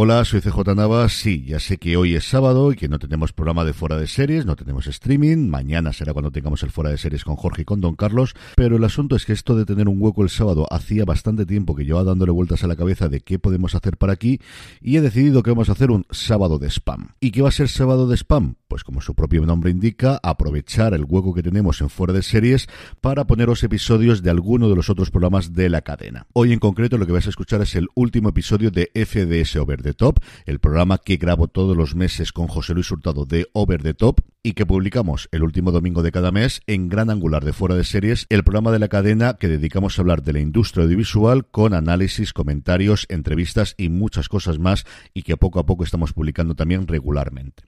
[0.00, 1.12] Hola, soy CJ Navas.
[1.12, 4.06] Sí, ya sé que hoy es sábado y que no tenemos programa de fuera de
[4.06, 5.48] series, no tenemos streaming.
[5.48, 8.36] Mañana será cuando tengamos el fuera de series con Jorge y con Don Carlos.
[8.54, 11.74] Pero el asunto es que esto de tener un hueco el sábado hacía bastante tiempo
[11.74, 14.38] que llevaba dándole vueltas a la cabeza de qué podemos hacer para aquí
[14.80, 17.14] y he decidido que vamos a hacer un sábado de spam.
[17.18, 18.54] ¿Y qué va a ser sábado de spam?
[18.68, 22.68] Pues como su propio nombre indica, aprovechar el hueco que tenemos en fuera de series
[23.00, 26.28] para poneros episodios de alguno de los otros programas de la cadena.
[26.34, 29.87] Hoy en concreto lo que vais a escuchar es el último episodio de FDS Over
[29.88, 33.82] the Top, el programa que grabo todos los meses con José Luis Hurtado de Over
[33.82, 37.52] the Top y que publicamos el último domingo de cada mes en Gran Angular de
[37.52, 40.84] Fuera de Series, el programa de la cadena que dedicamos a hablar de la industria
[40.84, 46.12] audiovisual con análisis, comentarios, entrevistas y muchas cosas más y que poco a poco estamos
[46.12, 47.64] publicando también regularmente.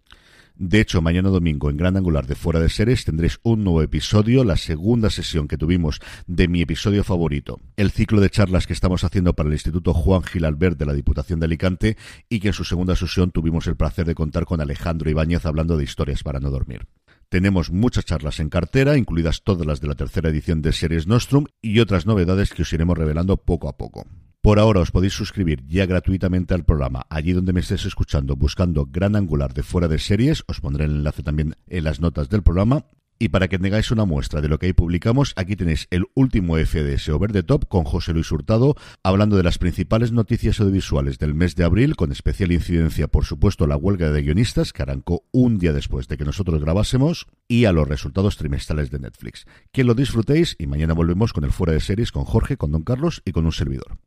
[0.57, 4.45] De hecho, mañana domingo en Gran Angular de Fuera de Series tendréis un nuevo episodio,
[4.45, 9.05] la segunda sesión que tuvimos de mi episodio favorito, el ciclo de charlas que estamos
[9.05, 11.97] haciendo para el Instituto Juan Gil Albert de la Diputación de Alicante
[12.29, 15.77] y que en su segunda sesión tuvimos el placer de contar con Alejandro Ibáñez hablando
[15.77, 16.87] de historias para no dormir.
[17.29, 21.45] Tenemos muchas charlas en cartera, incluidas todas las de la tercera edición de Series Nostrum
[21.63, 24.05] y otras novedades que os iremos revelando poco a poco.
[24.43, 28.87] Por ahora os podéis suscribir ya gratuitamente al programa, allí donde me estéis escuchando, buscando
[28.87, 32.43] Gran Angular de fuera de series, os pondré el enlace también en las notas del
[32.43, 32.87] programa.
[33.19, 36.57] Y para que tengáis una muestra de lo que ahí publicamos, aquí tenéis el último
[36.57, 41.35] FDS Over the Top con José Luis Hurtado, hablando de las principales noticias audiovisuales del
[41.35, 45.59] mes de abril, con especial incidencia, por supuesto, la huelga de guionistas, que arrancó un
[45.59, 49.45] día después de que nosotros grabásemos, y a los resultados trimestrales de Netflix.
[49.71, 52.85] Que lo disfrutéis y mañana volvemos con el Fuera de Series con Jorge, con Don
[52.85, 53.99] Carlos y con un servidor.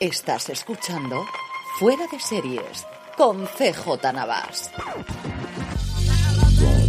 [0.00, 1.26] Estás escuchando
[1.80, 4.70] Fuera de Series con CJ Navas.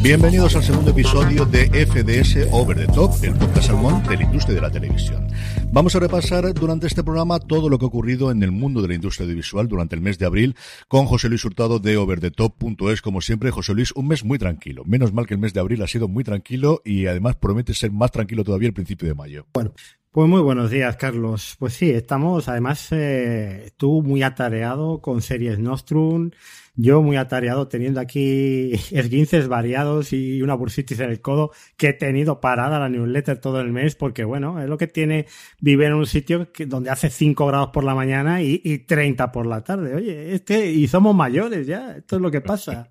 [0.04, 4.54] Bienvenidos al segundo episodio de FDS Over the Top, el podcast salmón de la industria
[4.54, 5.28] de la televisión.
[5.72, 8.90] Vamos a repasar durante este programa todo lo que ha ocurrido en el mundo de
[8.90, 10.56] la industria audiovisual durante el mes de abril
[10.88, 13.02] con José Luis Hurtado de overthetop.es.
[13.02, 14.84] Como siempre, José Luis, un mes muy tranquilo.
[14.86, 17.92] Menos mal que el mes de abril ha sido muy tranquilo y además promete ser
[17.92, 19.48] más tranquilo todavía el principio de mayo.
[19.52, 19.74] Bueno,
[20.12, 21.56] pues muy buenos días, Carlos.
[21.60, 26.32] Pues sí, estamos, además, eh, tú muy atareado con series Nostrum,
[26.76, 31.94] yo muy atareado teniendo aquí esguinces variados y una bursitis en el codo que he
[31.94, 35.28] tenido parada la newsletter todo el mes porque, bueno, es lo que tiene
[35.60, 39.32] vivir en un sitio que, donde hace 5 grados por la mañana y, y 30
[39.32, 39.94] por la tarde.
[39.94, 42.90] Oye, este, y somos mayores ya, esto es lo que pasa.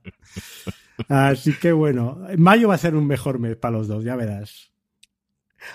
[1.08, 4.77] Así que bueno, mayo va a ser un mejor mes para los dos, ya verás.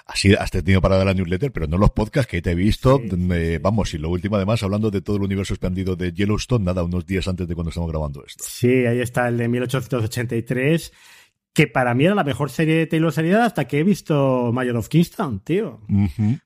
[0.06, 3.02] Así has tenido parada la newsletter, pero no los podcasts que te he visto.
[3.02, 6.84] Eh, vamos, y lo último además, hablando de todo el universo expandido de Yellowstone, nada,
[6.84, 8.44] unos días antes de cuando estamos grabando esto.
[8.48, 10.94] Sí, ahí está el de 1883,
[11.54, 14.78] que para mí era la mejor serie de Taylor Serial hasta que he visto Mayor
[14.78, 15.82] of Kingstown, tío.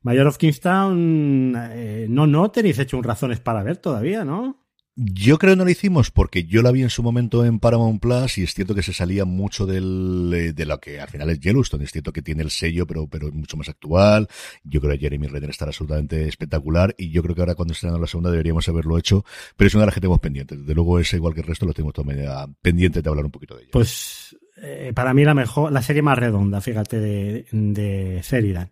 [0.01, 4.66] Mayor of Kingstown, eh, no, no tenéis hecho un razones para ver todavía, ¿no?
[4.99, 8.01] Yo creo que no lo hicimos porque yo la vi en su momento en Paramount
[8.01, 11.39] Plus y es cierto que se salía mucho eh, de lo que al final es
[11.39, 11.83] Yellowstone.
[11.83, 14.27] Es cierto que tiene el sello, pero, pero es mucho más actual.
[14.63, 18.01] Yo creo que Jeremy Renner estará absolutamente espectacular y yo creo que ahora cuando estrenando
[18.01, 19.23] la segunda deberíamos haberlo hecho,
[19.55, 20.57] pero es una de las que tenemos pendiente.
[20.57, 23.55] Desde luego es igual que el resto, lo tengo todavía pendiente de hablar un poquito
[23.55, 23.71] de ella.
[23.73, 28.67] Pues eh, para mí la mejor, la serie más redonda, fíjate, de, de.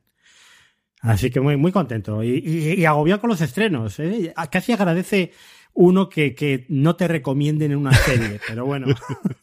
[1.02, 2.24] Así que muy, muy contento.
[2.24, 4.00] Y, y, y agobiado con los estrenos.
[4.00, 4.34] ¿eh?
[4.50, 5.32] Casi agradece
[5.76, 8.40] uno que, que, no te recomienden en una serie.
[8.48, 8.88] Pero bueno,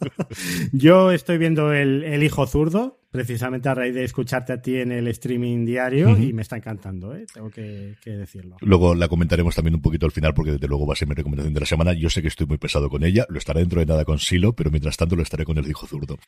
[0.72, 4.90] yo estoy viendo el, el, Hijo Zurdo, precisamente a raíz de escucharte a ti en
[4.90, 6.28] el streaming diario, uh -huh.
[6.28, 7.26] y me está encantando, ¿eh?
[7.32, 8.56] tengo que, que, decirlo.
[8.62, 11.14] Luego la comentaremos también un poquito al final, porque desde luego va a ser mi
[11.14, 11.92] recomendación de la semana.
[11.92, 14.54] Yo sé que estoy muy pesado con ella, lo estaré dentro de nada con Silo,
[14.54, 16.18] pero mientras tanto lo estaré con el Hijo Zurdo.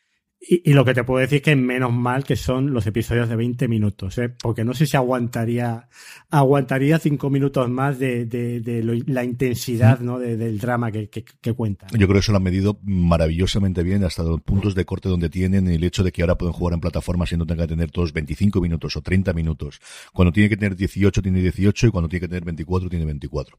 [0.47, 3.35] Y, y, lo que te puedo decir que menos mal que son los episodios de
[3.35, 4.29] 20 minutos, ¿eh?
[4.29, 5.87] porque no sé si aguantaría
[6.29, 10.19] aguantaría cinco minutos más de, de, de lo, la intensidad ¿no?
[10.19, 11.89] de, del drama que, que, que cuentan.
[11.91, 15.29] Yo creo que eso lo han medido maravillosamente bien hasta los puntos de corte donde
[15.29, 17.91] tienen el hecho de que ahora pueden jugar en plataformas y no tengan que tener
[17.91, 19.79] todos 25 minutos o 30 minutos.
[20.13, 23.57] Cuando tiene que tener 18 tiene 18 y cuando tiene que tener 24 tiene 24.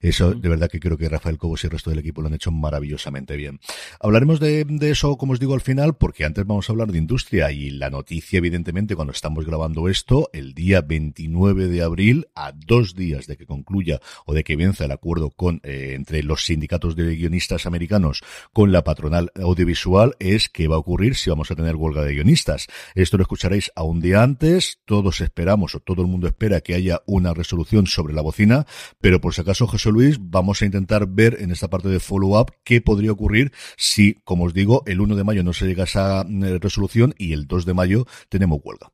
[0.00, 2.34] Eso de verdad que creo que Rafael Cobos y el resto del equipo lo han
[2.34, 3.58] hecho maravillosamente bien.
[4.00, 6.98] Hablaremos de, de eso, como os digo, al final, porque antes vamos a hablar de
[6.98, 12.52] industria y la noticia, evidentemente, cuando estamos grabando esto, el día 29 de abril, a
[12.52, 16.44] dos días de que concluya o de que venza el acuerdo con eh, entre los
[16.44, 18.22] sindicatos de guionistas americanos
[18.52, 22.12] con la patronal audiovisual, es qué va a ocurrir si vamos a tener huelga de
[22.12, 22.66] guionistas.
[22.94, 26.74] Esto lo escucharéis a un día antes, todos esperamos o todo el mundo espera que
[26.74, 28.66] haya una resolución sobre la bocina,
[29.00, 32.52] pero por si acaso, José Luis, vamos a intentar ver en esta parte de follow-up
[32.64, 35.86] qué podría ocurrir si, como os digo, el 1 de mayo no se llega a
[36.22, 38.92] eh, resolución y el 2 de mayo tenemos huelga.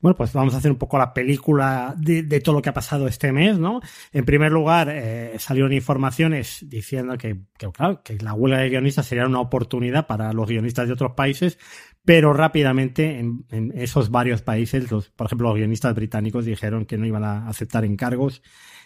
[0.00, 3.06] Bueno, pues vamos a hacer un poco la película de, todo lo que ha pasado
[3.06, 3.80] este mes, ¿no?
[4.12, 7.38] En primer lugar, eh, salieron informaciones diciendo que,
[7.72, 11.56] claro, que la huelga de guionistas sería una oportunidad para los guionistas de otros países,
[12.04, 17.06] pero rápidamente en, esos varios países, los, por ejemplo, los guionistas británicos dijeron que no
[17.06, 18.42] iban a aceptar encargos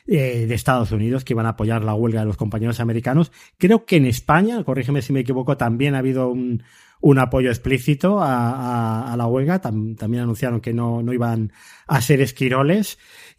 [0.06, 3.32] eh, de Estados Unidos, que iban a apoyar la huelga de los compañeros americanos.
[3.56, 6.62] Creo que en España, corrígeme si me equivoco, también ha habido un,
[7.00, 9.60] un apoyo explícito a, la huelga.
[9.60, 11.52] también anunciaron que no, no iban
[11.86, 12.98] a ser esquiroles.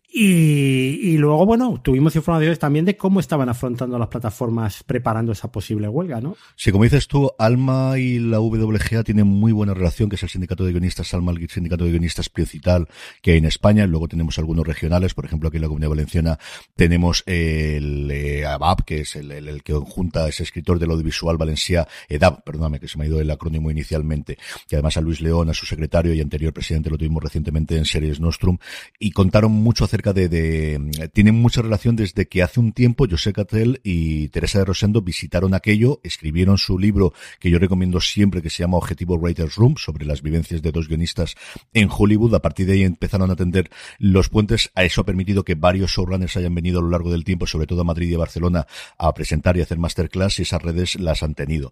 [0.10, 5.90] Y, luego, bueno, tuvimos informaciones también de cómo estaban afrontando las plataformas preparando esa posible
[5.90, 6.38] huelga, ¿no?
[6.56, 10.30] Sí, como dices tú, Alma y la WGA tienen muy buena relación, que es el
[10.30, 12.88] sindicato de guionistas, Alma, el sindicato de guionistas principal
[13.22, 13.86] que hay en España.
[13.86, 16.40] Luego tenemos algunos regionales, por ejemplo, aquí en la Comunidad Valenciana
[16.76, 22.44] tenemos el eh, ABAP, que es el, que junta, ese escritor del audiovisual Valencia, EDAB,
[22.44, 24.38] perdóname, que se me ha ido el acrónimo inicialmente,
[24.70, 27.86] y además a Luis León, a su secretario y anterior presidente, lo tuvimos recientemente en
[27.86, 28.58] Series Nostrum,
[29.00, 33.08] y contaron mucho acerca acerca de, de, tienen mucha relación desde que hace un tiempo
[33.10, 38.44] José Catel y Teresa de Rosendo visitaron aquello, escribieron su libro que yo recomiendo siempre
[38.44, 41.36] que se llama Objetivo Writers Room sobre las vivencias de dos guionistas
[41.74, 42.36] en Hollywood.
[42.36, 44.70] A partir de ahí empezaron a atender los puentes.
[44.76, 47.66] A eso ha permitido que varios showrunners hayan venido a lo largo del tiempo, sobre
[47.66, 48.68] todo a Madrid y a Barcelona,
[49.00, 51.72] a presentar y hacer masterclass y esas redes las han tenido.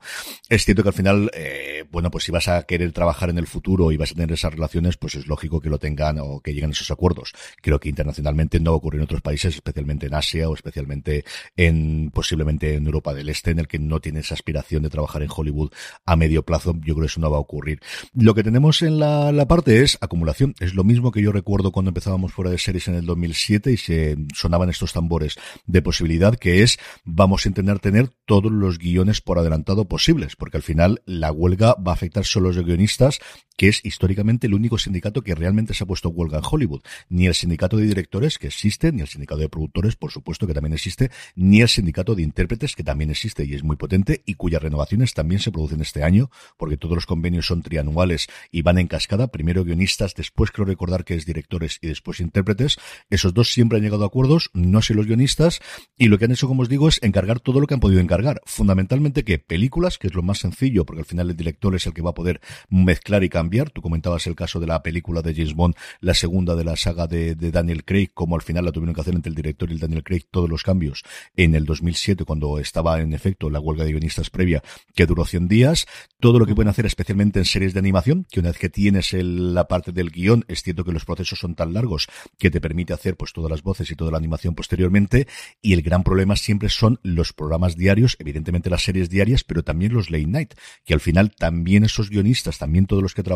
[0.49, 3.45] Es cierto que al final, eh, bueno, pues si vas a querer trabajar en el
[3.45, 6.53] futuro y vas a tener esas relaciones, pues es lógico que lo tengan o que
[6.53, 7.33] lleguen esos acuerdos.
[7.61, 11.25] Creo que internacionalmente internacionalmente no ocurre en otros países, especialmente en Asia o especialmente
[11.55, 15.21] en posiblemente en Europa del Este, en el que no tiene esa aspiración de trabajar
[15.23, 15.71] en Hollywood
[16.05, 16.73] a medio plazo.
[16.75, 17.81] Yo creo que eso no va a ocurrir.
[18.13, 20.55] Lo que tenemos en la, la parte es acumulación.
[20.59, 23.77] Es lo mismo que yo recuerdo cuando empezábamos fuera de series en el 2007 y
[23.77, 25.35] se sonaban estos tambores
[25.65, 30.57] de posibilidad, que es vamos a intentar tener todos los guiones por adelantado posibles, porque
[30.57, 33.19] al final la huelga va a afectar solo a los guionistas,
[33.57, 36.81] que es históricamente el único sindicato que realmente se ha puesto huelga en Hollywood.
[37.09, 40.53] Ni el sindicato de directores que existe, ni el sindicato de productores, por supuesto que
[40.53, 44.35] también existe, ni el sindicato de intérpretes que también existe y es muy potente y
[44.35, 48.77] cuyas renovaciones también se producen este año, porque todos los convenios son trianuales y van
[48.77, 52.77] en cascada, primero guionistas, después creo recordar que es directores y después intérpretes.
[53.09, 55.59] Esos dos siempre han llegado a acuerdos, no sé los guionistas,
[55.97, 58.01] y lo que han hecho, como os digo, es encargar todo lo que han podido
[58.01, 58.41] encargar.
[58.45, 61.93] Fundamentalmente que películas, que es lo más sencillo, porque al final el director es el
[61.93, 63.44] que va a poder mezclar y cambiar.
[63.73, 67.07] Tú comentabas el caso de la película de James Bond, la segunda de la saga
[67.07, 69.73] de, de Daniel Craig, como al final la tuvieron que hacer entre el director y
[69.73, 71.03] el Daniel Craig todos los cambios.
[71.35, 74.63] En el 2007 cuando estaba en efecto la huelga de guionistas previa
[74.93, 75.85] que duró 100 días,
[76.19, 79.13] todo lo que pueden hacer especialmente en series de animación, que una vez que tienes
[79.13, 82.07] la parte del guion, es cierto que los procesos son tan largos
[82.37, 85.27] que te permite hacer pues todas las voces y toda la animación posteriormente
[85.61, 89.93] y el gran problema siempre son los programas diarios, evidentemente las series diarias, pero también
[89.93, 90.53] los late night,
[90.85, 93.34] que al final también esos guionistas, también todos los que trabajan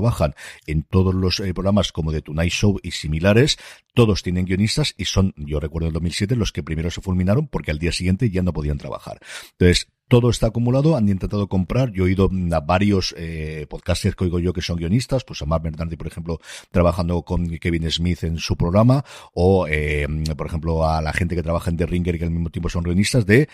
[0.67, 3.57] en todos los eh, programas como The Tonight Show y similares,
[3.93, 7.71] todos tienen guionistas y son, yo recuerdo en 2007, los que primero se fulminaron porque
[7.71, 9.19] al día siguiente ya no podían trabajar.
[9.51, 14.23] Entonces, todo está acumulado, han intentado comprar, yo he oído a varios eh, podcasters que
[14.23, 16.39] oigo yo que son guionistas, pues a Mark Bernardi, por ejemplo,
[16.71, 21.43] trabajando con Kevin Smith en su programa, o eh, por ejemplo a la gente que
[21.43, 23.49] trabaja en The Ringer que al mismo tiempo son guionistas, de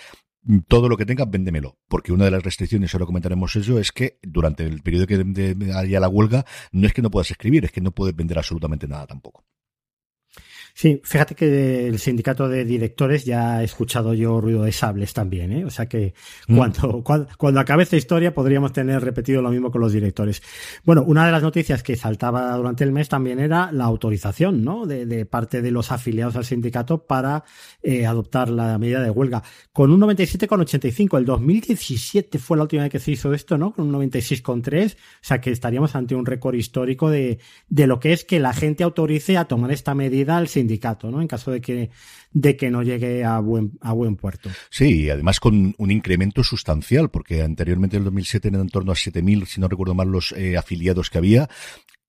[0.68, 1.78] todo lo que tenga, véndemelo.
[1.88, 6.00] Porque una de las restricciones, ahora comentaremos eso, es que durante el periodo que haya
[6.00, 9.08] la huelga, no es que no puedas escribir, es que no puedes vender absolutamente nada
[9.08, 9.46] tampoco.
[10.77, 15.53] Sí, fíjate que el sindicato de directores ya he escuchado yo ruido de sables también,
[15.53, 15.63] ¿eh?
[15.63, 16.13] O sea que
[16.50, 16.58] mm.
[16.58, 17.01] cuando,
[17.38, 20.44] cuando, acabe esta historia podríamos tener repetido lo mismo con los directores.
[20.84, 24.86] Bueno, una de las noticias que saltaba durante el mes también era la autorización, ¿no?
[24.86, 27.46] De, de parte de los afiliados al sindicato para
[27.82, 29.44] eh, adoptar la medida de huelga.
[29.72, 31.17] Con un 97,85.
[31.17, 33.72] El 2017 fue la última vez que se hizo esto, ¿no?
[33.72, 34.94] Con un 96,3.
[34.94, 37.39] O sea que estaríamos ante un récord histórico de,
[37.70, 40.64] de lo que es que la gente autorice a tomar esta medida al sindicato
[41.12, 41.22] ¿no?
[41.22, 41.89] En caso de que,
[42.31, 44.50] de que no llegue a buen, a buen puerto.
[44.69, 48.95] Sí, además con un incremento sustancial, porque anteriormente en el 2007 eran en torno a
[48.95, 51.50] 7.000, si no recuerdo mal, los eh, afiliados que había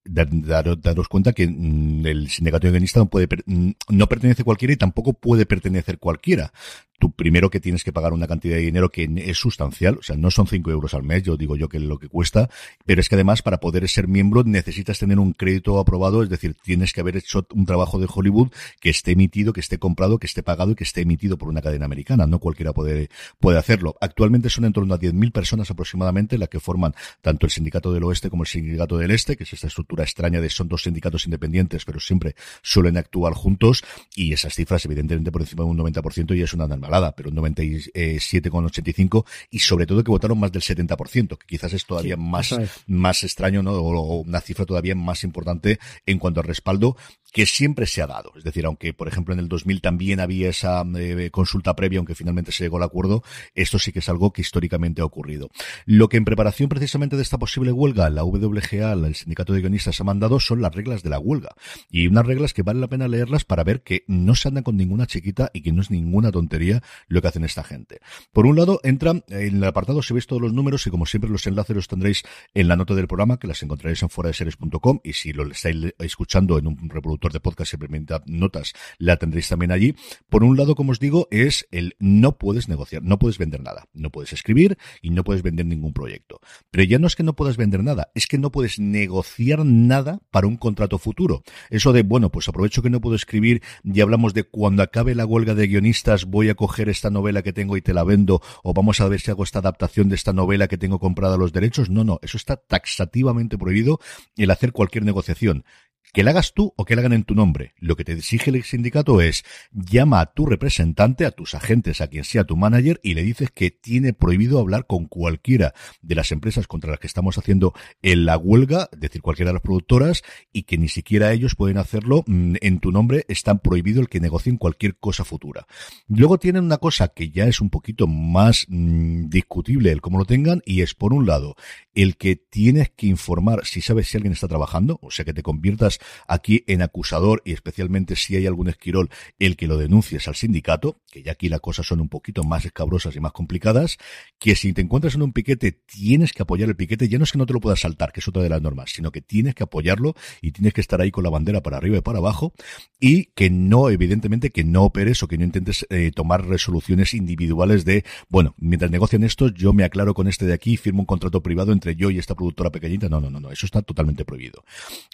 [0.08, 3.08] daros cuenta que mm, el sindicato de no
[3.46, 6.52] mm, no pertenece cualquiera y tampoco puede pertenecer cualquiera
[6.98, 10.16] tú primero que tienes que pagar una cantidad de dinero que es sustancial, o sea,
[10.16, 12.48] no son 5 euros al mes, yo digo yo que es lo que cuesta,
[12.84, 16.56] pero es que además para poder ser miembro necesitas tener un crédito aprobado, es decir,
[16.62, 18.50] tienes que haber hecho un trabajo de Hollywood
[18.80, 21.62] que esté emitido, que esté comprado, que esté pagado y que esté emitido por una
[21.62, 23.96] cadena americana, no cualquiera puede, puede hacerlo.
[24.00, 28.04] Actualmente son en torno a 10.000 personas aproximadamente las que forman tanto el sindicato del
[28.04, 31.26] oeste como el sindicato del este, que es esta estructura extraña de son dos sindicatos
[31.26, 33.84] independientes, pero siempre suelen actuar juntos
[34.14, 36.66] y esas cifras evidentemente por encima de un 90% y es una
[37.16, 42.16] pero un 97,85 y sobre todo que votaron más del 70%, que quizás es todavía
[42.16, 42.54] más,
[42.86, 43.72] más extraño, ¿no?
[43.72, 46.96] O, una cifra todavía más importante en cuanto al respaldo
[47.32, 48.32] que siempre se ha dado.
[48.36, 52.14] Es decir, aunque por ejemplo en el 2000 también había esa eh, consulta previa, aunque
[52.14, 53.22] finalmente se llegó al acuerdo,
[53.54, 55.50] esto sí que es algo que históricamente ha ocurrido.
[55.84, 60.00] Lo que en preparación precisamente de esta posible huelga, la WGA, el sindicato de guionistas
[60.00, 61.50] ha mandado son las reglas de la huelga.
[61.90, 64.76] Y unas reglas que vale la pena leerlas para ver que no se andan con
[64.76, 66.75] ninguna chiquita y que no es ninguna tontería
[67.08, 68.00] lo que hacen esta gente.
[68.32, 71.30] Por un lado, entran en el apartado, si veis todos los números y como siempre
[71.30, 72.22] los enlaces los tendréis
[72.54, 75.50] en la nota del programa, que las encontraréis en fuera de series.com y si lo
[75.50, 79.94] estáis escuchando en un reproductor de podcast permita notas, la tendréis también allí.
[80.28, 83.88] Por un lado, como os digo, es el no puedes negociar, no puedes vender nada,
[83.92, 86.40] no puedes escribir y no puedes vender ningún proyecto.
[86.70, 90.20] Pero ya no es que no puedas vender nada, es que no puedes negociar nada
[90.30, 91.42] para un contrato futuro.
[91.70, 95.26] Eso de, bueno, pues aprovecho que no puedo escribir y hablamos de cuando acabe la
[95.26, 96.54] huelga de guionistas voy a
[96.88, 99.60] esta novela que tengo y te la vendo o vamos a ver si hago esta
[99.60, 101.90] adaptación de esta novela que tengo comprada los derechos.
[101.90, 104.00] No, no, eso está taxativamente prohibido
[104.36, 105.64] el hacer cualquier negociación
[106.12, 107.74] que la hagas tú o que la hagan en tu nombre.
[107.78, 112.08] Lo que te exige el sindicato es llama a tu representante, a tus agentes, a
[112.08, 116.32] quien sea tu manager y le dices que tiene prohibido hablar con cualquiera de las
[116.32, 120.22] empresas contra las que estamos haciendo en la huelga, es decir, cualquiera de las productoras
[120.52, 123.24] y que ni siquiera ellos pueden hacerlo mm, en tu nombre.
[123.28, 125.66] Está prohibido el que negocien cualquier cosa futura.
[126.08, 130.24] Luego tienen una cosa que ya es un poquito más mm, discutible el cómo lo
[130.24, 131.56] tengan y es por un lado
[131.94, 135.42] el que tienes que informar si sabes si alguien está trabajando, o sea que te
[135.42, 135.95] conviertas
[136.26, 141.00] aquí en acusador y especialmente si hay algún esquirol, el que lo denuncies al sindicato,
[141.10, 143.98] que ya aquí las cosas son un poquito más escabrosas y más complicadas,
[144.38, 147.32] que si te encuentras en un piquete tienes que apoyar el piquete, ya no es
[147.32, 149.54] que no te lo puedas saltar, que es otra de las normas, sino que tienes
[149.54, 152.52] que apoyarlo y tienes que estar ahí con la bandera para arriba y para abajo
[153.00, 157.84] y que no, evidentemente, que no operes o que no intentes eh, tomar resoluciones individuales
[157.84, 161.42] de, bueno, mientras negocian esto, yo me aclaro con este de aquí firmo un contrato
[161.42, 163.08] privado entre yo y esta productora pequeñita.
[163.08, 164.64] No, no, no, no, eso está totalmente prohibido.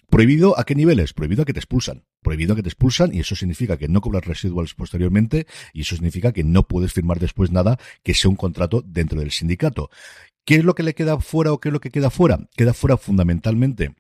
[0.08, 1.12] ¿Prohibido a qué niveles?
[1.12, 2.04] Prohibido a que te expulsan.
[2.22, 6.32] Prohibido que te expulsan y eso significa que no cobras residuals posteriormente y eso significa
[6.32, 9.90] que no puedes firmar después nada que sea un contrato dentro del sindicato.
[10.46, 12.48] ¿Qué es lo que le queda fuera o qué es lo que queda fuera?
[12.56, 13.94] Queda fuera fundamentalmente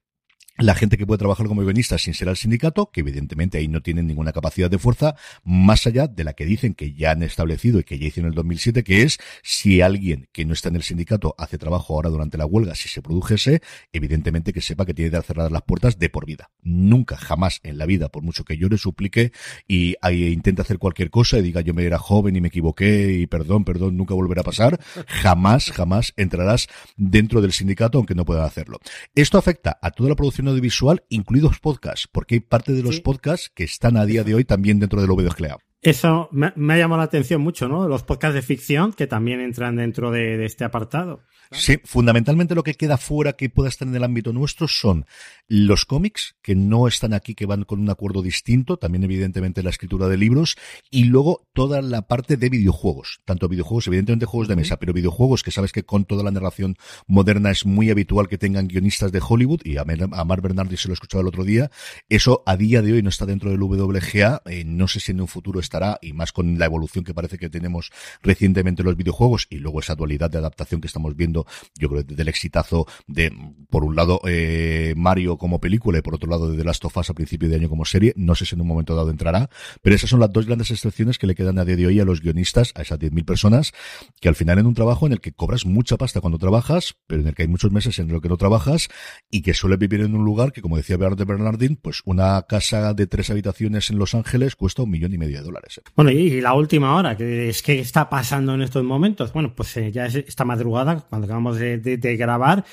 [0.62, 3.82] la gente que puede trabajar como guionista sin ser al sindicato, que evidentemente ahí no
[3.82, 5.14] tienen ninguna capacidad de fuerza,
[5.44, 8.32] más allá de la que dicen que ya han establecido y que ya hicieron en
[8.32, 12.10] el 2007, que es si alguien que no está en el sindicato hace trabajo ahora
[12.10, 15.98] durante la huelga, si se produjese, evidentemente que sepa que tiene que cerrar las puertas
[15.98, 16.50] de por vida.
[16.62, 19.32] Nunca, jamás en la vida, por mucho que yo le suplique
[19.66, 23.12] y ahí intente hacer cualquier cosa y diga yo me era joven y me equivoqué
[23.12, 28.24] y perdón, perdón, nunca volverá a pasar, jamás, jamás entrarás dentro del sindicato aunque no
[28.24, 28.78] pueda hacerlo.
[29.14, 33.50] Esto afecta a toda la producción audiovisual, incluidos podcasts, porque hay parte de los podcasts
[33.54, 35.58] que están a día de hoy también dentro del VDOGLA.
[35.82, 37.88] Eso me, ha llamado la atención mucho, ¿no?
[37.88, 41.24] Los podcasts de ficción que también entran dentro de este apartado.
[41.52, 45.04] Sí, fundamentalmente lo que queda fuera que pueda estar en el ámbito nuestro son
[45.48, 49.68] los cómics, que no están aquí, que van con un acuerdo distinto, también evidentemente la
[49.68, 50.56] escritura de libros,
[50.90, 55.42] y luego toda la parte de videojuegos, tanto videojuegos, evidentemente juegos de mesa, pero videojuegos
[55.42, 59.20] que sabes que con toda la narración moderna es muy habitual que tengan guionistas de
[59.26, 61.70] Hollywood, y a, Mar Bernardi se lo escuchaba el otro día,
[62.08, 65.20] eso a día de hoy no está dentro del WGA, eh, no sé si en
[65.20, 67.90] un futuro estará, y más con la evolución que parece que tenemos
[68.22, 71.46] recientemente los videojuegos, y luego esa dualidad de adaptación que estamos viendo
[71.78, 73.32] yo creo, del exitazo de,
[73.70, 76.96] por un lado, eh, Mario como película y por otro lado, de The Last of
[76.96, 78.12] Us a principio de año como serie.
[78.16, 79.48] No sé si en un momento dado entrará,
[79.80, 82.04] pero esas son las dos grandes excepciones que le quedan a día de hoy a
[82.04, 83.72] los guionistas, a esas 10.000 personas,
[84.20, 87.22] que al final en un trabajo en el que cobras mucha pasta cuando trabajas, pero
[87.22, 88.88] en el que hay muchos meses en los que no trabajas
[89.30, 92.94] y que suele vivir en un lugar que, como decía de Bernardín, pues una casa
[92.94, 95.61] de tres habitaciones en Los Ángeles cuesta un millón y medio de dólares.
[95.94, 99.32] Bueno, y la última hora, que es que está pasando en estos momentos.
[99.32, 102.64] Bueno, pues eh, ya es esta madrugada, cuando acabamos de, grabar,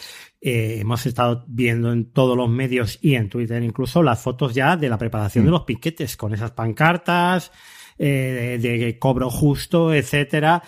[0.41, 4.77] eh, hemos estado viendo en todos los medios y en Twitter incluso las fotos ya
[4.77, 5.53] de la preparación de mm.
[5.53, 7.51] los piquetes con esas pancartas.
[8.01, 10.63] Eh, de, cobro justo, etcétera.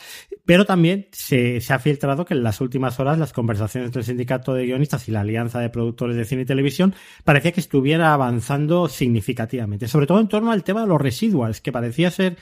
[0.46, 4.06] Pero también se, se, ha filtrado que en las últimas horas las conversaciones entre el
[4.06, 6.94] sindicato de guionistas y la alianza de productores de cine y televisión
[7.24, 11.72] parecía que estuviera avanzando significativamente, sobre todo en torno al tema de los residuals, que
[11.72, 12.38] parecía ser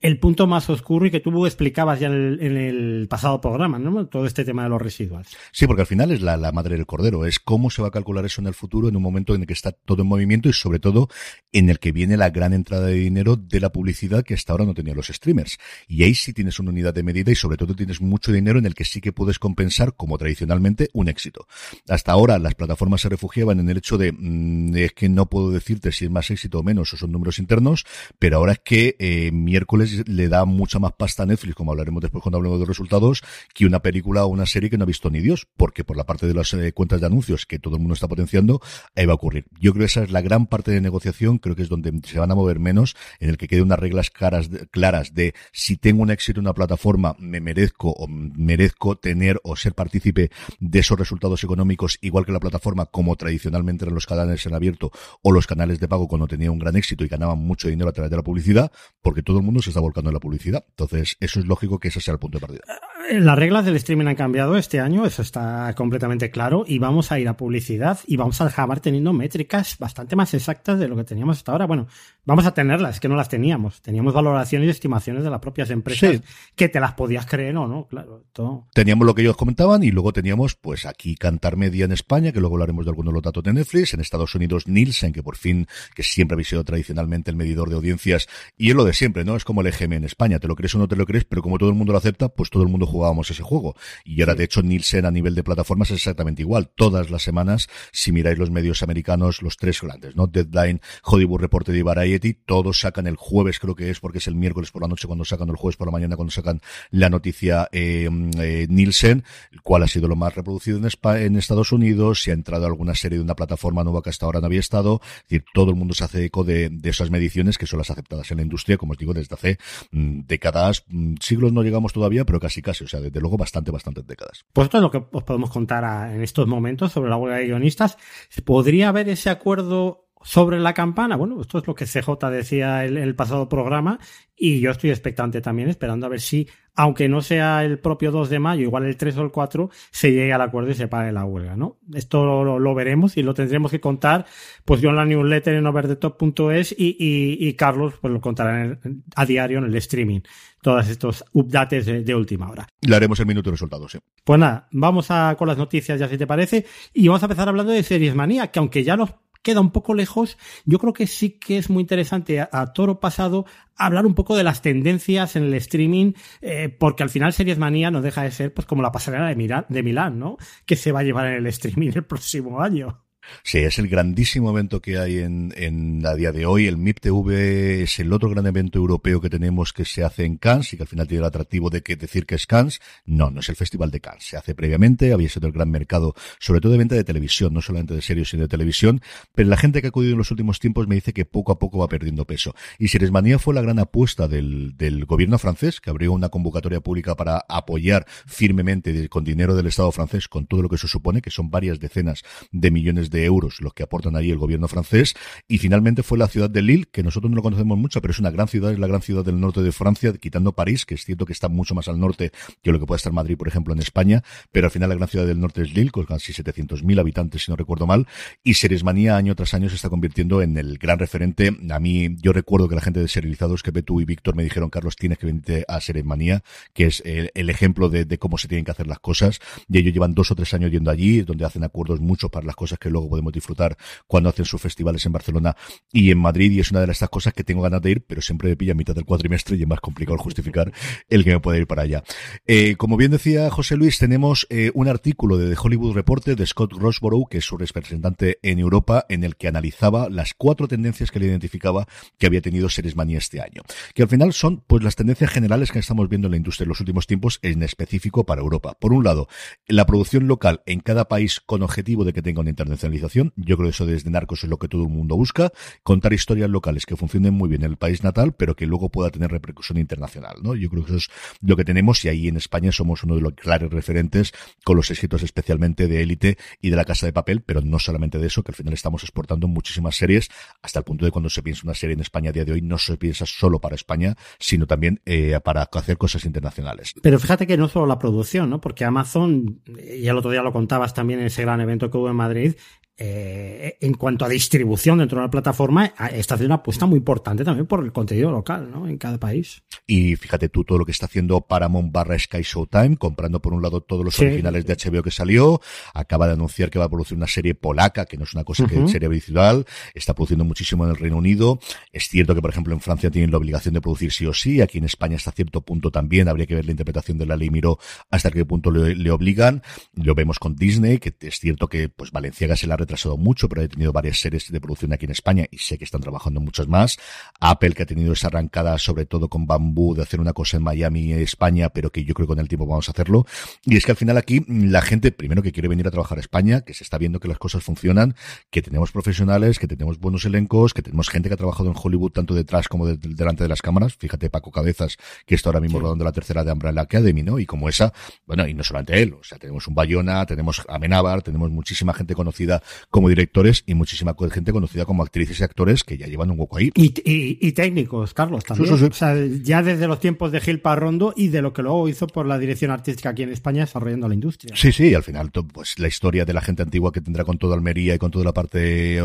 [0.00, 4.06] el punto más oscuro y que tú explicabas ya en el, pasado programa, ¿no?
[4.06, 5.26] Todo este tema de los residuos.
[5.52, 8.24] Sí, porque al final es la, madre del cordero, es cómo se va a calcular
[8.24, 10.52] eso en el futuro en un momento en el que está todo en movimiento y
[10.52, 11.08] sobre todo
[11.52, 14.64] en el que viene la gran entrada de dinero de la publicidad que hasta ahora
[14.64, 15.58] no tenían los streamers.
[15.88, 18.66] Y ahí sí tienes una unidad de medida y sobre todo tienes mucho dinero en
[18.66, 21.46] el que sí que puedes compensar, como tradicionalmente, un éxito.
[21.88, 25.50] Hasta ahora las plataformas se refugiaban en el hecho de mm, es que no puedo
[25.50, 27.84] decirte si es más éxito o menos o son números internos,
[28.18, 32.00] pero ahora es que eh, miércoles le da mucha más pasta a Netflix, como hablaremos
[32.00, 33.22] después cuando hablemos de resultados,
[33.54, 36.04] que una película o una serie que no ha visto ni Dios, porque por la
[36.04, 38.60] parte de las eh, cuentas de anuncios que todo el mundo está potenciando,
[38.94, 39.46] ahí va a ocurrir.
[39.60, 42.18] Yo creo que esa es la gran parte de negociación, creo que es donde se
[42.18, 45.76] van a mover menos, en el que quede unas reglas claras de, claras de si
[45.76, 50.78] tengo un éxito en una plataforma, me merezco o merezco tener o ser partícipe de
[50.78, 54.90] esos resultados económicos, igual que la plataforma, como tradicionalmente eran los canales en abierto
[55.22, 57.92] o los canales de pago cuando tenía un gran éxito y ganaban mucho dinero a
[57.92, 58.72] través de la publicidad,
[59.02, 60.64] porque todo el mundo se está volcando en la publicidad.
[60.70, 62.62] Entonces, eso es lógico que ese sea el punto de partida.
[63.10, 67.12] Eh, las reglas del streaming han cambiado este año, eso está completamente claro, y vamos
[67.12, 70.96] a ir a publicidad y vamos a acabar teniendo métricas bastante más exactas de lo
[70.96, 71.66] que teníamos hasta ahora.
[71.66, 71.88] Bueno,
[72.24, 73.82] vamos a tenerlas, es que no las teníamos.
[73.82, 76.20] Teníamos valoraciones y estimaciones de las propias empresas
[76.54, 78.24] que te las podías creer o no, claro.
[78.32, 78.68] Todo.
[78.72, 82.40] Teníamos lo que ellos comentaban y luego teníamos, pues aquí Cantar Media en España, que
[82.40, 85.36] luego hablaremos de algunos de los datos de Netflix, en Estados Unidos Nielsen, que por
[85.36, 89.24] fin, que siempre había sido tradicionalmente el medidor de audiencias, y es lo de siempre,
[89.24, 89.36] ¿no?
[89.36, 91.42] Es como el EGM en España, te lo crees o no te lo crees, pero
[91.42, 93.74] como todo el mundo lo acepta, pues todo el mundo jugábamos ese juego.
[94.04, 96.70] Y ahora, de hecho, Nielsen a nivel de plataformas es exactamente igual.
[96.74, 100.26] Todas las semanas, si miráis los medios americanos, los tres grandes, ¿no?
[100.26, 104.34] Deadline, Hollywood Reporter y Variety, todos sacan el jueves, creo que es, porque es el
[104.34, 107.68] miércoles por la noche cuando sacan, el jueves por la mañana cuando sacan la noticia
[107.72, 112.30] eh, eh, Nielsen, el cual ha sido lo más reproducido en, en Estados Unidos, si
[112.30, 115.22] ha entrado alguna serie de una plataforma nueva que hasta ahora no había estado, es
[115.24, 118.30] decir, todo el mundo se hace eco de, de esas mediciones que son las aceptadas
[118.30, 119.53] en la industria, como os digo, desde hace
[119.90, 123.70] mm, décadas, mm, siglos no llegamos todavía, pero casi casi, o sea, desde luego bastante,
[123.70, 124.44] bastantes décadas.
[124.52, 127.46] Pues esto es lo que os podemos contar en estos momentos sobre la huelga de
[127.46, 127.96] guionistas.
[128.44, 132.96] ¿Podría haber ese acuerdo sobre la campana, bueno, esto es lo que CJ decía en
[132.96, 134.00] el, pasado programa
[134.34, 138.30] y yo estoy expectante también, esperando a ver si, aunque no sea el propio 2
[138.30, 141.12] de mayo, igual el 3 o el 4, se llegue al acuerdo y se pague
[141.12, 141.78] la huelga, ¿no?
[141.92, 144.24] Esto lo, veremos y lo tendremos que contar,
[144.64, 148.78] pues yo en la newsletter en overdetop.es y, y, y Carlos pues lo contará
[149.14, 150.20] a diario en el streaming,
[150.62, 152.66] todos estos updates de, última hora.
[152.80, 153.98] Le haremos el minuto de resultados, sí.
[154.24, 156.64] Pues nada, vamos a con las noticias ya si te parece
[156.94, 159.10] y vamos a empezar hablando de Series Manía, que aunque ya nos
[159.44, 160.36] queda un poco lejos.
[160.64, 164.42] Yo creo que sí que es muy interesante a, toro pasado hablar un poco de
[164.42, 168.52] las tendencias en el streaming, eh, porque al final Series Manía no deja de ser
[168.52, 170.38] pues como la pasarela de, de Milán, ¿no?
[170.66, 173.03] Que se va a llevar en el streaming el próximo año.
[173.42, 176.66] Sí, es el grandísimo evento que hay en, en a día de hoy.
[176.66, 180.36] El MIP TV es el otro gran evento europeo que tenemos que se hace en
[180.36, 182.80] Cannes y que al final tiene el atractivo de que decir que es Cannes.
[183.04, 184.24] No, no es el Festival de Cannes.
[184.24, 187.62] Se hace previamente, había sido el gran mercado, sobre todo de venta de televisión, no
[187.62, 189.00] solamente de series, sino de televisión.
[189.34, 191.58] Pero la gente que ha acudido en los últimos tiempos me dice que poco a
[191.58, 192.54] poco va perdiendo peso.
[192.78, 197.14] Y Manía fue la gran apuesta del, del gobierno francés, que abrió una convocatoria pública
[197.14, 201.30] para apoyar firmemente con dinero del Estado francés, con todo lo que eso supone, que
[201.30, 205.14] son varias decenas de millones de de euros los que aportan ahí el gobierno francés.
[205.48, 208.18] Y finalmente fue la ciudad de Lille, que nosotros no lo conocemos mucho, pero es
[208.18, 211.04] una gran ciudad, es la gran ciudad del norte de Francia, quitando París, que es
[211.04, 213.72] cierto que está mucho más al norte que lo que puede estar Madrid, por ejemplo,
[213.72, 214.22] en España,
[214.52, 217.50] pero al final la gran ciudad del norte es Lille, con casi 700.000 habitantes, si
[217.50, 218.06] no recuerdo mal,
[218.42, 221.56] y Seresmanía año tras año se está convirtiendo en el gran referente.
[221.70, 224.70] A mí, yo recuerdo que la gente de Serializados, que tú y Víctor me dijeron,
[224.70, 228.64] Carlos, tienes que venirte a Seresmanía, que es el, ejemplo de, de, cómo se tienen
[228.64, 231.62] que hacer las cosas, y ellos llevan dos o tres años yendo allí, donde hacen
[231.62, 235.56] acuerdos mucho para las cosas que luego podemos disfrutar cuando hacen sus festivales en Barcelona
[235.92, 238.20] y en Madrid y es una de estas cosas que tengo ganas de ir, pero
[238.20, 240.72] siempre me pilla a mitad del cuatrimestre y es más complicado justificar
[241.08, 242.02] el que me pueda ir para allá.
[242.46, 246.46] Eh, como bien decía José Luis, tenemos eh, un artículo de The Hollywood Reporter de
[246.46, 251.10] Scott Rosborough, que es su representante en Europa, en el que analizaba las cuatro tendencias
[251.10, 251.86] que le identificaba
[252.18, 253.62] que había tenido Series Manía este año.
[253.94, 256.70] Que al final son pues las tendencias generales que estamos viendo en la industria en
[256.70, 258.76] los últimos tiempos, en específico para Europa.
[258.78, 259.28] Por un lado,
[259.66, 262.93] la producción local en cada país con objetivo de que tenga una internacionalización
[263.36, 265.50] Yo creo que eso desde Narcos es lo que todo el mundo busca.
[265.82, 269.10] Contar historias locales que funcionen muy bien en el país natal, pero que luego pueda
[269.10, 270.54] tener repercusión internacional, ¿no?
[270.54, 271.10] Yo creo que eso es
[271.42, 274.32] lo que tenemos y ahí en España somos uno de los claros referentes
[274.64, 278.18] con los éxitos especialmente de Élite y de La Casa de Papel, pero no solamente
[278.18, 280.30] de eso, que al final estamos exportando muchísimas series
[280.62, 282.62] hasta el punto de cuando se piensa una serie en España a día de hoy
[282.62, 286.94] no se piensa solo para España, sino también eh, para hacer cosas internacionales.
[287.02, 288.60] Pero fíjate que no solo la producción, ¿no?
[288.60, 292.08] Porque Amazon, y el otro día lo contabas también en ese gran evento que hubo
[292.08, 292.54] en Madrid,
[292.96, 297.44] eh, en cuanto a distribución dentro de la plataforma, está haciendo una apuesta muy importante
[297.44, 298.88] también por el contenido local, ¿no?
[298.88, 299.62] En cada país.
[299.86, 303.62] Y fíjate tú todo lo que está haciendo Paramount barra Sky Showtime, comprando por un
[303.62, 305.60] lado todos los originales de HBO que salió,
[305.92, 308.66] acaba de anunciar que va a producir una serie polaca, que no es una cosa
[308.66, 311.58] que serie visual, está produciendo muchísimo en el Reino Unido.
[311.92, 314.60] Es cierto que, por ejemplo, en Francia tienen la obligación de producir sí o sí,
[314.60, 317.50] aquí en España hasta cierto punto también, habría que ver la interpretación de la ley
[317.50, 317.78] Miró
[318.10, 319.62] hasta qué punto le, obligan.
[319.94, 323.62] Lo vemos con Disney, que es cierto que pues Valenciaga se la retrasado mucho, pero
[323.62, 326.68] he tenido varias series de producción aquí en España y sé que están trabajando muchas
[326.68, 326.98] más.
[327.40, 330.62] Apple, que ha tenido esa arrancada, sobre todo con Bambú, de hacer una cosa en
[330.62, 333.26] Miami, España, pero que yo creo que con el tiempo vamos a hacerlo.
[333.64, 336.20] Y es que al final aquí la gente, primero que quiere venir a trabajar a
[336.20, 338.14] España, que se está viendo que las cosas funcionan,
[338.50, 342.12] que tenemos profesionales, que tenemos buenos elencos, que tenemos gente que ha trabajado en Hollywood
[342.12, 343.94] tanto detrás como delante de las cámaras.
[343.94, 347.38] Fíjate, Paco Cabezas, que está ahora mismo rodando la tercera de Umbrella Academy, ¿no?
[347.38, 347.92] Y como esa,
[348.26, 351.94] bueno, y no solamente él, o sea, tenemos un Bayona, tenemos a Menábar, tenemos muchísima
[351.94, 356.30] gente conocida como directores y muchísima gente conocida como actrices y actores que ya llevan
[356.30, 356.70] un hueco ahí.
[356.74, 358.72] Y, técnicos, Carlos, también.
[358.72, 362.06] O sea, ya desde los tiempos de Gil Parrondo y de lo que luego hizo
[362.06, 364.54] por la dirección artística aquí en España desarrollando la industria.
[364.56, 367.54] Sí, sí, al final, pues la historia de la gente antigua que tendrá con toda
[367.54, 369.00] Almería y con toda la parte eh,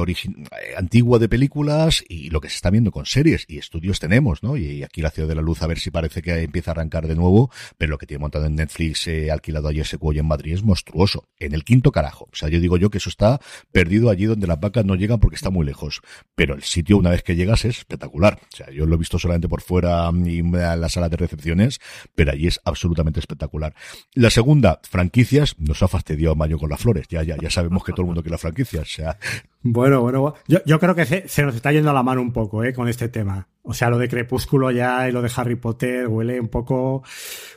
[0.77, 4.57] antigua de películas y lo que se está viendo con series y estudios tenemos, ¿no?
[4.57, 7.07] Y aquí la Ciudad de la Luz a ver si parece que empieza a arrancar
[7.07, 10.27] de nuevo, pero lo que tiene montado en Netflix eh, alquilado ayer ese cuello en
[10.27, 11.27] Madrid es monstruoso.
[11.39, 12.27] En el quinto carajo.
[12.31, 13.39] O sea, yo digo yo que eso está
[13.71, 16.01] perdido allí donde las vacas no llegan porque está muy lejos.
[16.35, 18.39] Pero el sitio, una vez que llegas, es espectacular.
[18.41, 21.79] O sea, yo lo he visto solamente por fuera y en la sala de recepciones,
[22.15, 23.73] pero allí es absolutamente espectacular.
[24.13, 27.07] La segunda, franquicias, nos ha fastidiado Mayo con las flores.
[27.09, 28.83] Ya, ya, ya sabemos que todo el mundo quiere las franquicias.
[28.83, 29.17] O sea.
[29.61, 32.31] Bueno, bueno, yo, yo creo que se, se, nos está yendo a la mano un
[32.31, 33.49] poco, eh, con este tema.
[33.61, 37.03] O sea, lo de Crepúsculo ya y lo de Harry Potter huele un poco.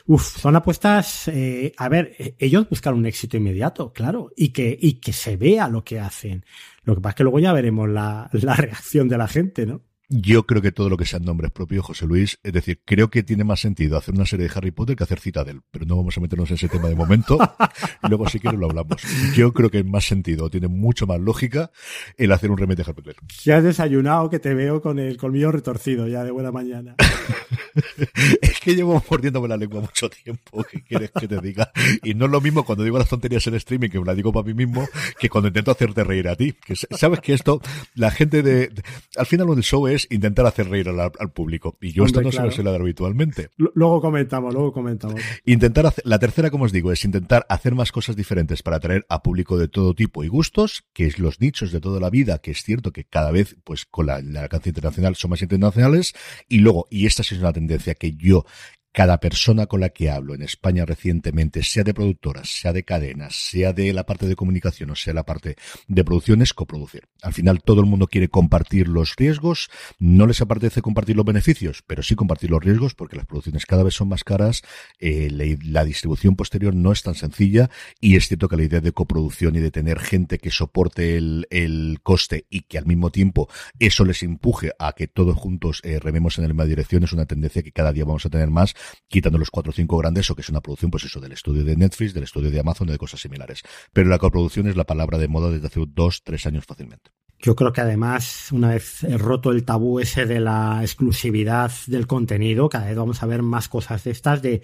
[0.07, 1.29] Uf, son apuestas.
[1.29, 5.37] Eh, a ver, e, ellos buscan un éxito inmediato, claro, y que, y que se
[5.37, 6.45] vea lo que hacen.
[6.83, 9.81] Lo que pasa es que luego ya veremos la, la reacción de la gente, ¿no?
[10.15, 13.23] Yo creo que todo lo que sean nombres propios, José Luis, es decir, creo que
[13.23, 16.15] tiene más sentido hacer una serie de Harry Potter que hacer Citadel, pero no vamos
[16.15, 17.39] a meternos en ese tema de momento.
[18.07, 19.01] Luego, si quieres, lo hablamos.
[19.35, 21.71] Yo creo que es más sentido, tiene mucho más lógica
[22.15, 23.15] el hacer un remake de Harry Potter.
[23.43, 26.95] Ya has desayunado que te veo con el colmillo retorcido ya de buena mañana.
[28.41, 31.71] es que llevo mordiéndome la lengua mucho tiempo, ¿qué quieres que te diga?
[32.03, 34.31] Y no es lo mismo cuando digo las tonterías en streaming, que me las digo
[34.31, 34.87] para mí mismo,
[35.19, 36.53] que cuando intento hacerte reír a ti.
[36.63, 37.61] Que sabes que esto,
[37.95, 38.71] la gente de,
[39.17, 41.77] al final el show es intentar hacer reír al, público.
[41.81, 43.49] Y yo esto no se lo suelo dar habitualmente.
[43.57, 45.21] luego comentamos, luego comentamos.
[45.45, 49.05] Intentar hacer, la tercera, como os digo, es intentar hacer más cosas diferentes para atraer
[49.09, 52.39] a público de todo tipo y gustos, que es los nichos de toda la vida,
[52.39, 56.13] que es cierto que cada vez, pues con la, la alcance internacional son más internacionales.
[56.47, 58.45] Y luego, y esta sí es una tendencia que yo
[58.93, 63.35] cada persona con la que hablo en España recientemente, sea de productoras, sea de cadenas,
[63.35, 65.55] sea de la parte de comunicación o sea la parte
[65.87, 67.07] de producción, es coproducir.
[67.21, 71.83] Al final todo el mundo quiere compartir los riesgos, no les apetece compartir los beneficios,
[71.85, 74.61] pero sí compartir los riesgos porque las producciones cada vez son más caras,
[74.99, 75.29] eh,
[75.63, 79.55] la, distribución posterior no es tan sencilla y es cierto que la idea de coproducción
[79.55, 84.23] y de tener gente que soporte el, coste y que al mismo tiempo eso les
[84.23, 87.71] empuje a que todos juntos eh, rememos en la misma dirección es una tendencia que
[87.71, 88.75] cada día vamos a tener más
[89.07, 91.63] quitando los cuatro o cinco grandes, o que es una producción, pues eso, del estudio
[91.63, 93.61] de Netflix, del estudio de Amazon de cosas similares.
[93.91, 97.11] Pero la coproducción es la palabra de moda desde hace dos, tres años fácilmente.
[97.43, 102.69] Yo creo que además, una vez roto el tabú ese de la exclusividad del contenido,
[102.69, 104.61] cada vez vamos a ver más cosas de estas de,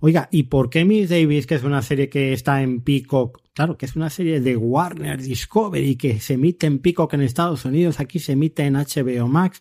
[0.00, 3.76] oiga, ¿y por qué Miss Davis, que es una serie que está en Peacock, claro,
[3.76, 8.00] que es una serie de Warner Discovery que se emite en Peacock en Estados Unidos,
[8.00, 9.60] aquí se emite en HBO Max,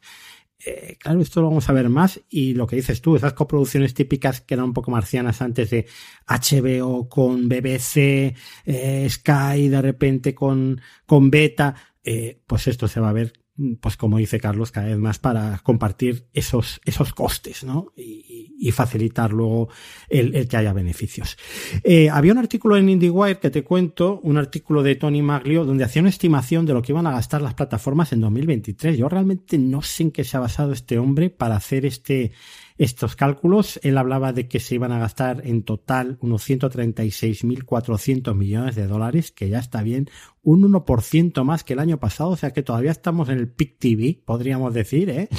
[0.66, 3.94] eh, claro, esto lo vamos a ver más y lo que dices tú, esas coproducciones
[3.94, 5.88] típicas que eran un poco marcianas antes de
[6.28, 13.10] HBO con BBC, eh, Sky de repente con, con Beta, eh, pues esto se va
[13.10, 13.41] a ver
[13.80, 17.94] pues como dice Carlos, cada vez más para compartir esos, esos costes, ¿no?
[17.96, 19.68] Y, facilitar luego
[20.08, 21.36] el, el, que haya beneficios.
[21.84, 25.84] Eh, había un artículo en IndieWire que te cuento, un artículo de Tony Maglio, donde
[25.84, 28.98] hacía una estimación de lo que iban a gastar las plataformas en 2023.
[28.98, 32.32] Yo realmente no sé en qué se ha basado este hombre para hacer este,
[32.78, 33.80] estos cálculos.
[33.84, 39.32] Él hablaba de que se iban a gastar en total unos 136.400 millones de dólares,
[39.32, 40.10] que ya está bien,
[40.44, 43.78] un 1% más que el año pasado, o sea que todavía estamos en el peak
[43.78, 45.30] TV, podríamos decir, ¿eh?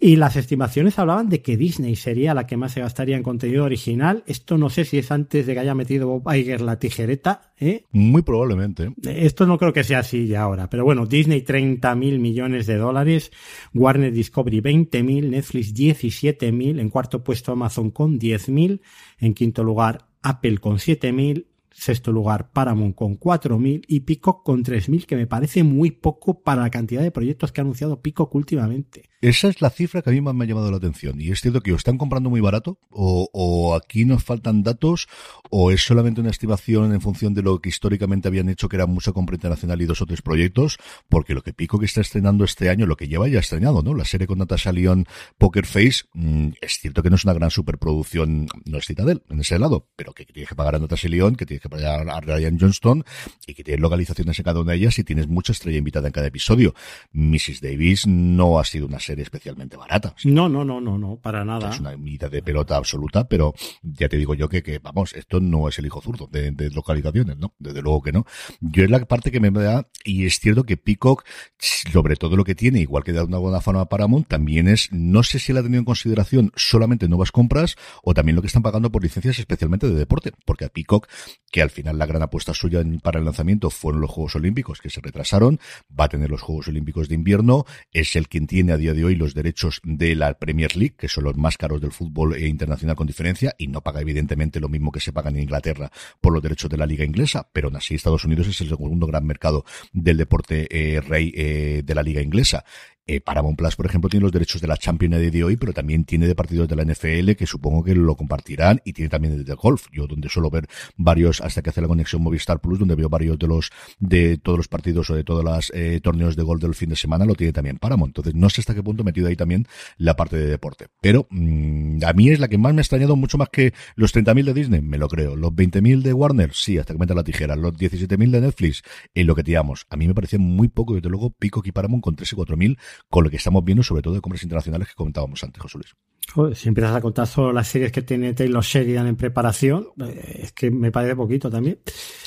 [0.00, 3.64] Y las estimaciones hablaban de que Disney sería la que más se gastaría en contenido
[3.64, 4.22] original.
[4.26, 7.84] Esto no sé si es antes de que haya metido Bob Iger la tijereta, ¿eh?
[7.90, 8.92] Muy probablemente.
[9.02, 12.76] Esto no creo que sea así ya ahora, pero bueno, Disney 30 mil millones de
[12.76, 13.32] dólares,
[13.74, 18.82] Warner Discovery 20 mil, Netflix 17 mil, en cuarto puesto Amazon con 10 mil,
[19.18, 21.47] en quinto lugar Apple con 7 mil,
[21.78, 26.62] Sexto lugar, Paramount con 4.000 y Peacock con 3.000, que me parece muy poco para
[26.62, 29.04] la cantidad de proyectos que ha anunciado Peacock últimamente.
[29.20, 31.20] Esa es la cifra que a mí más me ha llamado la atención.
[31.20, 35.08] Y es cierto que o están comprando muy barato, o, o, aquí nos faltan datos,
[35.50, 38.86] o es solamente una estimación en función de lo que históricamente habían hecho, que era
[38.86, 40.78] mucha compra internacional y dos o tres proyectos,
[41.08, 43.92] porque lo que Pico que está estrenando este año, lo que lleva ya estrenado, ¿no?
[43.92, 47.50] La serie con Natasha Lyon, Poker Face, mmm, es cierto que no es una gran
[47.50, 51.34] superproducción, no es Citadel, en ese lado, pero que tienes que pagar a Natasha Lyon,
[51.34, 53.04] que tienes que pagar a Ryan Johnston,
[53.48, 56.12] y que tienes localizaciones en cada una de ellas y tienes mucha estrella invitada en
[56.12, 56.74] cada episodio.
[57.12, 57.60] Mrs.
[57.60, 60.14] Davis no ha sido una especialmente barata.
[60.24, 61.70] No, no, no, no, no, para nada.
[61.70, 65.40] Es una mitad de pelota absoluta, pero ya te digo yo que, que vamos, esto
[65.40, 67.54] no es el hijo zurdo de, de, localizaciones, ¿no?
[67.58, 68.26] Desde luego que no.
[68.60, 71.24] Yo es la parte que me da, y es cierto que Peacock,
[71.58, 75.22] sobre todo lo que tiene, igual que da una buena forma Paramount, también es, no
[75.22, 78.62] sé si él ha tenido en consideración solamente nuevas compras o también lo que están
[78.62, 81.08] pagando por licencias especialmente de deporte, porque a Peacock,
[81.50, 84.90] que al final la gran apuesta suya para el lanzamiento fueron los Juegos Olímpicos que
[84.90, 85.58] se retrasaron,
[85.98, 88.97] va a tener los Juegos Olímpicos de invierno, es el quien tiene a día de
[89.04, 92.96] hoy los derechos de la Premier League, que son los más caros del fútbol internacional
[92.96, 96.42] con diferencia, y no paga evidentemente lo mismo que se paga en Inglaterra por los
[96.42, 99.64] derechos de la liga inglesa, pero aún así Estados Unidos es el segundo gran mercado
[99.92, 102.64] del deporte eh, rey eh, de la liga inglesa.
[103.08, 106.04] Eh, Paramount Plus, por ejemplo, tiene los derechos de la Champions de hoy, pero también
[106.04, 109.54] tiene de partidos de la NFL que supongo que lo compartirán y tiene también de
[109.54, 109.86] golf.
[109.90, 113.38] Yo donde suelo ver varios, hasta que hace la conexión Movistar Plus, donde veo varios
[113.38, 116.74] de los, de todos los partidos o de todos los eh, torneos de golf del
[116.74, 118.10] fin de semana, lo tiene también Paramount.
[118.10, 119.66] Entonces no sé hasta qué punto metido ahí también
[119.96, 120.88] la parte de deporte.
[121.00, 124.14] Pero mmm, a mí es la que más me ha extrañado mucho más que los
[124.14, 125.34] 30.000 de Disney, me lo creo.
[125.34, 127.56] Los 20.000 de Warner, sí, hasta que meta la tijera.
[127.56, 128.82] Los 17.000 de Netflix,
[129.14, 129.86] en lo que tiramos.
[129.88, 132.78] A mí me parecía muy poco, desde luego, Pico y Paramount con 3 y 4.000,
[133.08, 135.94] con lo que estamos viendo sobre todo de compras internacionales que comentábamos antes, José Luis.
[136.32, 140.52] Joder, si empiezas a contar solo las series que tiene Taylor Sheridan en preparación, es
[140.52, 141.78] que me parece poquito también.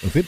[0.03, 0.25] En fin.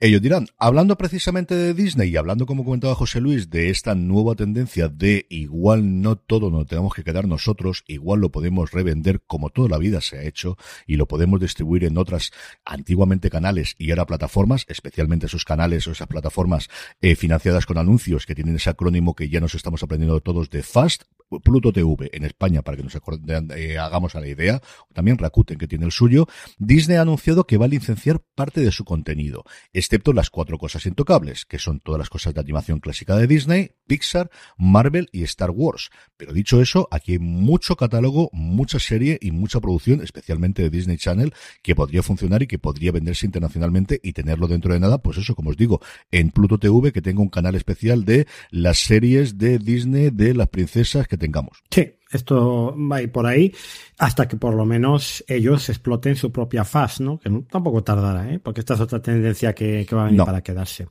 [0.00, 4.34] Ellos dirán, hablando precisamente de Disney y hablando, como comentaba José Luis, de esta nueva
[4.34, 9.50] tendencia de igual no todo nos tenemos que quedar nosotros, igual lo podemos revender como
[9.50, 12.32] toda la vida se ha hecho y lo podemos distribuir en otras
[12.64, 16.68] antiguamente canales y ahora plataformas, especialmente esos canales o esas plataformas
[17.00, 20.62] eh, financiadas con anuncios que tienen ese acrónimo que ya nos estamos aprendiendo todos de
[20.62, 21.02] FAST,
[21.42, 24.60] Pluto TV en España, para que nos hagamos a la idea,
[24.92, 26.26] también Rakuten, que tiene el suyo,
[26.58, 30.86] Disney ha anunciado que va a licenciar parte de su contenido, excepto las cuatro cosas
[30.86, 35.50] intocables, que son todas las cosas de animación clásica de Disney, Pixar, Marvel y Star
[35.50, 35.90] Wars.
[36.16, 40.96] Pero dicho eso, aquí hay mucho catálogo, mucha serie y mucha producción, especialmente de Disney
[40.96, 45.18] Channel, que podría funcionar y que podría venderse internacionalmente y tenerlo dentro de nada, pues
[45.18, 49.38] eso, como os digo, en Pluto TV, que tenga un canal especial de las series
[49.38, 51.62] de Disney, de las princesas que tengamos.
[51.70, 53.54] Sí, esto va a ir por ahí
[53.98, 57.18] hasta que por lo menos ellos exploten su propia faz, ¿no?
[57.18, 58.38] Que tampoco tardará, ¿eh?
[58.38, 60.26] Porque esta es otra tendencia que, que va a venir no.
[60.26, 60.86] para quedarse.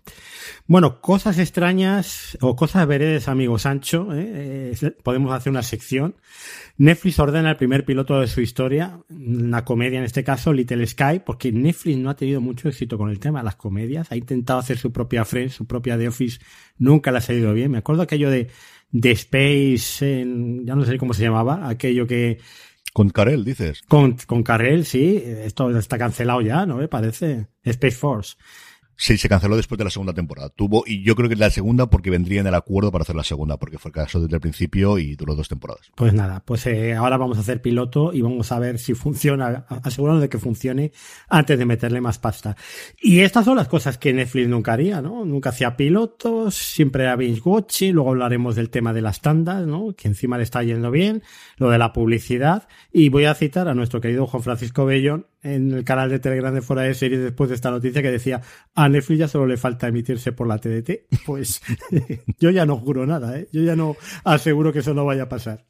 [0.65, 4.73] Bueno, cosas extrañas o cosas veredes, amigo Sancho, ¿eh?
[4.81, 6.15] Eh, podemos hacer una sección.
[6.77, 11.21] Netflix ordena el primer piloto de su historia, una comedia en este caso, Little Sky,
[11.23, 14.11] porque Netflix no ha tenido mucho éxito con el tema de las comedias.
[14.11, 16.39] Ha intentado hacer su propia Friends, su propia The Office,
[16.79, 17.69] nunca le ha salido bien.
[17.69, 18.49] Me acuerdo aquello de
[18.93, 22.37] de Space, en, ya no sé cómo se llamaba, aquello que...
[22.93, 23.81] Con Carell, dices.
[23.87, 26.77] Con, con Carell, sí, esto está cancelado ya, ¿no?
[26.77, 27.47] Me parece.
[27.63, 28.35] Space Force.
[28.95, 30.49] Sí, se canceló después de la segunda temporada.
[30.49, 33.23] Tuvo, y yo creo que la segunda porque vendría en el acuerdo para hacer la
[33.23, 35.91] segunda, porque fue el caso desde el principio y duró dos temporadas.
[35.95, 39.65] Pues nada, pues eh, ahora vamos a hacer piloto y vamos a ver si funciona,
[39.83, 40.91] asegurarnos de que funcione
[41.29, 42.55] antes de meterle más pasta.
[43.01, 45.25] Y estas son las cosas que Netflix nunca haría, ¿no?
[45.25, 49.93] Nunca hacía pilotos, siempre era binge watching, luego hablaremos del tema de las tandas, ¿no?
[49.95, 51.23] Que encima le está yendo bien,
[51.57, 55.71] lo de la publicidad, y voy a citar a nuestro querido Juan Francisco Bellón, en
[55.71, 58.41] el canal de Telegram de Fuera de Series después de esta noticia que decía
[58.73, 61.07] a Netflix ya solo le falta emitirse por la TDT.
[61.25, 61.61] Pues
[62.39, 63.47] yo ya no juro nada, ¿eh?
[63.51, 65.65] yo ya no aseguro que eso no vaya a pasar.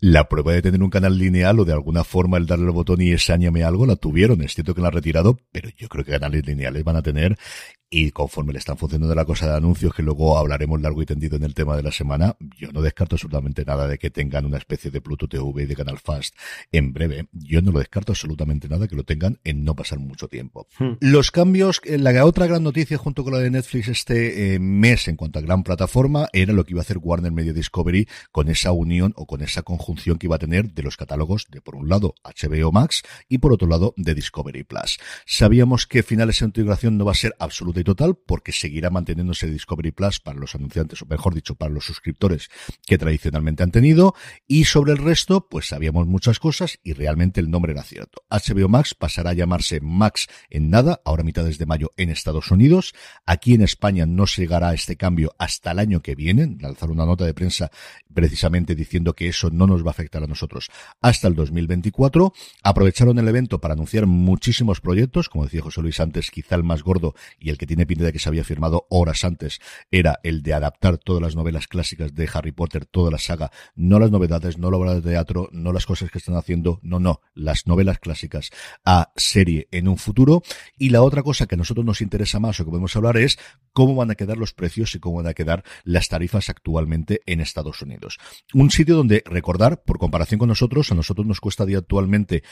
[0.00, 3.00] La prueba de tener un canal lineal o de alguna forma el darle el botón
[3.00, 4.42] y ese añame algo la tuvieron.
[4.42, 7.38] Es cierto que la han retirado, pero yo creo que canales lineales van a tener
[7.90, 11.36] y conforme le están funcionando la cosa de anuncios, que luego hablaremos largo y tendido
[11.36, 14.58] en el tema de la semana, yo no descarto absolutamente nada de que tengan una
[14.58, 16.34] especie de Pluto TV y de Canal Fast
[16.72, 17.28] en breve.
[17.30, 20.66] Yo no lo descarto absolutamente nada que lo tengan en no pasar mucho tiempo.
[20.76, 20.94] Hmm.
[20.98, 25.06] Los cambios, eh, la otra gran noticia junto con la de Netflix este eh, mes
[25.06, 28.48] en cuanto a gran plataforma era lo que iba a hacer Warner Media Discovery con
[28.48, 29.83] esa unión o con esa conjunción
[30.18, 33.52] que iba a tener de los catálogos de por un lado HBO Max y por
[33.52, 34.98] otro lado de Discovery Plus.
[35.26, 39.92] Sabíamos que finales de integración no va a ser absoluta total, porque seguirá manteniéndose Discovery
[39.92, 42.48] Plus para los anunciantes, o mejor dicho, para los suscriptores
[42.86, 44.14] que tradicionalmente han tenido.
[44.46, 48.22] Y sobre el resto, pues sabíamos muchas cosas y realmente el nombre era cierto.
[48.30, 52.94] HBO Max pasará a llamarse Max en nada, ahora mitades de mayo en Estados Unidos.
[53.26, 56.56] Aquí en España no se llegará a este cambio hasta el año que viene.
[56.60, 57.70] Lanzar una nota de prensa
[58.12, 62.32] precisamente diciendo que eso no nos va a afectar a nosotros hasta el 2024.
[62.62, 66.82] Aprovecharon el evento para anunciar muchísimos proyectos, como decía José Luis antes, quizá el más
[66.82, 69.60] gordo y el que tiene pinta de que se había firmado horas antes,
[69.90, 73.98] era el de adaptar todas las novelas clásicas de Harry Potter, toda la saga, no
[73.98, 77.20] las novedades, no la obra de teatro, no las cosas que están haciendo, no, no,
[77.34, 78.50] las novelas clásicas
[78.84, 80.42] a serie en un futuro.
[80.78, 83.38] Y la otra cosa que a nosotros nos interesa más o que podemos hablar es
[83.72, 87.40] cómo van a quedar los precios y cómo van a quedar las tarifas actualmente en
[87.40, 88.18] Estados Unidos.
[88.52, 92.42] Un sitio donde recordar, por comparación con nosotros, a nosotros nos cuesta día actualmente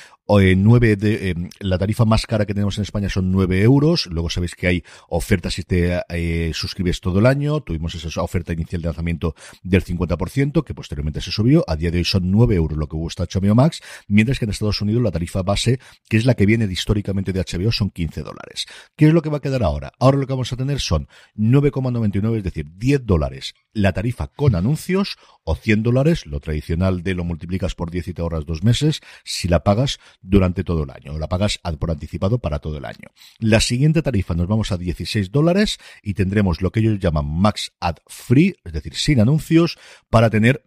[0.40, 4.06] eh, nueve de, eh, la tarifa más cara que tenemos en España son 9 euros,
[4.06, 7.60] luego sabéis que hay ofertas si te eh, suscribes todo el año.
[7.60, 11.64] Tuvimos esa oferta inicial de lanzamiento del 50%, que posteriormente se subió.
[11.68, 14.50] A día de hoy son 9 euros lo que cuesta HBO Max, mientras que en
[14.50, 18.22] Estados Unidos la tarifa base, que es la que viene históricamente de HBO, son 15
[18.22, 18.66] dólares.
[18.96, 19.92] ¿Qué es lo que va a quedar ahora?
[19.98, 24.54] Ahora lo que vamos a tener son 9,99, es decir, 10 dólares la tarifa con
[24.54, 28.62] anuncios o 100 dólares, lo tradicional de lo multiplicas por 10 y te ahorras dos
[28.62, 32.78] meses, si la pagas durante todo el año, o la pagas por anticipado para todo
[32.78, 33.10] el año.
[33.38, 37.72] La siguiente tarifa nos vamos a 16 dólares y tendremos lo que ellos llaman Max
[37.80, 39.78] Ad Free, es decir, sin anuncios,
[40.10, 40.64] para tener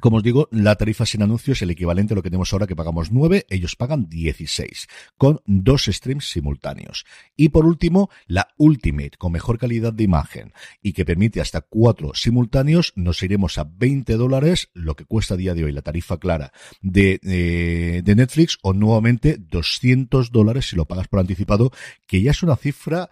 [0.00, 2.66] como os digo, la tarifa sin anuncios es el equivalente a lo que tenemos ahora
[2.66, 7.04] que pagamos 9, ellos pagan 16, con dos streams simultáneos.
[7.36, 12.12] Y por último, la Ultimate, con mejor calidad de imagen y que permite hasta cuatro
[12.14, 16.18] simultáneos, nos iremos a 20 dólares, lo que cuesta a día de hoy la tarifa
[16.18, 21.72] clara de, eh, de Netflix, o nuevamente 200 dólares si lo pagas por anticipado,
[22.06, 23.08] que ya es una cifra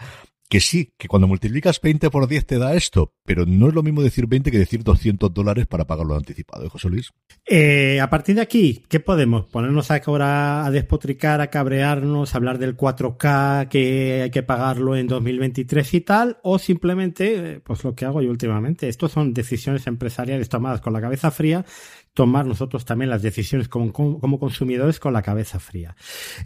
[0.48, 3.82] que sí, que cuando multiplicas 20 por 10 te da esto, pero no es lo
[3.82, 7.12] mismo decir 20 que decir 200 dólares para pagarlo anticipado, ¿eh, José Luis?
[7.46, 9.46] Eh, a partir de aquí, ¿qué podemos?
[9.46, 15.06] ¿Ponernos ahora a despotricar, a cabrearnos, a hablar del 4K, que hay que pagarlo en
[15.06, 16.38] 2023 y tal?
[16.42, 18.88] ¿O simplemente, pues lo que hago yo últimamente?
[18.88, 21.64] Estos son decisiones empresariales tomadas con la cabeza fría
[22.14, 25.96] tomar nosotros también las decisiones como, como, consumidores con la cabeza fría.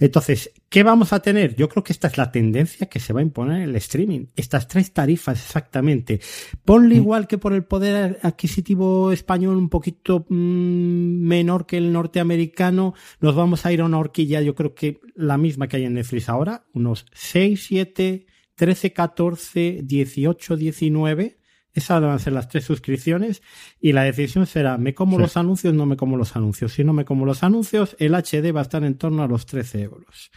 [0.00, 1.54] Entonces, ¿qué vamos a tener?
[1.56, 4.26] Yo creo que esta es la tendencia que se va a imponer en el streaming.
[4.34, 6.20] Estas tres tarifas exactamente.
[6.64, 6.98] Ponle mm.
[6.98, 13.34] igual que por el poder adquisitivo español un poquito mm, menor que el norteamericano, nos
[13.34, 16.30] vamos a ir a una horquilla, yo creo que la misma que hay en Netflix
[16.30, 21.37] ahora, unos 6, 7, 13, 14, 18, 19
[21.78, 23.42] esas van a ser las tres suscripciones
[23.80, 25.74] y la decisión será, ¿me como los anuncios?
[25.74, 26.72] No me como los anuncios.
[26.72, 29.46] Si no me como los anuncios, el HD va a estar en torno a los
[29.46, 30.30] 13 euros.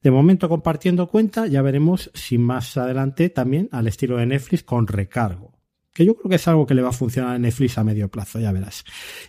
[0.00, 4.86] De momento compartiendo cuenta, ya veremos si más adelante también al estilo de Netflix con
[4.86, 5.58] recargo.
[5.92, 8.08] Que yo creo que es algo que le va a funcionar a Netflix a medio
[8.08, 8.84] plazo, ya verás.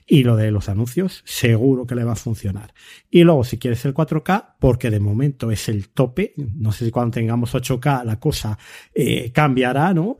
[0.05, 2.75] Y lo de los anuncios, seguro que le va a funcionar.
[3.09, 6.91] Y luego, si quieres el 4K, porque de momento es el tope, no sé si
[6.91, 8.59] cuando tengamos 8K la cosa
[8.93, 10.17] eh, cambiará, ¿no?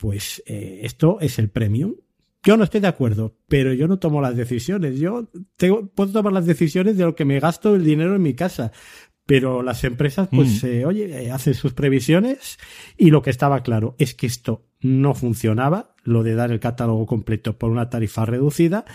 [0.00, 1.94] Pues eh, esto es el premium.
[2.42, 4.98] Yo no estoy de acuerdo, pero yo no tomo las decisiones.
[4.98, 8.32] Yo tengo, puedo tomar las decisiones de lo que me gasto el dinero en mi
[8.32, 8.72] casa.
[9.26, 10.66] Pero las empresas, pues, mm.
[10.66, 12.58] eh, oye, eh, hacen sus previsiones
[12.96, 17.04] y lo que estaba claro es que esto no funcionaba, lo de dar el catálogo
[17.04, 18.86] completo por una tarifa reducida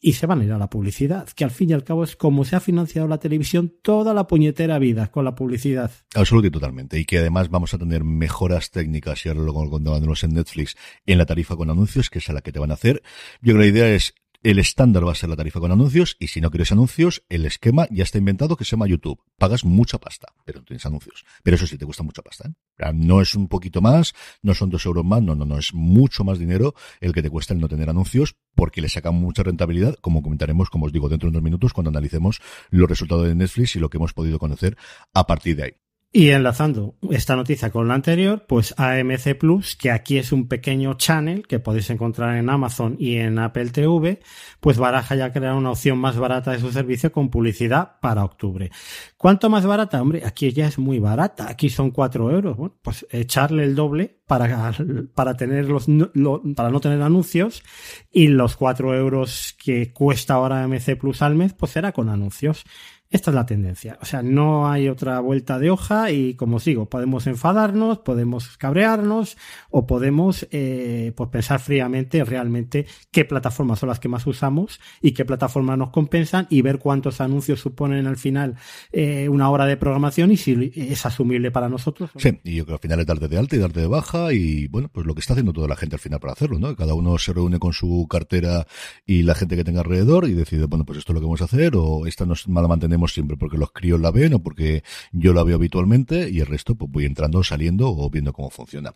[0.00, 2.16] y se van a ir a la publicidad, que al fin y al cabo es
[2.16, 5.90] como se ha financiado la televisión toda la puñetera vida con la publicidad.
[6.14, 6.98] Absolutamente totalmente.
[6.98, 11.18] Y que además vamos a tener mejoras técnicas, y ahora lo contábamos en Netflix, en
[11.18, 13.02] la tarifa con anuncios, que es la que te van a hacer.
[13.42, 16.16] Yo creo que la idea es el estándar va a ser la tarifa con anuncios
[16.18, 19.20] y si no quieres anuncios, el esquema ya está inventado que se llama YouTube.
[19.38, 21.24] Pagas mucha pasta, pero no tienes anuncios.
[21.42, 22.48] Pero eso sí, te cuesta mucha pasta.
[22.48, 22.92] ¿eh?
[22.94, 26.24] No es un poquito más, no son dos euros más, no, no, no, es mucho
[26.24, 29.96] más dinero el que te cuesta el no tener anuncios porque le sacan mucha rentabilidad,
[30.00, 33.76] como comentaremos, como os digo, dentro de unos minutos cuando analicemos los resultados de Netflix
[33.76, 34.76] y lo que hemos podido conocer
[35.12, 35.72] a partir de ahí.
[36.12, 40.94] Y enlazando esta noticia con la anterior, pues AMC Plus, que aquí es un pequeño
[40.94, 44.18] channel que podéis encontrar en Amazon y en Apple TV,
[44.58, 48.72] pues baraja ya crear una opción más barata de su servicio con publicidad para octubre.
[49.16, 50.02] ¿Cuánto más barata?
[50.02, 51.48] Hombre, aquí ya es muy barata.
[51.48, 52.56] Aquí son 4 euros.
[52.56, 54.74] Bueno, pues echarle el doble para,
[55.14, 55.86] para tener los,
[56.56, 57.62] para no tener anuncios
[58.10, 62.64] y los 4 euros que cuesta ahora AMC Plus al mes, pues será con anuncios.
[63.10, 63.98] Esta es la tendencia.
[64.00, 69.36] O sea, no hay otra vuelta de hoja y como sigo, podemos enfadarnos, podemos cabrearnos
[69.68, 75.10] o podemos eh, pues pensar fríamente realmente qué plataformas son las que más usamos y
[75.10, 78.54] qué plataformas nos compensan y ver cuántos anuncios suponen al final
[78.92, 82.10] eh, una hora de programación y si es asumible para nosotros.
[82.14, 84.32] Sí, y yo creo que al final es darte de alta y darte de baja
[84.32, 86.76] y bueno, pues lo que está haciendo toda la gente al final para hacerlo, ¿no?
[86.76, 88.68] Cada uno se reúne con su cartera
[89.04, 91.42] y la gente que tenga alrededor y decide, bueno, pues esto es lo que vamos
[91.42, 94.82] a hacer o esta nos la mantenemos siempre porque los críos la ven o porque
[95.12, 98.94] yo la veo habitualmente y el resto pues voy entrando, saliendo o viendo cómo funciona.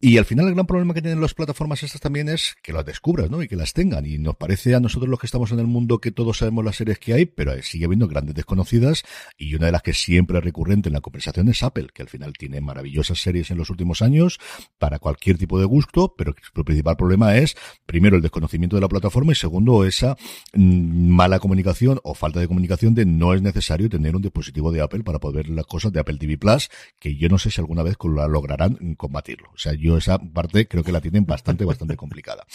[0.00, 2.84] Y al final el gran problema que tienen las plataformas estas también es que las
[2.84, 3.42] descubras, ¿no?
[3.42, 4.06] Y que las tengan.
[4.06, 6.76] Y nos parece a nosotros los que estamos en el mundo que todos sabemos las
[6.76, 9.02] series que hay, pero sigue habiendo grandes desconocidas
[9.36, 12.08] y una de las que siempre es recurrente en la conversación es Apple, que al
[12.08, 14.38] final tiene maravillosas series en los últimos años
[14.78, 18.88] para cualquier tipo de gusto, pero el principal problema es, primero, el desconocimiento de la
[18.88, 20.16] plataforma y segundo, esa
[20.54, 24.80] mm, mala comunicación o falta de comunicación de no es necesario tener un dispositivo de
[24.80, 27.60] Apple para poder ver las cosas de Apple TV Plus, que yo no sé si
[27.60, 29.50] alguna vez lograrán combatirlo.
[29.54, 32.46] O sea, yo esa parte creo que la tienen bastante, bastante complicada.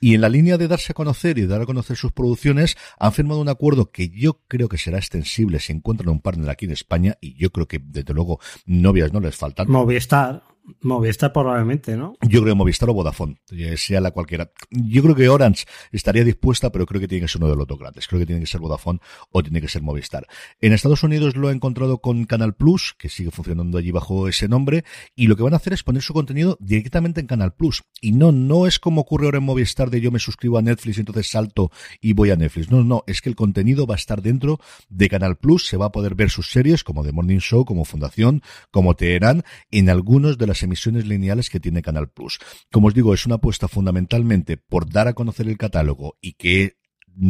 [0.00, 3.12] Y en la línea de darse a conocer y dar a conocer sus producciones, han
[3.12, 6.72] firmado un acuerdo que yo creo que será extensible si encuentran un partner aquí en
[6.72, 9.70] España, y yo creo que desde luego novias no les faltan.
[9.70, 10.42] Movistar.
[10.80, 12.14] Movistar probablemente, ¿no?
[12.22, 14.50] Yo creo que Movistar o Vodafone, eh, sea la cualquiera.
[14.70, 17.66] Yo creo que Orange estaría dispuesta, pero creo que tiene que ser uno de los
[17.66, 18.06] dos grandes.
[18.06, 19.00] Creo que tiene que ser Vodafone
[19.30, 20.26] o tiene que ser Movistar.
[20.60, 24.48] En Estados Unidos lo he encontrado con Canal Plus, que sigue funcionando allí bajo ese
[24.48, 27.82] nombre, y lo que van a hacer es poner su contenido directamente en Canal Plus.
[28.00, 30.98] Y no, no es como ocurre ahora en Movistar de yo me suscribo a Netflix,
[30.98, 32.70] entonces salto y voy a Netflix.
[32.70, 35.86] No, no, es que el contenido va a estar dentro de Canal Plus, se va
[35.86, 40.38] a poder ver sus series como The Morning Show, como Fundación, como Teherán, en algunos
[40.38, 42.38] de las emisiones lineales que tiene Canal Plus.
[42.70, 46.78] Como os digo, es una apuesta fundamentalmente por dar a conocer el catálogo y que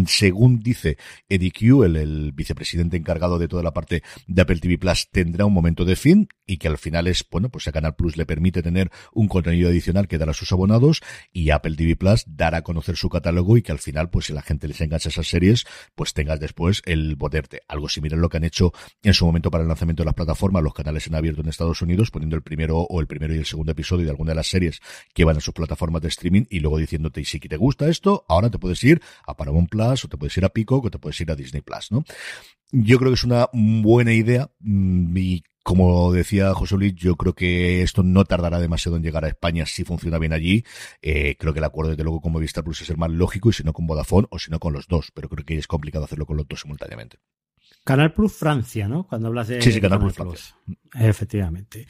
[0.07, 5.09] según dice Eddie Q, el, vicepresidente encargado de toda la parte de Apple TV Plus,
[5.11, 8.17] tendrá un momento de fin y que al final es, bueno, pues a Canal Plus
[8.17, 12.25] le permite tener un contenido adicional que dar a sus abonados y Apple TV Plus
[12.27, 15.09] dará a conocer su catálogo y que al final, pues si la gente les engancha
[15.09, 17.63] esas series, pues tengas después el poderte.
[17.69, 18.73] Algo similar a lo que han hecho
[19.03, 21.83] en su momento para el lanzamiento de las plataformas, los canales en abierto en Estados
[21.83, 24.49] Unidos, poniendo el primero o el primero y el segundo episodio de alguna de las
[24.49, 24.81] series
[25.15, 28.25] que van a sus plataformas de streaming y luego diciéndote, y si te gusta esto,
[28.29, 30.99] ahora te puedes ir a Paramount Plus, o te puedes ir a Pico, o te
[30.99, 32.05] puedes ir a Disney Plus, ¿no?
[32.71, 37.35] Yo creo que es una buena idea mm, y como decía José Luis, yo creo
[37.35, 40.65] que esto no tardará demasiado en llegar a España si funciona bien allí.
[41.03, 43.53] Eh, creo que el acuerdo, desde luego, con Movistar Plus es el más lógico y
[43.53, 46.07] si no con Vodafone o si no con los dos, pero creo que es complicado
[46.07, 47.19] hacerlo con los dos simultáneamente.
[47.85, 49.07] Canal Plus Francia, ¿no?
[49.07, 49.63] Cuando hablas de.
[49.63, 50.57] Sí, sí, Canal, Plus, Francia.
[50.95, 51.87] Efectivamente.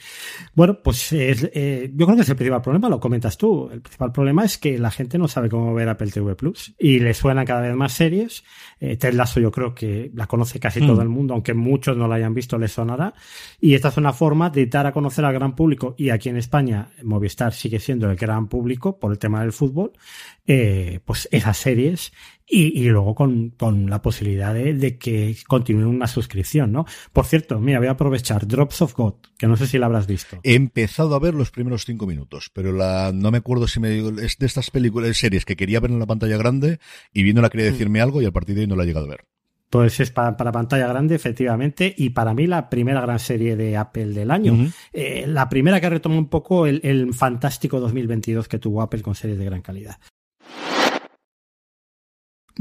[0.53, 3.69] Bueno, pues eh, yo creo que es el principal problema, lo comentas tú.
[3.71, 6.99] El principal problema es que la gente no sabe cómo ver Apple TV Plus y
[6.99, 8.43] le suenan cada vez más series.
[8.79, 11.01] Eh, Ted Lasso yo creo que la conoce casi todo mm.
[11.01, 13.13] el mundo, aunque muchos no la hayan visto, le sonará.
[13.59, 16.37] Y esta es una forma de dar a conocer al gran público y aquí en
[16.37, 19.93] España Movistar sigue siendo el gran público por el tema del fútbol,
[20.45, 22.11] eh, pues esas series
[22.49, 26.85] y, y luego con, con, la posibilidad de, de, que continúe una suscripción, ¿no?
[27.13, 30.07] Por cierto, mira, voy a aprovechar Drops of God, que no sé si la habrás
[30.07, 30.39] visto.
[30.43, 33.89] He empezado a ver los primeros cinco minutos, pero la no me acuerdo si me
[33.89, 36.79] digo, es de estas películas, series que quería ver en la pantalla grande
[37.13, 37.73] y viéndola quería mm.
[37.73, 39.25] decirme algo y a partir de ahí no la he llegado a ver.
[39.69, 43.77] Pues es para, para, pantalla grande, efectivamente, y para mí la primera gran serie de
[43.77, 44.53] Apple del año.
[44.53, 44.73] Uh -huh.
[44.93, 49.13] eh, la primera que retoma un poco el, el fantástico 2022 que tuvo Apple con
[49.13, 49.97] series de gran calidad.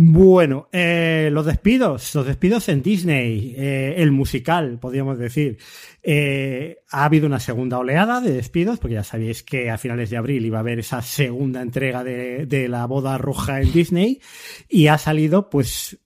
[0.00, 5.58] Bueno, eh, los despidos, los despidos en Disney, eh, el musical, podríamos decir.
[6.04, 10.16] Eh, ha habido una segunda oleada de despidos, porque ya sabéis que a finales de
[10.16, 14.20] abril iba a haber esa segunda entrega de, de la boda roja en Disney,
[14.68, 15.98] y ha salido, pues,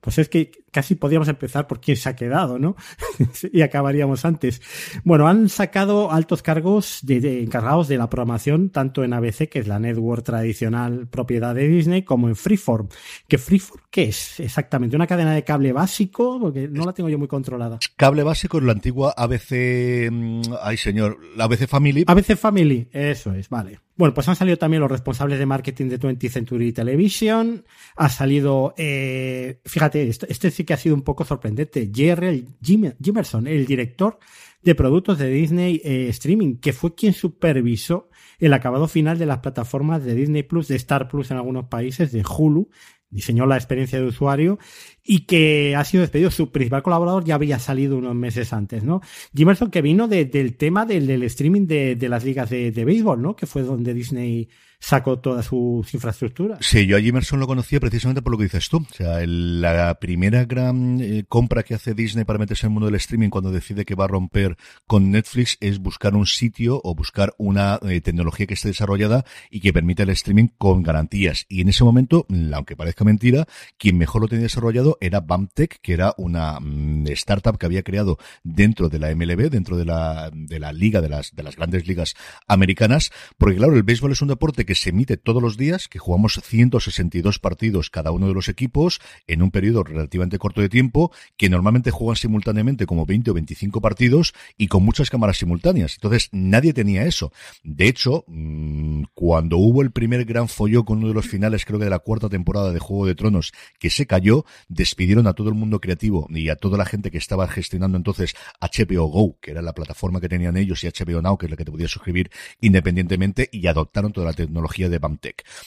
[0.00, 2.76] pues es que casi podríamos empezar por quién se ha quedado, ¿no?
[3.52, 4.62] y acabaríamos antes.
[5.04, 9.58] Bueno, han sacado altos cargos de, de, encargados de la programación, tanto en ABC, que
[9.58, 12.88] es la network tradicional propiedad de Disney, como en Freeform.
[13.28, 14.96] ¿Que Freeform qué es exactamente?
[14.96, 16.38] ¿Una cadena de cable básico?
[16.40, 17.78] Porque no la tengo yo muy controlada.
[17.96, 22.04] Cable básico es la antigua ABC, mm, ay señor, la ABC Family.
[22.06, 23.80] ABC Family, eso es, vale.
[24.02, 27.64] Bueno, pues han salido también los responsables de marketing de 20th Century Television.
[27.94, 31.86] Ha salido, eh, fíjate, este sí que ha sido un poco sorprendente.
[31.86, 32.44] J.R.
[32.60, 34.18] Jimerson, el director
[34.60, 39.38] de productos de Disney eh, Streaming, que fue quien supervisó el acabado final de las
[39.38, 42.70] plataformas de Disney Plus, de Star Plus en algunos países, de Hulu,
[43.12, 44.58] diseñó la experiencia de usuario
[45.04, 46.30] y que ha sido despedido.
[46.30, 49.00] Su principal colaborador ya había salido unos meses antes, ¿no?
[49.34, 53.36] Jimerson que vino del tema del, streaming de, las ligas de, de béisbol, ¿no?
[53.36, 54.48] Que fue donde Disney
[54.82, 56.58] sacó todas sus infraestructuras.
[56.60, 58.78] Sí, yo a Jimerson lo conocía precisamente por lo que dices tú.
[58.78, 62.86] O sea, la primera gran eh, compra que hace Disney para meterse en el mundo
[62.86, 64.56] del streaming cuando decide que va a romper
[64.88, 69.60] con Netflix es buscar un sitio o buscar una eh, tecnología que esté desarrollada y
[69.60, 71.46] que permita el streaming con garantías.
[71.48, 73.46] Y en ese momento, aunque parezca mentira,
[73.78, 78.18] quien mejor lo tenía desarrollado era BAMTech, que era una mm, startup que había creado
[78.42, 81.86] dentro de la MLB, dentro de la, de la liga, de las, de las grandes
[81.86, 82.14] ligas
[82.48, 85.98] americanas, porque claro, el béisbol es un deporte que se emite todos los días, que
[85.98, 91.12] jugamos 162 partidos cada uno de los equipos en un periodo relativamente corto de tiempo,
[91.36, 95.94] que normalmente juegan simultáneamente como 20 o 25 partidos y con muchas cámaras simultáneas.
[95.94, 97.32] Entonces, nadie tenía eso.
[97.62, 101.78] De hecho, mm, cuando hubo el primer gran follón con uno de los finales, creo
[101.78, 105.48] que de la cuarta temporada de Juego de Tronos, que se cayó, despidieron a todo
[105.48, 109.50] el mundo creativo y a toda la gente que estaba gestionando entonces HBO Go, que
[109.50, 111.90] era la plataforma que tenían ellos, y HBO Now, que es la que te podías
[111.90, 115.00] suscribir independientemente, y adoptaron toda la tecnología de.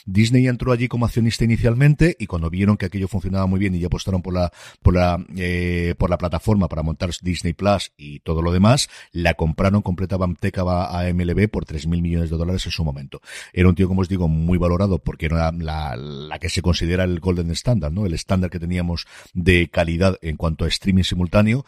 [0.06, 3.80] Disney entró allí como accionista inicialmente y cuando vieron que aquello funcionaba muy bien y
[3.80, 8.20] ya apostaron por la, por la, eh, por la plataforma para montar Disney Plus y
[8.20, 12.66] todo lo demás, la compraron completa BAMTech a, a MLB por 3.000 millones de dólares
[12.66, 13.22] en su momento.
[13.54, 17.04] Era un tío, como os digo, muy valorado porque era la, la que se considera
[17.04, 18.06] el golden standard, ¿no?
[18.06, 21.66] El estándar que teníamos de calidad en cuanto a streaming simultáneo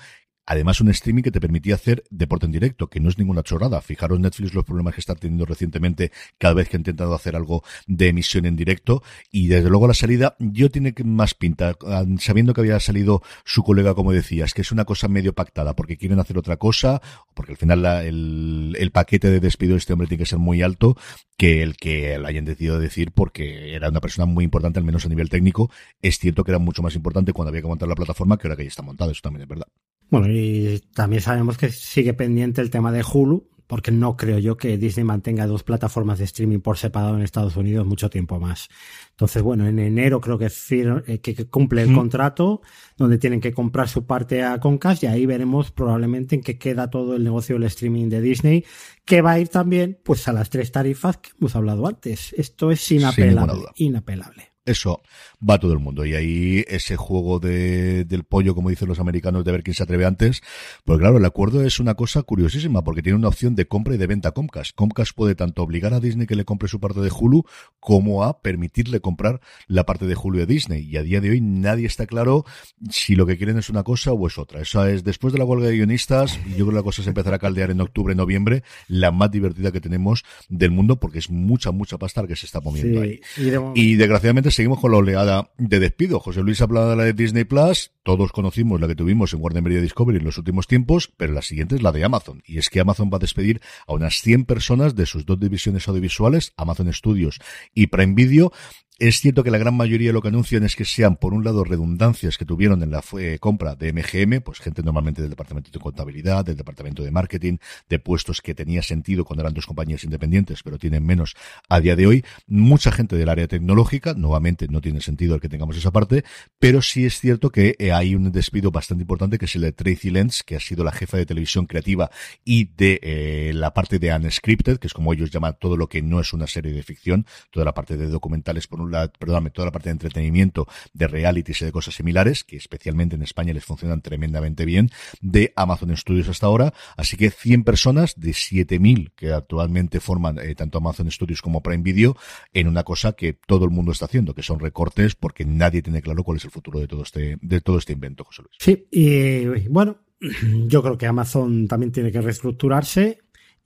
[0.50, 3.82] Además, un streaming que te permitía hacer deporte en directo, que no es ninguna chorrada.
[3.82, 7.66] Fijaros Netflix los problemas que está teniendo recientemente cada vez que ha intentado hacer algo
[7.86, 9.04] de emisión en directo.
[9.30, 13.62] Y desde luego la salida, yo tiene más pinta, ah, sabiendo que había salido su
[13.62, 17.02] colega, como decías, que es una cosa medio pactada, porque quieren hacer otra cosa,
[17.34, 20.96] porque al final el, paquete de despido de este hombre tiene que ser muy alto,
[21.38, 25.06] que el que lo hayan decidido decir porque era una persona muy importante, al menos
[25.06, 25.70] a nivel técnico.
[26.02, 28.56] Es cierto que era mucho más importante cuando había que montar la plataforma que ahora
[28.56, 29.68] que ya está montada, eso también es verdad.
[30.10, 34.56] Bueno, y también sabemos que sigue pendiente el tema de Hulu, porque no creo yo
[34.56, 38.70] que Disney mantenga dos plataformas de streaming por separado en Estados Unidos mucho tiempo más.
[39.12, 42.62] Entonces, bueno, en enero creo que, eh, que, cumple el contrato,
[42.96, 46.90] donde tienen que comprar su parte a Concast y ahí veremos probablemente en qué queda
[46.90, 48.66] todo el negocio del streaming de Disney,
[49.04, 52.34] que va a ir también pues a las tres tarifas que hemos hablado antes.
[52.34, 53.66] Esto es inapelable.
[53.76, 54.57] inapelable.
[54.68, 55.02] Eso
[55.48, 56.06] va todo el mundo.
[56.06, 59.84] Y ahí ese juego de, del pollo, como dicen los americanos, de ver quién se
[59.84, 60.42] atreve antes.
[60.84, 63.98] Pues claro, el acuerdo es una cosa curiosísima, porque tiene una opción de compra y
[63.98, 64.76] de venta a Comcast.
[64.76, 67.46] Comcast puede tanto obligar a Disney que le compre su parte de Hulu,
[67.80, 70.84] como a permitirle comprar la parte de Hulu de Disney.
[70.84, 72.46] Y a día de hoy nadie está claro
[72.90, 74.62] si lo que quieren es una cosa o es otra.
[74.62, 77.38] Eso es, después de la huelga de guionistas, yo creo que la cosa se empezará
[77.38, 81.72] a caldear en octubre, noviembre, la más divertida que tenemos del mundo, porque es mucha,
[81.72, 83.22] mucha pasta que se está moviendo ahí.
[83.38, 86.20] Y, y desgraciadamente seguimos con la oleada de despido.
[86.20, 89.62] José Luis hablaba de la de Disney Plus, todos conocimos la que tuvimos en Warner
[89.62, 92.42] Media Discovery en los últimos tiempos, pero la siguiente es la de Amazon.
[92.44, 95.88] Y es que Amazon va a despedir a unas 100 personas de sus dos divisiones
[95.88, 97.40] audiovisuales, Amazon Studios
[97.76, 98.52] y Prime Video,
[99.00, 101.44] es cierto que la gran mayoría de lo que anuncian es que sean, por un
[101.44, 103.04] lado, redundancias que tuvieron en la
[103.40, 107.58] compra de MGM, pues gente normalmente del departamento de contabilidad, del departamento de marketing,
[107.90, 111.36] de puestos que tenía sentido cuando eran dos compañías independientes, pero tienen menos
[111.70, 112.26] a día de hoy.
[112.48, 116.24] Mucha gente del área tecnológica, nuevamente no tiene sentido el que tengamos esa parte,
[116.58, 119.74] pero sí es cierto que eh, hay un despido bastante importante que es el de
[119.74, 122.10] Tracy Lenz, que ha sido la jefa de televisión creativa
[122.44, 126.02] y de eh, la parte de Unscripted, que es como ellos llaman todo lo que
[126.02, 129.50] no es una serie de ficción, toda la parte de documentales por un la, perdóname,
[129.50, 133.54] toda la parte de entretenimiento, de realities y de cosas similares, que especialmente en España
[133.54, 134.90] les funcionan tremendamente bien,
[135.22, 136.74] de Amazon Studios hasta ahora.
[136.96, 141.84] Así que 100 personas de 7000 que actualmente forman eh, tanto Amazon Studios como Prime
[141.84, 142.16] Video
[142.54, 146.02] en una cosa que todo el mundo está haciendo, que son recortes porque nadie tiene
[146.02, 148.56] claro cuál es el futuro de todo este, de todo este invento, José Luis.
[148.60, 149.98] Sí, y bueno,
[150.68, 153.20] yo creo que Amazon también tiene que reestructurarse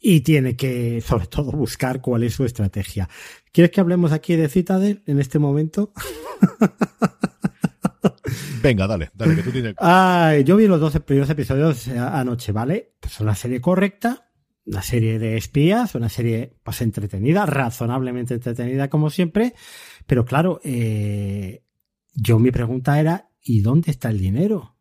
[0.04, 3.08] y tiene que, sobre todo, buscar cuál es su estrategia.
[3.52, 5.94] ¿Quieres que hablemos aquí de Citadel en este momento?
[8.64, 9.76] Venga, dale, dale, que tú tienes.
[10.46, 12.96] yo vi los dos primeros episodios anoche, ¿vale?
[13.00, 14.32] Pues una serie correcta,
[14.66, 19.54] una serie de espías, una serie pues entretenida, razonablemente entretenida como siempre,
[20.08, 21.64] pero claro, eh,
[22.14, 24.78] yo mi pregunta era, ¿y dónde está el dinero?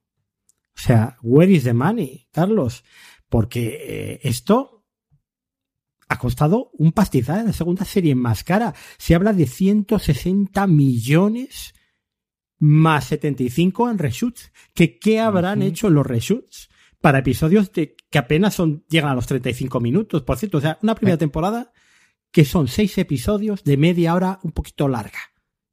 [0.77, 2.85] O sea, where is the money, Carlos?
[3.29, 4.80] Porque eh, esto
[6.11, 8.75] ha costado un pastizal, la segunda serie más cara.
[8.99, 11.73] Se habla de 160 millones
[12.59, 14.53] más 75 en reshoots.
[14.75, 16.69] ¿Que, ¿Qué habrán hecho los reshoots
[17.01, 20.23] para episodios de, que apenas son, llegan a los 35 minutos?
[20.23, 21.73] Por cierto, o sea, una primera temporada
[22.33, 25.21] que son seis episodios de media hora un poquito larga.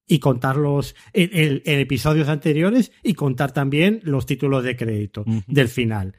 [0.06, 6.16] Y contarlos en, en, episodios anteriores y contar también los títulos de crédito del final.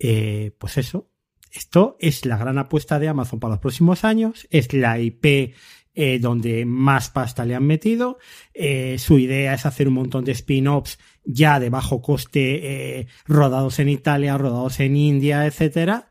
[0.00, 1.11] Eh, pues eso,
[1.52, 5.54] esto es la gran apuesta de Amazon para los próximos años, es la IP
[5.94, 8.18] eh, donde más pasta le han metido.
[8.54, 13.78] Eh, su idea es hacer un montón de spin-offs ya de bajo coste, eh, rodados
[13.78, 16.08] en Italia, rodados en India, etcétera.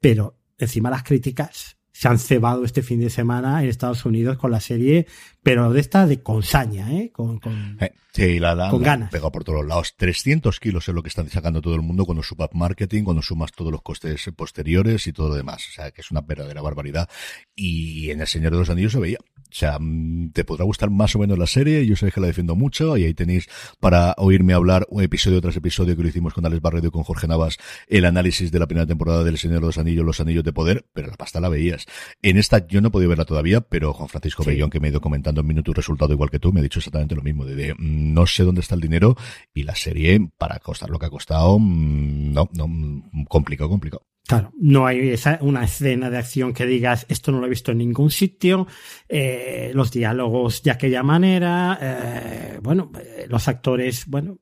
[0.00, 4.52] Pero encima las críticas se han cebado este fin de semana en Estados Unidos con
[4.52, 5.08] la serie,
[5.42, 7.10] pero de esta de consaña, ¿eh?
[7.10, 9.10] Con, con, eh, sí, la, la, con ganas.
[9.10, 9.96] Pega por todos lados.
[9.96, 13.50] 300 kilos es lo que están sacando todo el mundo cuando sumas marketing, cuando sumas
[13.50, 15.66] todos los costes posteriores y todo lo demás.
[15.70, 17.08] O sea, que es una verdadera barbaridad.
[17.56, 19.18] Y en El Señor de los Anillos se veía.
[19.50, 22.26] O sea, mm, te podrá gustar más o menos la serie, yo sé que la
[22.26, 23.48] defiendo mucho, y ahí tenéis
[23.80, 27.02] para oírme hablar un episodio tras episodio que lo hicimos con Alex Barredo y con
[27.02, 30.44] Jorge Navas, el análisis de la primera temporada del Señor de los Anillos, Los Anillos
[30.44, 31.86] de Poder, pero la pasta la veías.
[32.22, 34.50] En esta yo no he podido verla todavía, pero Juan Francisco sí.
[34.50, 36.62] Bellón, que me ha ido comentando en minuto y resultado igual que tú, me ha
[36.62, 39.16] dicho exactamente lo mismo, de, de no sé dónde está el dinero,
[39.54, 44.07] y la serie, para costar lo que ha costado, mm, no, no, complicado, complicado.
[44.28, 47.72] Claro, no hay esa, una escena de acción que digas, esto no lo he visto
[47.72, 48.66] en ningún sitio,
[49.08, 54.40] eh, los diálogos de aquella manera, eh, bueno, eh, los actores, bueno,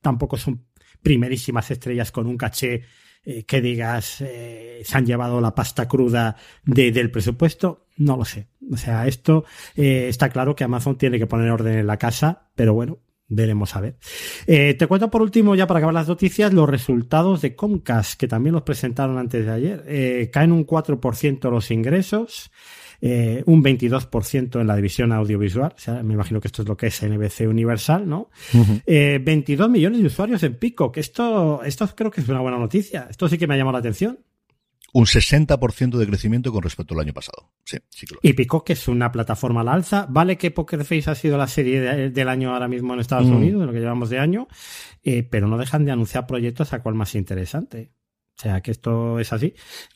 [0.00, 0.64] tampoco son
[1.02, 2.84] primerísimas estrellas con un caché
[3.22, 6.34] eh, que digas, eh, se han llevado la pasta cruda
[6.64, 8.48] de, del presupuesto, no lo sé.
[8.72, 9.44] O sea, esto
[9.76, 13.00] eh, está claro que Amazon tiene que poner orden en la casa, pero bueno,
[13.32, 13.96] veremos a ver.
[14.46, 18.28] Eh, te cuento por último, ya para acabar las noticias, los resultados de Comcast, que
[18.28, 19.84] también los presentaron antes de ayer.
[19.86, 22.50] Eh, caen un 4% los ingresos,
[23.00, 25.72] eh, un 22% en la división audiovisual.
[25.74, 28.30] O sea, me imagino que esto es lo que es NBC Universal, ¿no?
[28.54, 29.24] Uh -huh.
[29.24, 33.08] 22 millones de usuarios en Pico, que esto, esto creo que es una buena noticia.
[33.10, 34.18] Esto sí que me ha llamado la atención
[34.92, 37.50] un 60% de crecimiento con respecto al año pasado.
[37.64, 40.06] Sí, sí que lo y Pico, que es una plataforma al alza.
[40.08, 43.26] Vale que Poker Face ha sido la serie de, del año ahora mismo en Estados
[43.26, 43.36] mm.
[43.36, 44.48] Unidos, de lo que llevamos de año,
[45.02, 47.92] eh, pero no dejan de anunciar proyectos a cual más interesante.
[48.38, 49.54] O sea, que esto es así.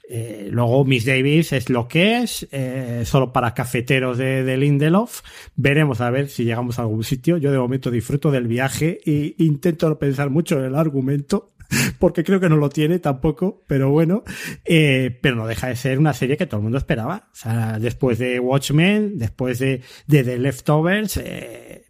[0.08, 5.22] Eh, luego Miss Davis es lo que es, eh, solo para cafeteros de, de, Lindelof.
[5.56, 7.38] Veremos a ver si llegamos a algún sitio.
[7.38, 11.55] Yo de momento disfruto del viaje e intento pensar mucho en el argumento
[11.98, 14.24] porque creo que no lo tiene tampoco, pero bueno,
[14.64, 17.28] eh, pero no deja de ser una serie que todo el mundo esperaba.
[17.32, 21.86] O sea, después de Watchmen, después de, The Leftovers, eh,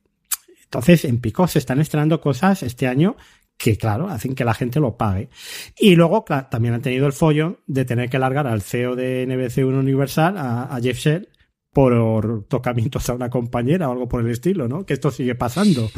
[0.65, 3.17] entonces en Pico se están estrenando cosas este año
[3.57, 5.31] que claro, hacen que la gente lo pague.
[5.79, 9.27] Y luego, claro, también han tenido el follo de tener que largar al CEO de
[9.27, 11.29] NBC1 Universal, a, a Jeff Shell,
[11.77, 14.87] por tocamientos a una compañera o algo por el estilo, ¿no?
[14.87, 15.91] Que esto sigue pasando.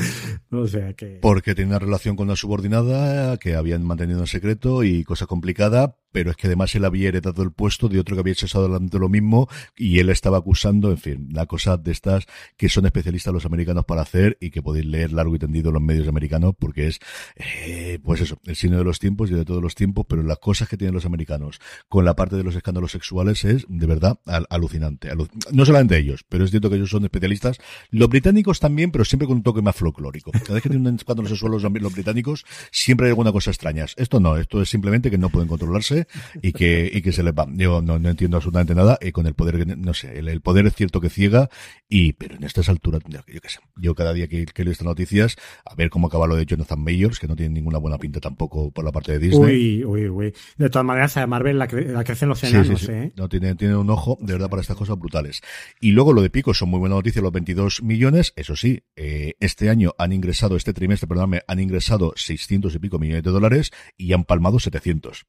[0.50, 1.20] O sea que...
[1.22, 5.94] Porque tiene una relación con una subordinada que habían mantenido en secreto y cosa complicada,
[6.12, 8.98] pero es que además él había heredado el puesto de otro que había hecho adelante
[8.98, 13.32] lo mismo y él estaba acusando, en fin, la cosa de estas que son especialistas
[13.32, 16.54] los americanos para hacer y que podéis leer largo y tendido en los medios americanos
[16.58, 16.98] porque es,
[17.36, 20.38] eh, pues eso, el signo de los tiempos y de todos los tiempos, pero las
[20.38, 24.18] cosas que tienen los americanos con la parte de los escándalos sexuales es de verdad
[24.26, 25.10] al alucinante.
[25.10, 27.58] Alu no solamente ellos, pero es cierto que ellos son especialistas.
[27.90, 30.30] Los británicos también, pero siempre con un toque más folclórico.
[30.32, 33.86] Cada vez que tienen un escándalo sexual los, los británicos, siempre hay alguna cosa extraña.
[33.96, 35.97] Esto no, esto es simplemente que no pueden controlarse
[36.42, 37.46] y que, y que se les va.
[37.52, 40.66] Yo no, no entiendo absolutamente nada y con el poder, no sé, el, el, poder
[40.66, 41.48] es cierto que ciega
[41.88, 44.72] y, pero en estas alturas, yo, yo qué sé, yo cada día que, que leo
[44.72, 47.98] estas noticias, a ver cómo acaba lo de Jonathan Mayors, que no tiene ninguna buena
[47.98, 49.84] pinta tampoco por la parte de Disney.
[49.84, 50.34] Uy, uy, uy.
[50.56, 52.92] De todas maneras, a Marvel la, la crecen los enanos, sí, sí, sí.
[52.92, 53.12] ¿eh?
[53.16, 55.40] No, tiene, tiene un ojo, de verdad, para estas cosas brutales.
[55.80, 59.34] Y luego lo de Pico son muy buenas noticias, los 22 millones, eso sí, eh,
[59.40, 63.70] este año han ingresado, este trimestre, perdóname, han ingresado 600 y pico millones de dólares
[63.96, 65.26] y han palmado 700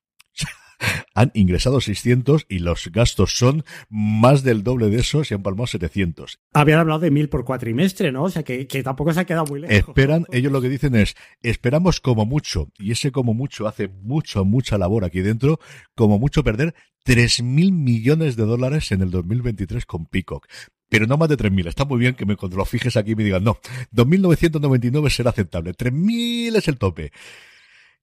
[1.13, 5.67] han ingresado 600 y los gastos son más del doble de eso, se han palmado
[5.67, 6.39] 700.
[6.53, 8.23] Habían hablado de mil por cuatrimestre, ¿no?
[8.23, 9.89] O sea, que, que tampoco se ha quedado muy lejos.
[9.89, 14.45] Esperan, ellos lo que dicen es, esperamos como mucho, y ese como mucho hace mucho,
[14.45, 15.59] mucha labor aquí dentro,
[15.95, 16.73] como mucho perder
[17.05, 20.47] 3.000 millones de dólares en el 2023 con Peacock
[20.89, 21.67] pero no más de 3.000.
[21.67, 23.59] Está muy bien que me cuando lo fijes aquí y me digan, no,
[23.93, 27.11] 2.999 será aceptable, 3.000 es el tope.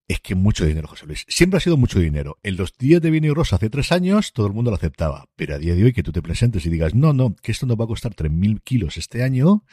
[0.09, 1.25] Es que mucho dinero, José Luis.
[1.29, 2.39] Siempre ha sido mucho dinero.
[2.45, 5.27] En los días de Vino y Rosa hace tres años todo el mundo lo aceptaba.
[5.35, 7.67] Pero a día de hoy que tú te presentes y digas, no, no, que esto
[7.67, 9.65] nos va a costar 3.000 kilos este año.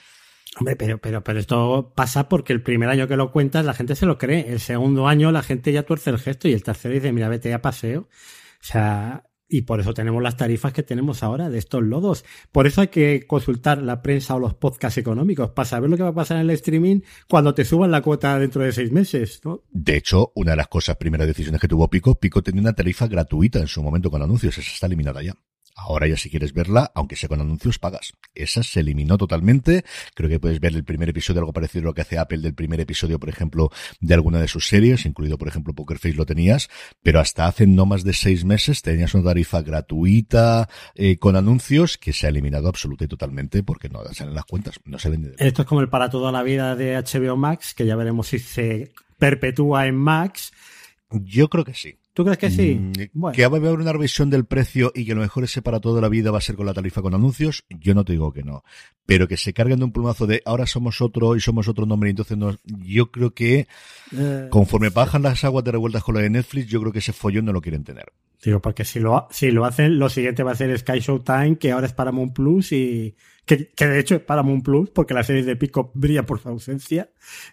[0.59, 3.95] Hombre, pero, pero, pero esto pasa porque el primer año que lo cuentas la gente
[3.95, 4.51] se lo cree.
[4.51, 7.53] El segundo año la gente ya tuerce el gesto y el tercero dice, mira, vete
[7.53, 8.01] a paseo.
[8.01, 12.25] O sea, Y por eso tenemos las tarifas que tenemos ahora de estos lodos.
[12.51, 16.03] Por eso hay que consultar la prensa o los podcasts económicos para saber lo que
[16.03, 19.41] va a pasar en el streaming cuando te suban la cuota dentro de seis meses.
[19.43, 19.63] ¿no?
[19.69, 23.07] De hecho, una de las cosas, primeras decisiones que tuvo Pico, Pico tenía una tarifa
[23.07, 24.57] gratuita en su momento con anuncios.
[24.57, 25.35] Esa está eliminada ya.
[25.75, 28.13] Ahora ya si quieres verla, aunque sea con anuncios, pagas.
[28.35, 29.83] Esa se eliminó totalmente.
[30.13, 32.53] Creo que puedes ver el primer episodio, algo parecido a lo que hace Apple del
[32.53, 36.25] primer episodio, por ejemplo, de alguna de sus series, incluido, por ejemplo, Poker Face lo
[36.25, 36.69] tenías,
[37.01, 41.97] pero hasta hace no más de seis meses tenías una tarifa gratuita eh, con anuncios
[41.97, 45.35] que se ha eliminado absoluta y totalmente porque no salen las cuentas, no se vende.
[45.37, 48.39] Esto es como el para toda la vida de HBO Max, que ya veremos si
[48.39, 50.51] se perpetúa en Max.
[51.09, 51.97] Yo creo que sí.
[52.13, 52.75] ¿Tú crees que sí?
[52.75, 53.35] Mm, bueno.
[53.35, 55.99] Que va a haber una revisión del precio y que lo mejor ese para toda
[55.99, 58.43] la vida va a ser con la tarifa con anuncios, yo no te digo que
[58.43, 58.63] no.
[59.05, 62.09] Pero que se carguen de un plumazo de ahora somos otro y somos otro nombre,
[62.09, 63.67] y entonces no, yo creo que
[64.15, 67.13] eh, conforme bajan las aguas de revueltas con la de Netflix, yo creo que ese
[67.13, 68.05] follón no lo quieren tener.
[68.43, 71.71] Digo, porque si lo, si lo hacen, lo siguiente va a ser Sky Showtime, que
[71.71, 73.15] ahora es Paramount Plus y
[73.45, 76.49] que, que de hecho es Paramount Plus, porque la serie de Pico brilla por su
[76.49, 77.09] ausencia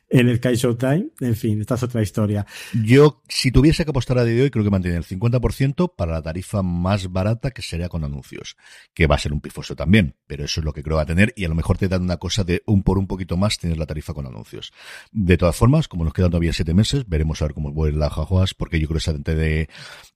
[0.08, 1.08] en el Sky Showtime.
[1.20, 2.46] En fin, esta es otra historia.
[2.84, 6.12] Yo, si tuviese que apostar a día de hoy, creo que mantiene el 50% para
[6.12, 8.56] la tarifa más barata, que sería con anuncios,
[8.94, 11.06] que va a ser un pifoso también, pero eso es lo que creo va a
[11.06, 13.58] tener y a lo mejor te dan una cosa de un por un poquito más,
[13.58, 14.72] tienes la tarifa con anuncios.
[15.12, 18.10] De todas formas, como nos quedan todavía siete meses, veremos a ver cómo vuelve la
[18.10, 19.68] jajuas, porque yo creo que esa de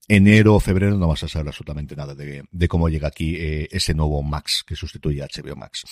[0.09, 3.69] enero o febrero no vas a saber absolutamente nada de, de cómo llega aquí eh,
[3.71, 5.85] ese nuevo Max que sustituye a HBO Max.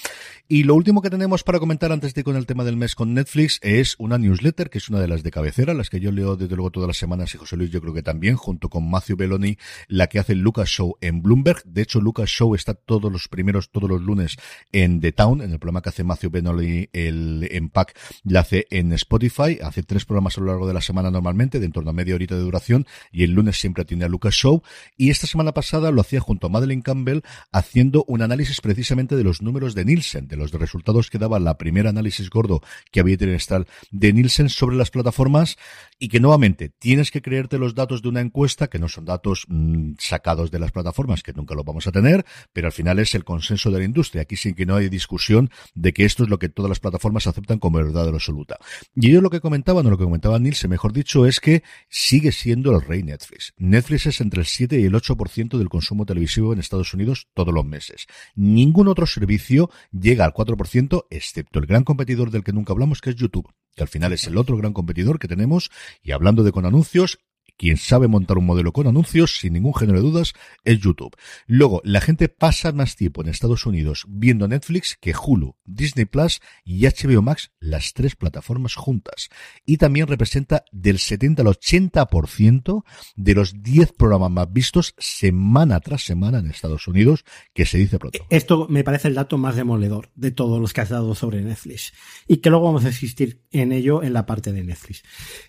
[0.48, 3.14] Y lo último que tenemos para comentar antes de con el tema del mes con
[3.14, 6.36] Netflix es una newsletter que es una de las de cabecera, las que yo leo
[6.36, 9.16] desde luego todas las semanas y José Luis yo creo que también, junto con Matthew
[9.16, 9.58] Belloni,
[9.88, 11.62] la que hace Lucas Show en Bloomberg.
[11.64, 14.36] De hecho, Lucas Show está todos los primeros, todos los lunes
[14.72, 18.92] en The Town, en el programa que hace Matthew Belloni, el Empac, la hace en
[18.92, 21.92] Spotify, hace tres programas a lo largo de la semana normalmente, de en torno a
[21.92, 24.62] media horita de duración, y el lunes siempre tiene a Lucas Show,
[24.96, 29.24] y esta semana pasada lo hacía junto a Madeleine Campbell haciendo un análisis precisamente de
[29.24, 33.16] los números de Nielsen, de los resultados que daba la primera análisis gordo que había
[33.30, 35.56] estar de Nielsen sobre las plataformas
[35.98, 39.44] y que nuevamente tienes que creerte los datos de una encuesta que no son datos
[39.48, 43.14] mmm, sacados de las plataformas que nunca lo vamos a tener, pero al final es
[43.14, 44.22] el consenso de la industria.
[44.22, 47.26] Aquí sí que no hay discusión de que esto es lo que todas las plataformas
[47.26, 48.56] aceptan como verdad absoluta.
[48.94, 52.32] Y ellos lo que comentaban, o lo que comentaba Nielsen, mejor dicho, es que sigue
[52.32, 53.52] siendo el rey Netflix.
[53.58, 57.52] Netflix es entre el 7 y el 8% del consumo televisivo en Estados Unidos todos
[57.52, 58.06] los meses.
[58.34, 63.10] Ningún otro servicio llega al 4%, excepto el gran competidor del que nunca hablamos, que
[63.10, 65.70] es YouTube, que al final es el otro gran competidor que tenemos.
[66.02, 67.18] Y hablando de con anuncios,
[67.56, 70.32] quien sabe montar un modelo con anuncios, sin ningún género de dudas,
[70.64, 71.16] es YouTube.
[71.46, 76.40] Luego, la gente pasa más tiempo en Estados Unidos viendo Netflix que Hulu, Disney Plus
[76.64, 79.28] y HBO Max, las tres plataformas juntas.
[79.64, 82.84] Y también representa del 70 al 80%
[83.16, 87.24] de los 10 programas más vistos semana tras semana en Estados Unidos,
[87.54, 88.24] que se dice pronto.
[88.30, 91.92] Esto me parece el dato más demoledor de todos los que has dado sobre Netflix.
[92.26, 95.02] Y que luego vamos a insistir en ello en la parte de Netflix.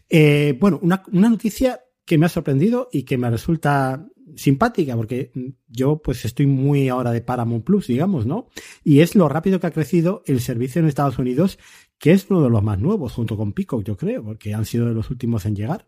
[0.10, 5.32] Eh, bueno, una noticia que me ha sorprendido y que me resulta simpática, porque
[5.68, 8.47] yo pues estoy muy ahora de Paramount Plus, digamos, ¿no?
[8.84, 11.60] Y es lo rápido que ha crecido el servicio en Estados Unidos,
[11.99, 14.88] que es uno de los más nuevos, junto con Peacock, yo creo, porque han sido
[14.88, 15.88] de los últimos en llegar.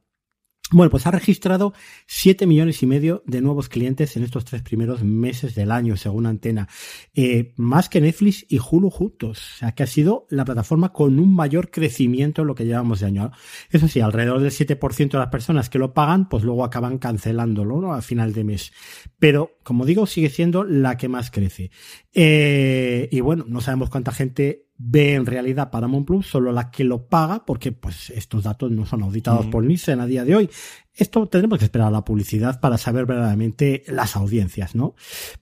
[0.71, 1.73] Bueno, pues ha registrado
[2.07, 6.25] 7 millones y medio de nuevos clientes en estos tres primeros meses del año, según
[6.25, 6.67] Antena.
[7.13, 9.37] Eh, más que Netflix y Hulu juntos.
[9.37, 12.99] O sea, que ha sido la plataforma con un mayor crecimiento en lo que llevamos
[12.99, 13.31] de año.
[13.69, 17.79] Eso sí, alrededor del 7% de las personas que lo pagan, pues luego acaban cancelándolo,
[17.79, 17.93] ¿no?
[17.93, 18.73] A final de mes.
[19.19, 21.69] Pero, como digo, sigue siendo la que más crece.
[22.11, 26.83] Eh, y bueno, no sabemos cuánta gente ve en realidad Paramount Plus solo la que
[26.83, 29.49] lo paga, porque pues estos datos no son auditados mm.
[29.49, 30.49] por Nielsen a día de hoy.
[30.93, 34.95] Esto tendremos que esperar a la publicidad para saber verdaderamente las audiencias, ¿no?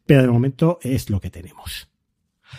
[0.05, 1.92] Pero de momento es lo que tenemos.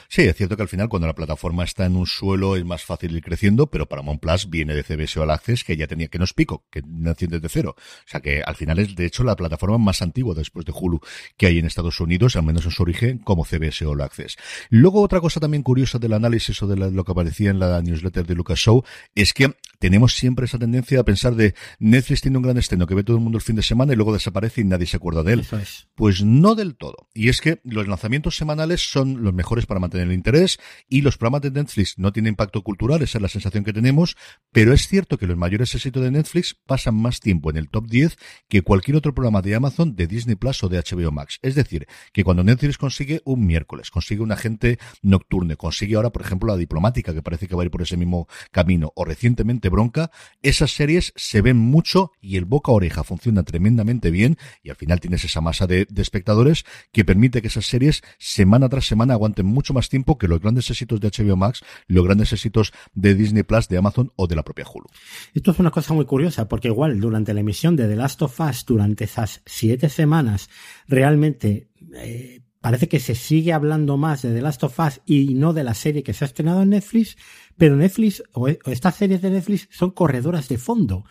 [0.08, 2.84] Sí, es cierto que al final cuando la plataforma está en un suelo es más
[2.84, 6.18] fácil ir creciendo, pero para Plus viene de CBS All Access que ya tenía que
[6.18, 7.74] no es pico, que nació desde cero.
[7.78, 11.00] O sea que al final es de hecho la plataforma más antigua después de Hulu
[11.36, 14.36] que hay en Estados Unidos, al menos en su origen, como CBS All Access.
[14.70, 18.26] Luego otra cosa también curiosa del análisis o de lo que aparecía en la newsletter
[18.26, 18.84] de Lucas Show
[19.14, 22.94] es que tenemos siempre esa tendencia a pensar de Netflix tiene un gran estreno que
[22.94, 25.22] ve todo el mundo el fin de semana y luego desaparece y nadie se acuerda
[25.22, 25.46] de él.
[25.60, 25.88] Es.
[25.94, 27.08] Pues no del todo.
[27.14, 30.58] Y es que los lanzamientos semanales son los mejores para mantener interés
[30.88, 34.16] y los programas de Netflix no tienen impacto cultural, esa es la sensación que tenemos,
[34.52, 37.86] pero es cierto que los mayores éxitos de Netflix pasan más tiempo en el top
[37.86, 38.16] 10
[38.48, 41.38] que cualquier otro programa de Amazon, de Disney Plus o de HBO Max.
[41.42, 46.22] Es decir, que cuando Netflix consigue un miércoles, consigue un agente nocturne, consigue ahora, por
[46.22, 49.68] ejemplo, la diplomática, que parece que va a ir por ese mismo camino, o recientemente
[49.68, 50.10] Bronca,
[50.42, 54.76] esas series se ven mucho y el boca a oreja funciona tremendamente bien y al
[54.76, 59.14] final tienes esa masa de, de espectadores que permite que esas series semana tras semana
[59.14, 63.14] aguanten mucho más tiempo que los grandes éxitos de HBO Max, los grandes éxitos de
[63.14, 64.86] Disney Plus, de Amazon o de la propia Hulu.
[65.34, 68.40] Esto es una cosa muy curiosa porque igual durante la emisión de The Last of
[68.40, 70.48] Us, durante esas siete semanas,
[70.88, 75.52] realmente eh, parece que se sigue hablando más de The Last of Us y no
[75.52, 77.16] de la serie que se ha estrenado en Netflix,
[77.58, 81.04] pero Netflix o, o estas series de Netflix son corredoras de fondo.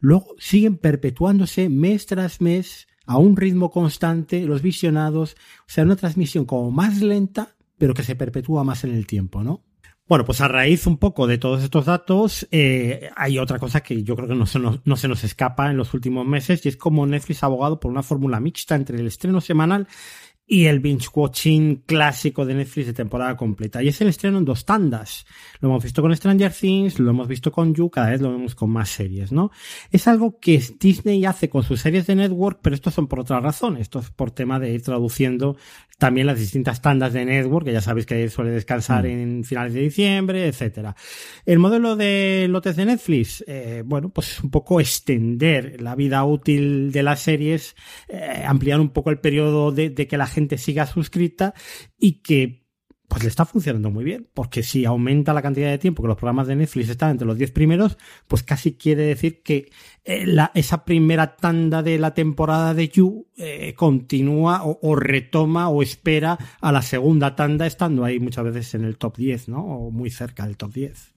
[0.00, 5.96] Luego siguen perpetuándose mes tras mes a un ritmo constante, los visionados, o sea, una
[5.96, 9.64] transmisión como más lenta, pero que se perpetúa más en el tiempo, ¿no?
[10.06, 14.02] Bueno, pues a raíz un poco de todos estos datos, eh, hay otra cosa que
[14.02, 14.58] yo creo que no se,
[15.08, 18.38] nos, escapa en los últimos meses y es como Netflix ha abogado por una fórmula
[18.38, 19.88] mixta entre el estreno semanal
[20.46, 23.82] y el binge watching clásico de Netflix de temporada completa.
[23.82, 25.24] Y es el estreno en dos tandas.
[25.60, 28.54] Lo hemos visto con Stranger Things, lo hemos visto con You, cada vez lo vemos
[28.54, 29.50] con más series, ¿no?
[29.90, 33.40] Es algo que Disney hace con sus series de network, pero estos son por otra
[33.40, 33.78] razón.
[33.78, 35.56] Esto es por tema de ir traduciendo
[35.98, 39.06] también las distintas tandas de network, que ya sabéis que suele descansar mm.
[39.06, 40.96] en finales de diciembre, etcétera.
[41.46, 46.92] El modelo de lotes de Netflix, eh, bueno, pues un poco extender la vida útil
[46.92, 47.76] de las series,
[48.08, 51.54] eh, ampliar un poco el periodo de, de que la gente siga suscrita
[51.98, 52.63] y que
[53.14, 56.16] pues le está funcionando muy bien, porque si aumenta la cantidad de tiempo que los
[56.16, 57.96] programas de Netflix están entre los 10 primeros,
[58.26, 59.70] pues casi quiere decir que
[60.04, 65.80] eh, esa primera tanda de la temporada de You eh, continúa o, o, retoma o
[65.80, 69.64] espera a la segunda tanda estando ahí muchas veces en el top 10, ¿no?
[69.64, 71.14] O muy cerca del top 10.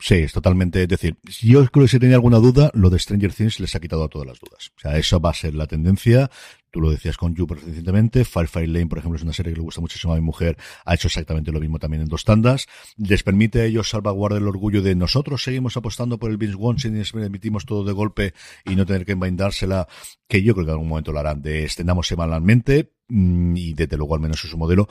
[0.00, 0.82] Sí, es totalmente.
[0.82, 3.80] Es decir, yo creo que si tenía alguna duda, lo de Stranger Things les ha
[3.80, 4.72] quitado todas las dudas.
[4.76, 6.30] O sea, eso va a ser la tendencia.
[6.70, 8.24] Tú lo decías con You recientemente.
[8.24, 10.56] Firefly Lane, por ejemplo, es una serie que le gusta muchísimo a mi mujer.
[10.84, 12.66] Ha hecho exactamente lo mismo también en dos tandas.
[12.96, 16.96] Les permite a ellos salvaguardar el orgullo de nosotros seguimos apostando por el binge watching
[16.96, 19.88] y emitimos todo de golpe y no tener que envaindársela,
[20.28, 23.96] que yo creo que en algún momento lo harán, de estrenamos semanalmente mm, y desde
[23.96, 24.88] luego al menos es un modelo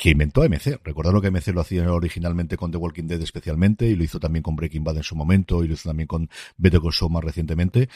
[0.00, 0.80] que inventó AMC.
[0.82, 4.42] Recordad que AMC lo hacía originalmente con The Walking Dead especialmente y lo hizo también
[4.42, 7.22] con Breaking Bad en su momento y lo hizo también con Better Call Saul más
[7.22, 7.90] recientemente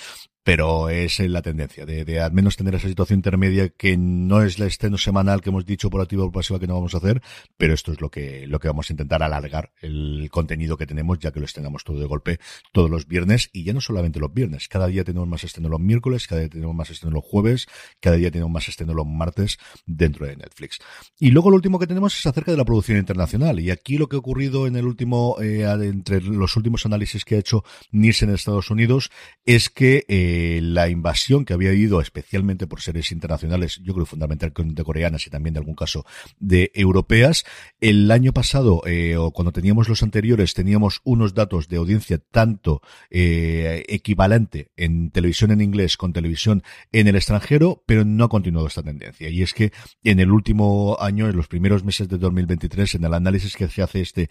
[0.44, 4.58] pero es la tendencia de, de, al menos tener esa situación intermedia que no es
[4.58, 6.98] la estreno semanal que hemos dicho por activa o por pasiva que no vamos a
[6.98, 7.22] hacer,
[7.56, 11.18] pero esto es lo que, lo que vamos a intentar alargar el contenido que tenemos
[11.18, 12.38] ya que lo estrenamos todo de golpe
[12.72, 15.80] todos los viernes y ya no solamente los viernes, cada día tenemos más estreno los
[15.80, 17.66] miércoles, cada día tenemos más estreno los jueves,
[18.00, 20.78] cada día tenemos más estreno los martes dentro de Netflix.
[21.18, 24.08] Y luego lo último que tenemos es acerca de la producción internacional y aquí lo
[24.08, 28.28] que ha ocurrido en el último, eh, entre los últimos análisis que ha hecho Nielsen
[28.28, 29.10] en Estados Unidos
[29.44, 34.84] es que eh, la invasión que había ido especialmente por series internacionales, yo creo fundamentalmente
[34.84, 36.04] coreanas y también de algún caso
[36.38, 37.44] de europeas.
[37.80, 42.82] El año pasado, eh, o cuando teníamos los anteriores, teníamos unos datos de audiencia tanto
[43.10, 48.82] equivalente en televisión en inglés con televisión en el extranjero, pero no ha continuado esta
[48.82, 49.28] tendencia.
[49.28, 49.72] Y es que
[50.02, 53.82] en el último año, en los primeros meses de 2023, en el análisis que se
[53.82, 54.28] hace este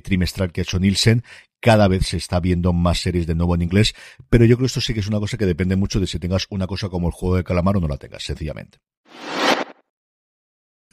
[0.00, 1.22] trimestral que ha hecho Nielsen,
[1.60, 3.94] cada vez se está viendo más series de nuevo en inglés,
[4.30, 6.18] pero yo creo que esto sí que es una cosa que depende mucho de si
[6.18, 8.78] tengas una cosa como el juego de calamar o no la tengas, sencillamente.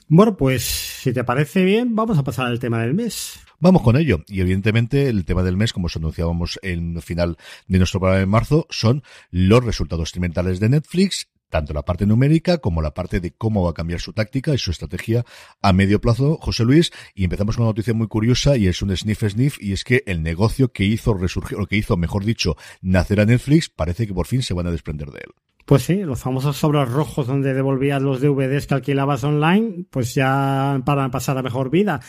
[0.08, 3.40] Bueno, pues si te parece bien, vamos a pasar al tema del mes.
[3.58, 4.22] Vamos con ello.
[4.28, 7.36] Y evidentemente el tema del mes, como os anunciábamos en el final
[7.66, 12.58] de nuestro programa de marzo, son los resultados trimestrales de Netflix tanto la parte numérica
[12.58, 15.24] como la parte de cómo va a cambiar su táctica y su estrategia
[15.62, 18.96] a medio plazo, José Luis, y empezamos con una noticia muy curiosa y es un
[18.96, 22.56] sniff sniff y es que el negocio que hizo resurgir, o que hizo, mejor dicho,
[22.80, 25.32] nacer a Netflix, parece que por fin se van a desprender de él.
[25.66, 30.80] Pues sí, los famosos sobres rojos donde devolvías los DVDs que alquilabas online, pues ya
[30.86, 32.00] para pasar a mejor vida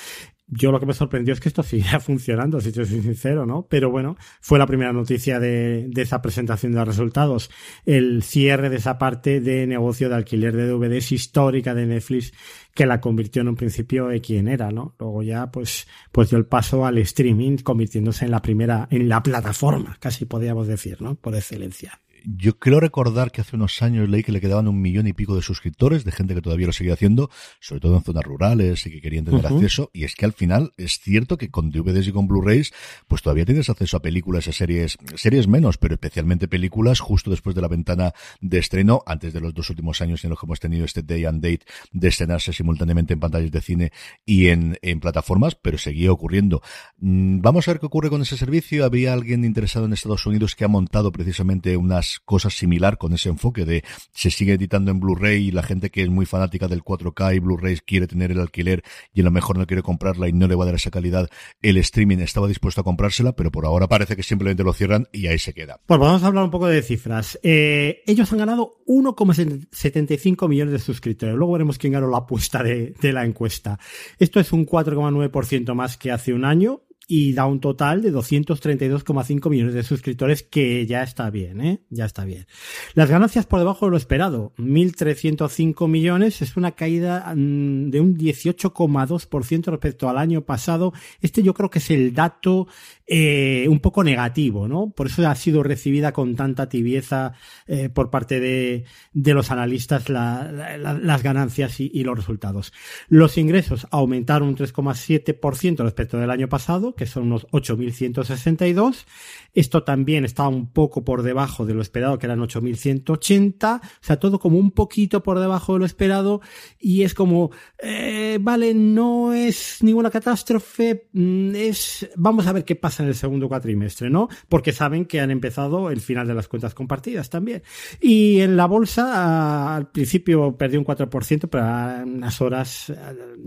[0.47, 3.67] yo lo que me sorprendió es que esto siguiera funcionando, si yo soy sincero, ¿no?
[3.69, 7.49] Pero bueno, fue la primera noticia de, de, esa presentación de los resultados.
[7.85, 12.33] El cierre de esa parte de negocio de alquiler de DVDs histórica de Netflix
[12.73, 14.95] que la convirtió en un principio de quién era, ¿no?
[14.99, 19.23] Luego ya, pues, pues dio el paso al streaming, convirtiéndose en la primera, en la
[19.23, 21.15] plataforma, casi podríamos decir, ¿no?
[21.15, 21.99] Por excelencia.
[22.25, 25.35] Yo creo recordar que hace unos años leí que le quedaban un millón y pico
[25.35, 28.91] de suscriptores, de gente que todavía lo seguía haciendo, sobre todo en zonas rurales y
[28.91, 29.89] que querían tener acceso.
[29.93, 32.73] Y es que al final es cierto que con DVDs y con Blu-rays,
[33.07, 37.55] pues todavía tienes acceso a películas, a series, series menos, pero especialmente películas justo después
[37.55, 40.59] de la ventana de estreno, antes de los dos últimos años en los que hemos
[40.59, 43.91] tenido este day and date de estrenarse simultáneamente en pantallas de cine
[44.25, 46.61] y en, en plataformas, pero seguía ocurriendo.
[46.97, 48.85] Mm, vamos a ver qué ocurre con ese servicio.
[48.85, 53.29] Había alguien interesado en Estados Unidos que ha montado precisamente unas cosas similar con ese
[53.29, 56.83] enfoque de se sigue editando en Blu-ray y la gente que es muy fanática del
[56.83, 58.83] 4K y Blu-ray quiere tener el alquiler
[59.13, 61.29] y a lo mejor no quiere comprarla y no le va a dar esa calidad,
[61.61, 65.27] el streaming estaba dispuesto a comprársela, pero por ahora parece que simplemente lo cierran y
[65.27, 65.79] ahí se queda.
[65.85, 67.39] Pues vamos a hablar un poco de cifras.
[67.43, 71.35] Eh, ellos han ganado 1,75 millones de suscriptores.
[71.35, 73.79] Luego veremos quién ganó la apuesta de, de la encuesta.
[74.19, 79.49] Esto es un 4,9% más que hace un año y da un total de 232,5
[79.49, 81.79] millones de suscriptores que ya está bien, ¿eh?
[81.89, 82.47] Ya está bien.
[82.95, 88.17] Las ganancias por debajo de lo esperado, 1.305 millones, es una caída mm, de un
[88.17, 90.93] 18,2% respecto al año pasado.
[91.21, 92.67] Este yo creo que es el dato
[93.09, 94.89] eh, un poco negativo, ¿no?
[94.89, 97.33] Por eso ha sido recibida con tanta tibieza
[97.65, 98.83] eh, por parte de,
[99.13, 102.73] los analistas la, la, las ganancias y, y, los resultados.
[103.07, 109.05] Los ingresos aumentaron un 3,7% respecto del año pasado, que son unos 8.162.
[109.53, 113.79] Esto también está un poco por debajo de lo esperado, que eran 8.180.
[113.79, 116.41] O sea, todo como un poquito por debajo de lo esperado.
[116.77, 121.07] Y es como, eh, vale, no es ninguna catástrofe.
[121.13, 124.29] Mm, es, vamos a ver qué pasa en el segundo cuatrimestre, ¿no?
[124.49, 127.63] Porque saben que han empezado el final de las cuentas compartidas también.
[128.01, 132.93] Y en la bolsa, al principio perdió un 4%, pero a unas horas,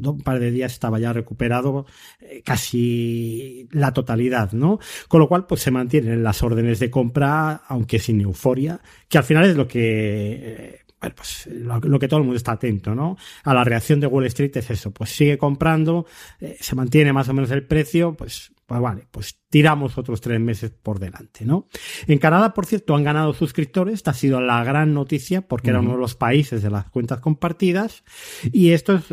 [0.02, 1.86] un par de días estaba ya recuperado
[2.20, 4.78] eh, casi la totalidad, ¿no?
[5.08, 9.24] Con lo cual, pues se mantienen las órdenes de compra, aunque sin euforia, que al
[9.24, 12.94] final es lo que eh, bueno, pues lo, lo, que todo el mundo está atento,
[12.94, 13.16] ¿no?
[13.44, 16.06] A la reacción de Wall Street es eso, pues sigue comprando,
[16.40, 20.40] eh, se mantiene más o menos el precio, pues, pues vale, pues tiramos otros tres
[20.40, 21.68] meses por delante, ¿no?
[22.06, 25.74] En Canadá, por cierto, han ganado suscriptores, esta ha sido la gran noticia porque uh
[25.74, 25.76] -huh.
[25.76, 28.04] era uno de los países de las cuentas compartidas
[28.52, 29.04] y esto es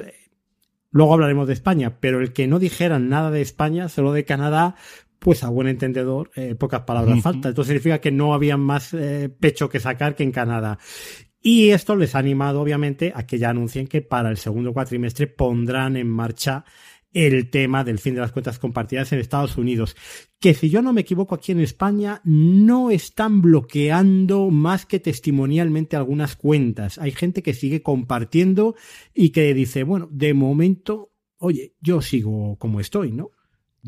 [0.92, 4.76] Luego hablaremos de España, pero el que no dijeran nada de España, solo de Canadá,
[5.20, 7.50] pues a buen entendedor, eh, pocas palabras falta.
[7.50, 10.80] Esto significa que no había más eh, pecho que sacar que en Canadá.
[11.50, 15.28] Y esto les ha animado, obviamente, a que ya anuncien que para el segundo cuatrimestre
[15.28, 16.66] pondrán en marcha
[17.14, 19.96] el tema del fin de las cuentas compartidas en Estados Unidos,
[20.42, 25.96] que si yo no me equivoco aquí en España no están bloqueando más que testimonialmente
[25.96, 26.98] algunas cuentas.
[26.98, 28.76] Hay gente que sigue compartiendo
[29.14, 33.32] y que dice, bueno, de momento, oye, yo sigo como estoy, ¿no?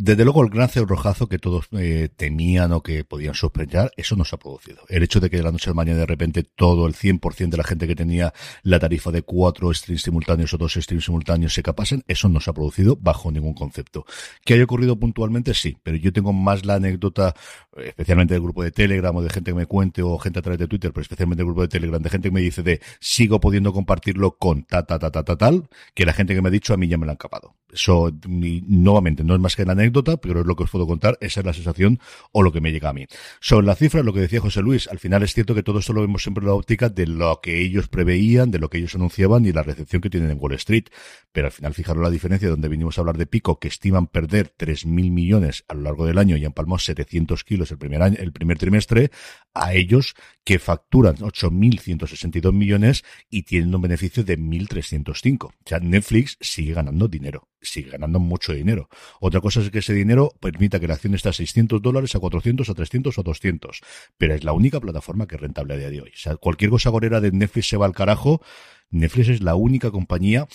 [0.01, 4.23] Desde luego el gran rojazo que todos eh, temían o que podían sospechar, eso no
[4.23, 4.83] se ha producido.
[4.87, 7.49] El hecho de que de la noche a la mañana de repente todo el 100%
[7.49, 8.33] de la gente que tenía
[8.63, 12.49] la tarifa de cuatro streams simultáneos o dos streams simultáneos se capasen, eso no se
[12.49, 14.05] ha producido bajo ningún concepto.
[14.45, 15.53] ¿Que haya ocurrido puntualmente?
[15.53, 17.35] Sí, pero yo tengo más la anécdota,
[17.75, 20.59] especialmente del grupo de Telegram o de gente que me cuente o gente a través
[20.59, 23.41] de Twitter, pero especialmente del grupo de Telegram, de gente que me dice de sigo
[23.41, 26.51] pudiendo compartirlo con ta ta ta ta ta tal, que la gente que me ha
[26.51, 27.57] dicho a mí ya me lo han capado.
[27.69, 29.88] Eso, nuevamente, no es más que la anécdota,
[30.21, 31.99] pero es lo que os puedo contar, esa es la sensación
[32.31, 33.05] o lo que me llega a mí.
[33.39, 35.93] Sobre la cifra, lo que decía José Luis, al final es cierto que todo esto
[35.93, 38.95] lo vemos siempre en la óptica de lo que ellos preveían, de lo que ellos
[38.95, 40.85] anunciaban y la recepción que tienen en Wall Street.
[41.31, 44.53] Pero al final, fijaros la diferencia donde vinimos a hablar de Pico, que estiman perder
[44.57, 48.31] 3.000 millones a lo largo del año y palmado 700 kilos el primer año, el
[48.31, 49.11] primer trimestre,
[49.53, 55.43] a ellos que facturan 8.162 millones y tienen un beneficio de 1.305.
[55.45, 58.89] O sea, Netflix sigue ganando dinero sigue ganando mucho dinero.
[59.19, 62.19] Otra cosa es que ese dinero permita que la acción esté a 600 dólares, a
[62.19, 63.81] 400, a 300 o a 200.
[64.17, 66.09] Pero es la única plataforma que es rentable a día de hoy.
[66.09, 68.41] O sea, cualquier cosa gorera de Netflix se va al carajo.
[68.89, 70.47] Netflix es la única compañía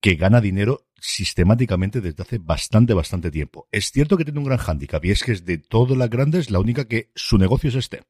[0.00, 3.68] que gana dinero sistemáticamente desde hace bastante, bastante tiempo.
[3.70, 6.50] Es cierto que tiene un gran hándicap y es que es de todas las grandes
[6.50, 8.04] la única que su negocio es este.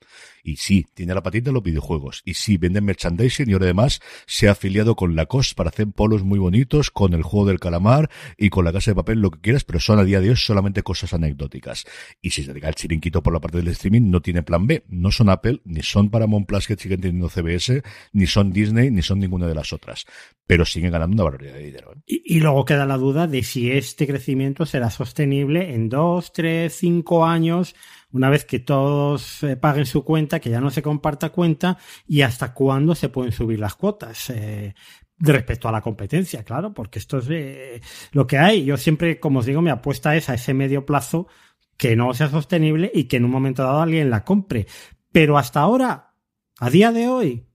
[0.45, 2.22] Y sí, tiene la patita de los videojuegos.
[2.24, 6.22] Y sí, venden merchandising y ahora además se ha afiliado con Lacoste para hacer polos
[6.22, 9.40] muy bonitos, con el juego del calamar y con la casa de papel, lo que
[9.40, 11.86] quieras, pero son a día de hoy solamente cosas anecdóticas.
[12.22, 14.84] Y si se diga el chirinquito por la parte del streaming, no tiene plan B.
[14.88, 17.82] No son Apple, ni son Paramount Plus que siguen teniendo CBS,
[18.12, 20.07] ni son Disney, ni son ninguna de las otras.
[20.47, 21.92] Pero siguen ganando una barbaridad de dinero.
[21.92, 22.03] ¿eh?
[22.07, 27.24] Y luego queda la duda de si este crecimiento será sostenible en dos, tres, cinco
[27.24, 27.74] años,
[28.12, 32.22] una vez que todos eh, paguen su cuenta, que ya no se comparta cuenta, y
[32.22, 34.30] hasta cuándo se pueden subir las cuotas.
[34.30, 34.74] Eh,
[35.18, 37.80] respecto a la competencia, claro, porque esto es eh,
[38.12, 38.64] lo que hay.
[38.64, 41.28] Yo siempre, como os digo, mi apuesta es a ese medio plazo
[41.76, 44.66] que no sea sostenible y que en un momento dado alguien la compre.
[45.12, 46.14] Pero hasta ahora
[46.61, 47.47] A día de hoy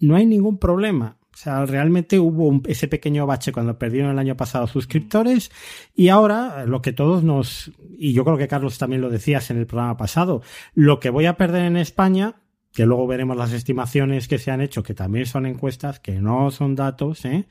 [0.00, 1.18] no hay ningún problema.
[1.42, 5.50] Sea, realmente hubo ese pequeño bache cuando perdieron el año pasado suscriptores
[5.92, 9.58] y ahora lo que todos nos, y yo creo que Carlos también lo decías en
[9.58, 12.36] el programa pasado, lo que voy a perder en España,
[12.72, 16.52] que luego veremos las estimaciones que se han hecho, que también son encuestas, que no
[16.52, 17.48] son datos, ¿eh?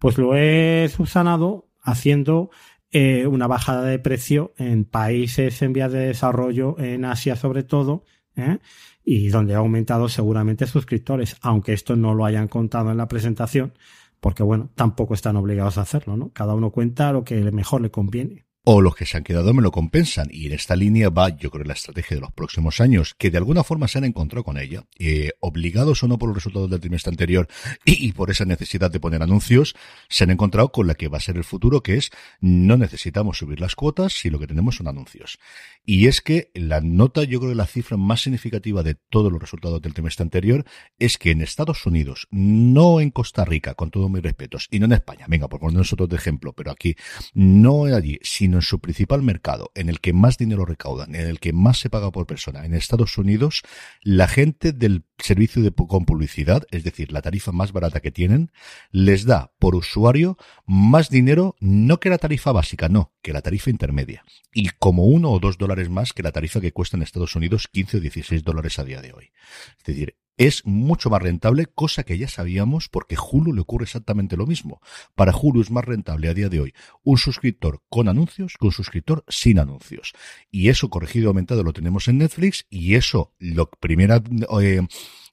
[0.00, 2.50] pues lo he subsanado haciendo
[2.90, 8.02] eh, una bajada de precio en países en vías de desarrollo, en Asia sobre todo,
[8.34, 8.58] ¿eh?
[9.04, 13.72] Y donde ha aumentado seguramente suscriptores, aunque esto no lo hayan contado en la presentación,
[14.20, 16.30] porque bueno, tampoco están obligados a hacerlo, ¿no?
[16.32, 19.62] Cada uno cuenta lo que mejor le conviene o los que se han quedado me
[19.62, 20.28] lo compensan.
[20.30, 23.38] Y en esta línea va, yo creo, la estrategia de los próximos años, que de
[23.38, 26.80] alguna forma se han encontrado con ella, eh, obligados o no por los resultados del
[26.80, 27.48] trimestre anterior
[27.84, 29.74] y, por esa necesidad de poner anuncios,
[30.08, 33.38] se han encontrado con la que va a ser el futuro, que es no necesitamos
[33.38, 35.38] subir las cuotas si lo que tenemos son anuncios.
[35.84, 39.80] Y es que la nota, yo creo la cifra más significativa de todos los resultados
[39.80, 40.64] del trimestre anterior
[40.98, 44.86] es que en Estados Unidos, no en Costa Rica, con todos mis respetos, y no
[44.86, 46.94] en España, venga, por poner nosotros de ejemplo, pero aquí,
[47.34, 48.18] no allí,
[48.58, 51.90] en su principal mercado, en el que más dinero recaudan, en el que más se
[51.90, 53.62] paga por persona, en Estados Unidos,
[54.02, 58.52] la gente del servicio con publicidad, es decir, la tarifa más barata que tienen,
[58.90, 60.36] les da por usuario
[60.66, 64.24] más dinero, no que la tarifa básica, no, que la tarifa intermedia.
[64.52, 67.68] Y como uno o dos dólares más que la tarifa que cuesta en Estados Unidos
[67.70, 69.30] 15 o 16 dólares a día de hoy.
[69.78, 74.38] Es decir, es mucho más rentable, cosa que ya sabíamos porque Hulu le ocurre exactamente
[74.38, 74.80] lo mismo.
[75.14, 76.74] Para Hulu es más rentable a día de hoy
[77.04, 80.14] un suscriptor con anuncios que un suscriptor sin anuncios.
[80.50, 84.22] Y eso corregido y aumentado lo tenemos en Netflix y eso, lo primera,
[84.62, 84.80] eh,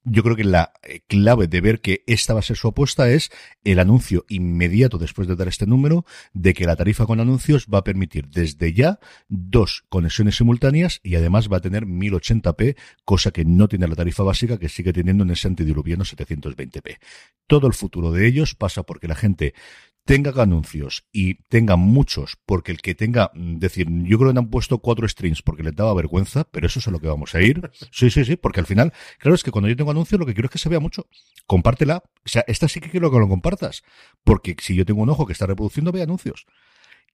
[0.09, 3.09] yo creo que la eh, clave de ver que esta va a ser su apuesta
[3.09, 3.29] es
[3.63, 7.79] el anuncio inmediato después de dar este número de que la tarifa con anuncios va
[7.79, 13.45] a permitir desde ya dos conexiones simultáneas y además va a tener 1080p, cosa que
[13.45, 16.97] no tiene la tarifa básica que sigue teniendo en ese antidiluviano 720p.
[17.45, 19.53] Todo el futuro de ellos pasa porque la gente
[20.07, 24.49] tenga anuncios y tenga muchos, porque el que tenga, mm, decir, yo creo que han
[24.49, 27.41] puesto cuatro streams porque les daba vergüenza, pero eso es a lo que vamos a
[27.41, 27.69] ir.
[27.91, 30.33] Sí, sí, sí, porque al final, claro, es que cuando yo tengo anuncios lo que
[30.33, 31.07] quiero es que se vea mucho.
[31.45, 32.03] Compártela.
[32.25, 33.83] O sea, esta sí que quiero que lo compartas,
[34.23, 36.45] porque si yo tengo un ojo que está reproduciendo, ve anuncios.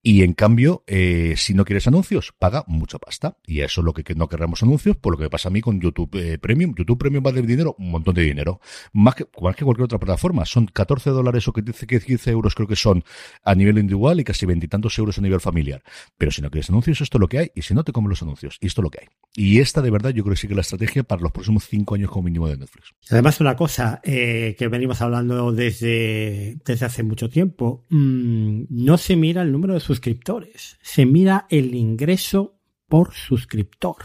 [0.05, 3.37] Y en cambio, eh, si no quieres anuncios, paga mucha pasta.
[3.47, 5.79] Y eso es lo que no querramos anuncios, por lo que pasa a mí con
[5.79, 6.75] YouTube eh, Premium.
[6.75, 8.59] YouTube Premium vale dinero, un montón de dinero.
[8.91, 10.45] Más que, más que cualquier otra plataforma.
[10.45, 13.05] Son 14 dólares o que dice que 15 euros creo que son
[13.45, 15.81] a nivel individual y casi veintitantos euros a nivel familiar.
[16.17, 17.51] Pero si no quieres anuncios, esto es lo que hay.
[17.55, 18.57] Y si no, te comen los anuncios.
[18.59, 19.07] Y esto es lo que hay.
[19.35, 21.65] Y esta de verdad yo creo que sí que es la estrategia para los próximos
[21.65, 22.93] cinco años como mínimo de Netflix.
[23.09, 27.85] Además, una cosa eh, que venimos hablando desde, desde hace mucho tiempo.
[27.89, 33.97] Mm, no se mira el número de suscriptores se mira el ingreso por suscriptor.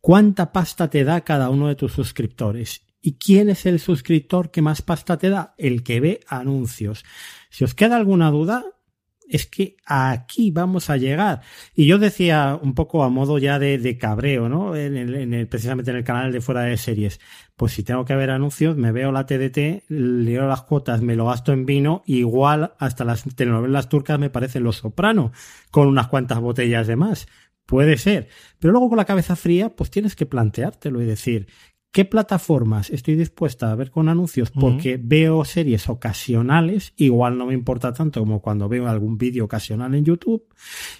[0.00, 2.82] ¿Cuánta pasta te da cada uno de tus suscriptores?
[3.00, 5.54] ¿Y quién es el suscriptor que más pasta te da?
[5.58, 7.04] El que ve anuncios.
[7.50, 8.64] Si os queda alguna duda,
[9.32, 11.40] es que aquí vamos a llegar.
[11.74, 14.76] Y yo decía un poco a modo ya de, cabreo, ¿no?
[14.76, 17.18] En el, precisamente en el canal de fuera de series.
[17.56, 21.26] Pues si tengo que ver anuncios, me veo la TDT, leo las cuotas, me lo
[21.26, 25.32] gasto en vino, igual hasta las telenovelas turcas me parecen los soprano,
[25.70, 27.26] con unas cuantas botellas de más.
[27.64, 28.28] Puede ser.
[28.58, 31.46] Pero luego con la cabeza fría, pues tienes que planteártelo y decir,
[31.92, 34.50] ¿Qué plataformas estoy dispuesta a ver con anuncios?
[34.50, 39.94] Porque veo series ocasionales, igual no me importa tanto como cuando veo algún vídeo ocasional
[39.94, 40.42] en YouTube.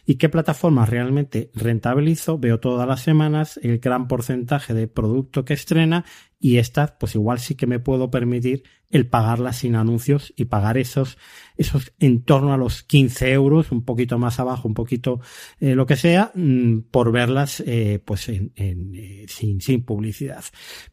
[0.05, 2.39] ¿Y qué plataformas realmente rentabilizo?
[2.39, 6.05] Veo todas las semanas el gran porcentaje de producto que estrena
[6.43, 10.77] y estas, pues igual sí que me puedo permitir el pagarlas sin anuncios y pagar
[10.77, 11.17] esos,
[11.57, 15.21] esos en torno a los 15 euros, un poquito más abajo, un poquito
[15.61, 20.43] eh, lo que sea, mm, por verlas eh, pues en, eh, sin, sin publicidad.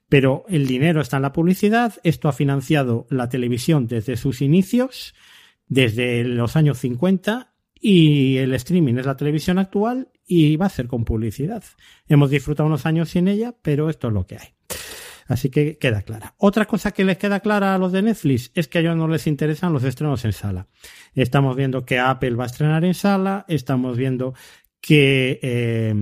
[0.07, 5.15] Pero el dinero está en la publicidad, esto ha financiado la televisión desde sus inicios,
[5.67, 10.85] desde los años 50, y el streaming es la televisión actual y va a ser
[10.85, 11.63] con publicidad.
[12.07, 14.49] Hemos disfrutado unos años sin ella, pero esto es lo que hay.
[15.29, 16.33] Así que queda clara.
[16.37, 19.07] Otra cosa que les queda clara a los de Netflix es que a ellos no
[19.07, 20.67] les interesan los estrenos en sala.
[21.13, 24.33] Estamos viendo que Apple va a estrenar en sala, estamos viendo
[24.81, 25.93] que eh,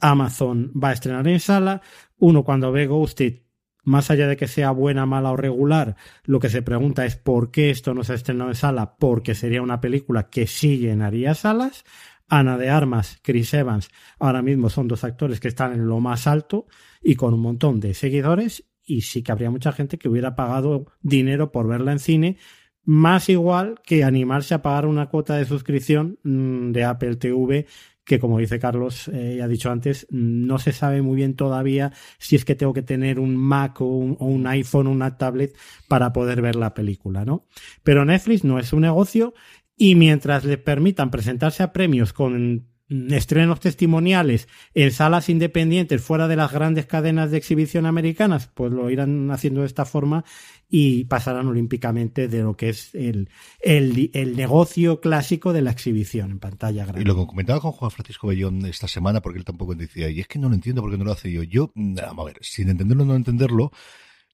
[0.00, 1.82] Amazon va a estrenar en sala.
[2.18, 3.42] Uno cuando ve Ghosted,
[3.84, 5.94] más allá de que sea buena, mala o regular,
[6.24, 9.36] lo que se pregunta es por qué esto no se ha estrenado en sala, porque
[9.36, 11.84] sería una película que sí llenaría salas.
[12.26, 16.26] Ana de Armas, Chris Evans, ahora mismo son dos actores que están en lo más
[16.26, 16.66] alto
[17.04, 20.86] y con un montón de seguidores y sí que habría mucha gente que hubiera pagado
[21.02, 22.36] dinero por verla en cine,
[22.84, 27.66] más igual que animarse a pagar una cuota de suscripción mm, de Apple TV
[28.04, 31.92] que como dice Carlos, eh, ya ha dicho antes, no se sabe muy bien todavía
[32.18, 35.16] si es que tengo que tener un Mac o un, o un iPhone o una
[35.16, 35.56] tablet
[35.88, 37.46] para poder ver la película, ¿no?
[37.82, 39.32] Pero Netflix no es un negocio
[39.76, 46.36] y mientras le permitan presentarse a premios con estrenos testimoniales en salas independientes fuera de
[46.36, 50.24] las grandes cadenas de exhibición americanas, pues lo irán haciendo de esta forma
[50.68, 53.28] y pasarán olímpicamente de lo que es el,
[53.60, 57.02] el, el negocio clásico de la exhibición en pantalla grande.
[57.02, 60.20] Y lo que comentaba con Juan Francisco Bellón esta semana, porque él tampoco decía, y
[60.20, 61.42] es que no lo entiendo porque no lo hace yo.
[61.42, 63.72] Yo, vamos a ver, sin entenderlo o no entenderlo,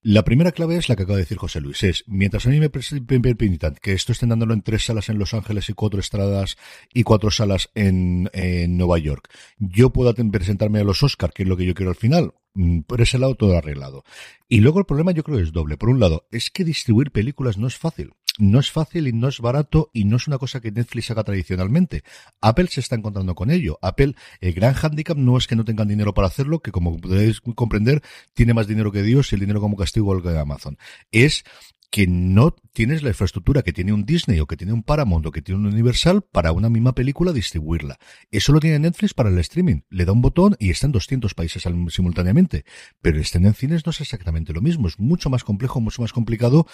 [0.03, 1.82] la primera clave es la que acaba de decir José Luis.
[1.82, 5.34] Es, mientras a mí me pintan que esto estén dándolo en tres salas en Los
[5.34, 6.57] Ángeles y cuatro estradas
[6.94, 9.28] y cuatro salas en, en Nueva York,
[9.59, 12.32] yo puedo presentarme a los Oscar, que es lo que yo quiero al final.
[12.61, 14.04] Mm, por ese lado todo arreglado.
[14.46, 15.78] Y luego el problema yo creo es doble.
[15.78, 19.28] Por un lado, es que distribuir películas no es fácil no es fácil y no
[19.28, 22.04] es barato y no es una cosa que Netflix haga tradicionalmente.
[22.40, 23.78] Apple se está encontrando con ello.
[23.82, 27.40] Apple, el gran handicap no es que no tengan dinero para hacerlo, que como podéis
[27.40, 28.02] comprender,
[28.32, 30.78] tiene más dinero que Dios y el dinero como castigo al que Amazon.
[31.11, 31.44] Es
[31.90, 35.30] que no tienes la infraestructura que tiene un Disney o que tiene un Paramount o
[35.30, 37.98] que tiene un Universal para una misma película distribuirla.
[38.30, 39.82] Eso lo tiene Netflix para el streaming.
[39.88, 42.64] Le da un botón y está en 200 países simultáneamente.
[43.01, 44.88] Pero estén en cines no es exactamente lo mismo.
[44.88, 46.66] Es mucho más complejo, mucho más complicado.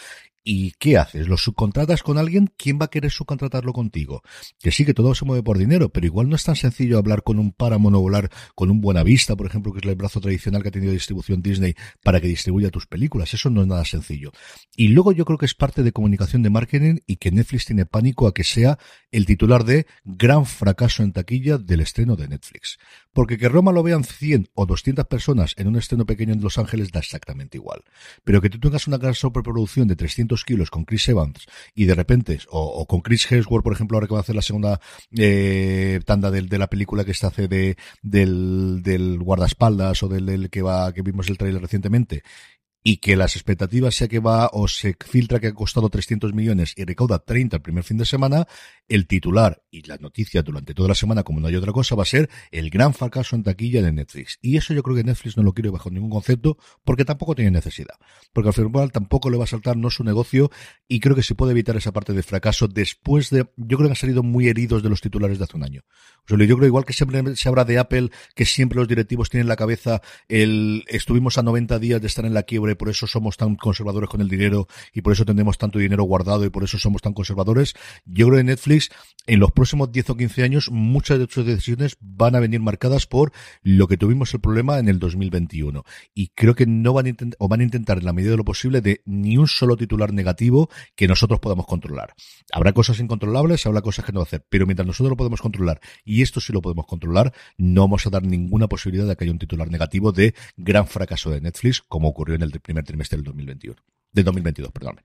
[0.44, 1.28] ¿Y qué haces?
[1.28, 2.52] ¿Lo subcontratas con alguien?
[2.56, 4.22] ¿Quién va a querer subcontratarlo contigo?
[4.60, 7.22] Que sí, que todo se mueve por dinero, pero igual no es tan sencillo hablar
[7.24, 10.62] con un Paramount o hablar con un Buenavista, por ejemplo, que es el brazo tradicional
[10.62, 13.34] que ha tenido distribución Disney para que distribuya tus películas.
[13.34, 14.30] Eso no es nada sencillo.
[14.76, 17.86] Y luego yo creo que es parte de comunicación de marketing y que Netflix tiene
[17.86, 18.78] pánico a que sea
[19.10, 22.78] el titular de gran fracaso en taquilla del estreno de Netflix.
[23.12, 26.58] Porque que Roma lo vean 100 o 200 personas en un estreno pequeño en Los
[26.58, 27.82] Ángeles da exactamente igual.
[28.24, 31.94] Pero que tú tengas una gran superproducción de 300 kilos con Chris Evans y de
[31.94, 34.80] repente, o, con Chris Hemsworth, por ejemplo, ahora que va a hacer la segunda
[35.16, 40.26] eh, tanda de, de, la película que está hace de, del, del guardaespaldas o del,
[40.26, 42.22] del que va que vimos el trailer recientemente
[42.88, 46.72] y que las expectativas sea que va o se filtra que ha costado 300 millones
[46.76, 48.46] y recauda 30 el primer fin de semana,
[48.86, 52.04] el titular y la noticia durante toda la semana, como no hay otra cosa, va
[52.04, 54.38] a ser el gran fracaso en taquilla de Netflix.
[54.40, 57.50] Y eso yo creo que Netflix no lo quiere bajo ningún concepto porque tampoco tiene
[57.50, 57.96] necesidad.
[58.32, 60.52] Porque al final tampoco le va a saltar no su negocio
[60.86, 63.94] y creo que se puede evitar esa parte de fracaso después de, yo creo que
[63.94, 65.82] han salido muy heridos de los titulares de hace un año.
[66.28, 69.48] Yo creo igual que siempre se habla de Apple, que siempre los directivos tienen en
[69.48, 73.36] la cabeza el, estuvimos a 90 días de estar en la quiebra por eso somos
[73.36, 76.78] tan conservadores con el dinero y por eso tenemos tanto dinero guardado y por eso
[76.78, 77.74] somos tan conservadores.
[78.04, 78.90] Yo creo que Netflix
[79.26, 83.06] en los próximos 10 o 15 años muchas de sus decisiones van a venir marcadas
[83.06, 83.32] por
[83.62, 85.84] lo que tuvimos el problema en el 2021
[86.14, 88.36] y creo que no van a intentar o van a intentar en la medida de
[88.36, 92.14] lo posible de ni un solo titular negativo que nosotros podamos controlar.
[92.52, 96.22] Habrá cosas incontrolables, habrá cosas que no hacer, pero mientras nosotros lo podemos controlar y
[96.22, 99.38] esto sí lo podemos controlar, no vamos a dar ninguna posibilidad de que haya un
[99.38, 103.76] titular negativo de gran fracaso de Netflix como ocurrió en el primer trimestre del 2021.
[104.12, 105.00] De 2022, perdón.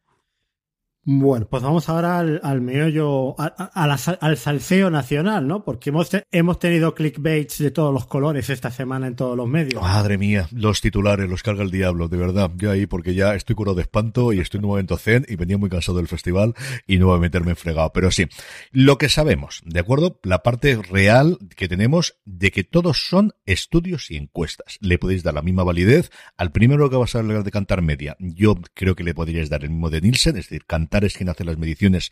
[1.03, 5.65] Bueno, pues vamos ahora al, al meollo, al salseo nacional, ¿no?
[5.65, 9.82] Porque hemos, hemos tenido clickbaits de todos los colores esta semana en todos los medios.
[9.82, 12.52] Madre mía, los titulares los carga el diablo, de verdad.
[12.56, 15.38] Yo ahí, porque ya estoy curado de espanto y estoy en un momento zen y
[15.38, 16.53] venía muy cansado del festival
[16.86, 17.91] y no voy a meterme en fregado.
[17.94, 18.28] Pero sí,
[18.72, 20.19] lo que sabemos, ¿de acuerdo?
[20.22, 24.78] La parte real que tenemos de que todos son estudios y encuestas.
[24.82, 28.15] Le podéis dar la misma validez al primero que vas a hablar de Cantar Media.
[28.19, 31.30] Yo creo que le podríais dar el mismo de Nielsen, es decir, Cantar es quien
[31.30, 32.11] hace las mediciones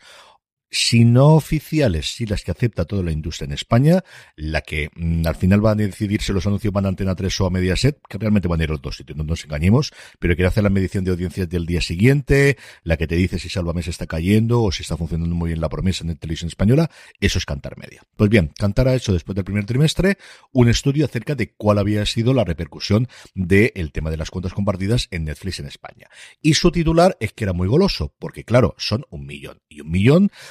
[0.70, 4.04] si no oficiales, si las que acepta toda la industria en España,
[4.36, 7.40] la que mm, al final van a decidir si los anuncios van a Antena 3
[7.40, 10.36] o a Mediaset, que realmente van a ir los dos sitios, no nos engañemos, pero
[10.36, 13.88] quiere hacer la medición de audiencias del día siguiente, la que te dice si Salvamés
[13.88, 16.90] está cayendo o si está funcionando muy bien la promesa en televisión española,
[17.20, 18.02] eso es Cantar Media.
[18.16, 20.18] Pues bien, Cantar ha hecho después del primer trimestre
[20.52, 25.08] un estudio acerca de cuál había sido la repercusión del tema de las cuentas compartidas
[25.10, 26.08] en Netflix en España.
[26.40, 29.60] Y su titular es que era muy goloso, porque claro, son un millón.
[29.68, 30.30] Y un millón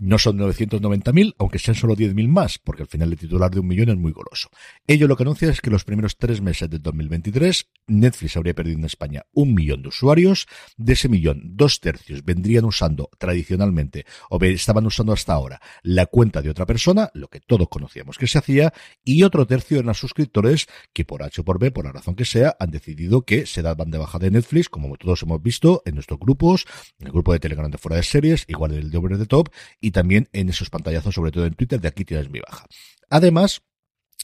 [0.00, 3.68] no son 990.000, aunque sean solo 10.000 más, porque al final el titular de un
[3.68, 4.48] millón es muy goloso.
[4.86, 8.78] Ello lo que anuncia es que los primeros tres meses de 2023, Netflix habría perdido
[8.78, 10.48] en España un millón de usuarios.
[10.76, 16.40] De ese millón, dos tercios vendrían usando tradicionalmente, o estaban usando hasta ahora, la cuenta
[16.40, 18.72] de otra persona, lo que todos conocíamos que se hacía,
[19.04, 22.24] y otro tercio eran suscriptores que por H o por B, por la razón que
[22.24, 25.94] sea, han decidido que se daban de baja de Netflix, como todos hemos visto en
[25.94, 26.64] nuestros grupos,
[26.98, 29.50] en el grupo de Telegram de fuera de series, igual el de Over the Top,
[29.80, 32.64] y y también en esos pantallazos, sobre todo en Twitter, de aquí tienes mi baja.
[33.08, 33.62] Además,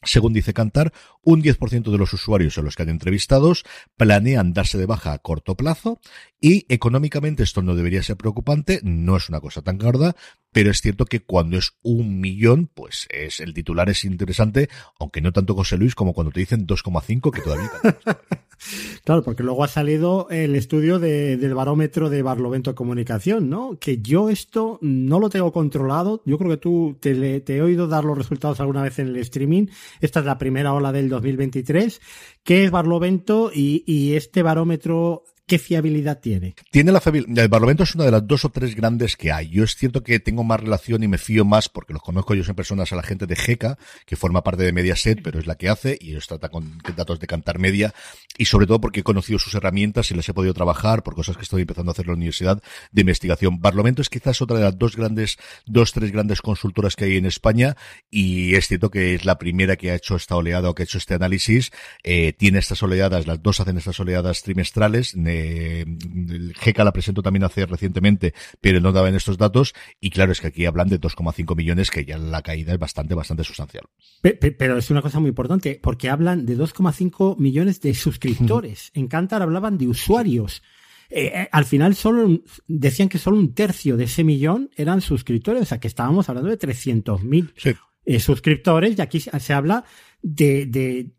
[0.05, 3.65] según dice Cantar, un 10% de los usuarios a los que han entrevistados
[3.97, 6.01] planean darse de baja a corto plazo
[6.41, 10.15] y económicamente esto no debería ser preocupante, no es una cosa tan gorda,
[10.57, 15.21] pero es cierto que cuando es un millón, pues es el titular es interesante, aunque
[15.21, 17.71] no tanto José Luis como cuando te dicen 2,5 que todavía.
[19.05, 23.79] claro, porque luego ha salido el estudio del barómetro de Barlovento Comunicación, ¿no?
[23.79, 26.23] Que yo esto no lo tengo controlado.
[26.25, 29.67] Yo creo que tú te, he oído dar los resultados alguna vez en el streaming.
[30.01, 32.01] Esta es la primera ola del 2023.
[32.43, 36.55] ¿Qué es Barlovento y este barómetro ¿qué fiabilidad tiene?
[36.71, 37.45] Tiene la fiabilidad.
[37.45, 39.49] El Parlamento es una de las dos o tres grandes que hay.
[39.49, 42.43] Yo es cierto que tengo más relación y me fío más porque los conozco yo
[42.47, 45.55] en personas a la gente de GECA, que forma parte de Mediaset, pero es la
[45.55, 47.95] que hace y ellos trata con datos de Cantar Media
[48.37, 51.37] y sobre todo porque he conocido sus herramientas y les he podido trabajar por cosas
[51.37, 53.61] que estoy empezando a hacer en la universidad de investigación.
[53.61, 57.27] Parlamento es quizás otra de las dos grandes, dos, tres grandes consultoras que hay en
[57.27, 57.77] España
[58.11, 60.85] y es cierto que es la primera que ha hecho esta oleada o que ha
[60.85, 61.71] hecho este análisis.
[62.03, 65.15] Eh, tiene estas oleadas, las dos hacen estas oleadas trimestrales
[66.57, 70.49] GECA la presentó también hace recientemente, pero no daban estos datos, y claro, es que
[70.49, 73.85] aquí hablan de 2,5 millones, que ya la caída es bastante, bastante sustancial.
[74.23, 78.91] Pero, es una cosa muy importante, porque hablan de 2,5 millones de suscriptores.
[78.95, 80.63] en Cantar hablaban de usuarios.
[81.09, 85.63] Eh, eh, al final solo decían que solo un tercio de ese millón eran suscriptores,
[85.63, 89.85] o sea que estábamos hablando de 300.000 eh, suscriptores y aquí se habla
[90.23, 91.13] de, de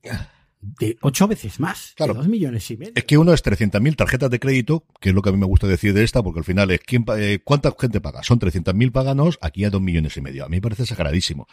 [0.59, 2.13] de ocho veces más, claro.
[2.13, 2.93] de dos millones y medio.
[2.95, 5.45] Es que uno es 300.000 tarjetas de crédito, que es lo que a mí me
[5.45, 8.23] gusta decir de esta, porque al final es ¿quién, eh, ¿cuánta gente paga?
[8.23, 10.45] Son 300.000 paganos, aquí a dos millones y medio.
[10.45, 11.47] A mí me parece exageradísimo.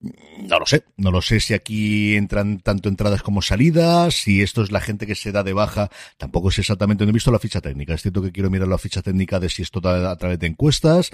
[0.00, 4.62] No lo sé, no lo sé si aquí entran tanto entradas como salidas, si esto
[4.62, 7.38] es la gente que se da de baja, tampoco sé exactamente, no he visto la
[7.38, 10.38] ficha técnica, es cierto que quiero mirar la ficha técnica de si esto a través
[10.38, 11.10] de encuestas,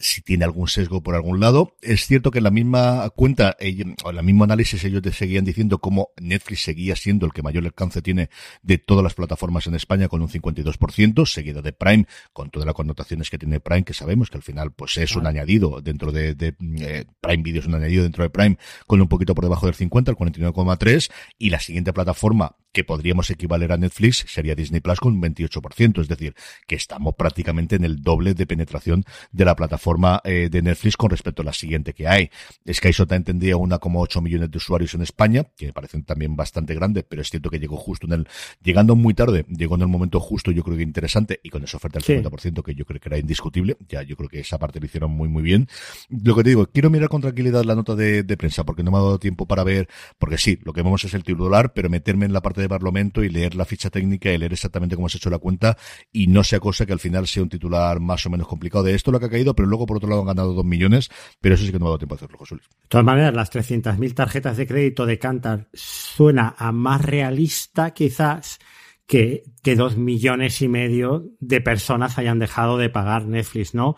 [0.00, 1.76] si tiene algún sesgo por algún lado.
[1.82, 3.56] Es cierto que en la misma cuenta,
[4.02, 7.42] o en el mismo análisis, ellos te seguían diciendo cómo Netflix seguía siendo el que
[7.42, 8.30] mayor alcance tiene
[8.62, 12.74] de todas las plataformas en España con un 52%, seguido de Prime, con todas las
[12.74, 16.34] connotaciones que tiene Prime, que sabemos que al final pues es un añadido dentro de,
[16.34, 18.56] de eh, Prime Video, es un añadido dentro de Prime
[18.86, 23.30] con un poquito por debajo del 50, el 49,3, y la siguiente plataforma que podríamos
[23.30, 26.34] equivaler a Netflix sería Disney Plus con un 28%, es decir,
[26.66, 31.10] que estamos prácticamente en el doble de penetración de la plataforma eh, de Netflix con
[31.10, 32.30] respecto a la siguiente que hay.
[32.70, 37.04] Sky Shota entendía 1,8 millones de usuarios en España, que me parecen también bastante grandes,
[37.08, 38.28] pero es cierto que llegó justo en el,
[38.62, 41.76] llegando muy tarde, llegó en el momento justo, yo creo que interesante, y con esa
[41.76, 44.80] oferta del 50% que yo creo que era indiscutible, ya yo creo que esa parte
[44.80, 45.68] lo hicieron muy muy bien.
[46.08, 48.90] Lo que te digo, quiero mirar con tranquilidad la nota de, de prensa, porque no
[48.90, 49.88] me ha dado tiempo para ver,
[50.18, 53.22] porque sí, lo que vemos es el titular, pero meterme en la parte de Parlamento
[53.22, 55.76] y leer la ficha técnica y leer exactamente cómo se ha hecho la cuenta
[56.12, 58.94] y no sea cosa que al final sea un titular más o menos complicado de
[58.94, 61.10] esto lo que ha caído, pero luego por otro lado han ganado dos millones,
[61.40, 62.68] pero eso sí que no me ha dado tiempo a hacerlo, José Luis.
[62.68, 68.58] De todas maneras, las 300.000 tarjetas de crédito de Cantar suena a más realista quizás
[69.06, 73.96] que, que dos millones y medio de personas hayan dejado de pagar Netflix, ¿no?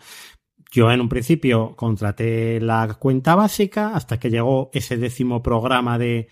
[0.71, 6.29] Yo en un principio contraté la cuenta básica hasta que llegó ese décimo programa de,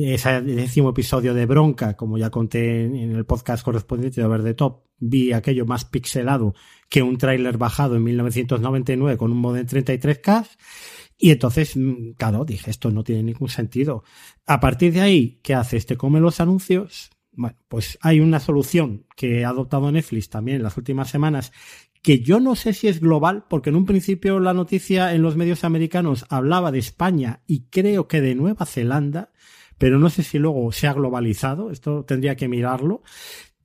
[0.00, 4.84] ese décimo episodio de Bronca, como ya conté en el podcast correspondiente de Verde Top,
[4.98, 6.54] vi aquello más pixelado
[6.88, 10.46] que un tráiler bajado en 1999 con un modem 33K.
[11.18, 14.04] Y entonces, mm, claro, dije, esto no tiene ningún sentido.
[14.46, 15.76] A partir de ahí, ¿qué hace?
[15.76, 17.10] Este come los anuncios.
[17.32, 21.52] Bueno, pues hay una solución que ha adoptado Netflix también en las últimas semanas,
[22.02, 25.36] que yo no sé si es global, porque en un principio la noticia en los
[25.36, 29.32] medios americanos hablaba de España y creo que de Nueva Zelanda,
[29.78, 33.02] pero no sé si luego se ha globalizado, esto tendría que mirarlo,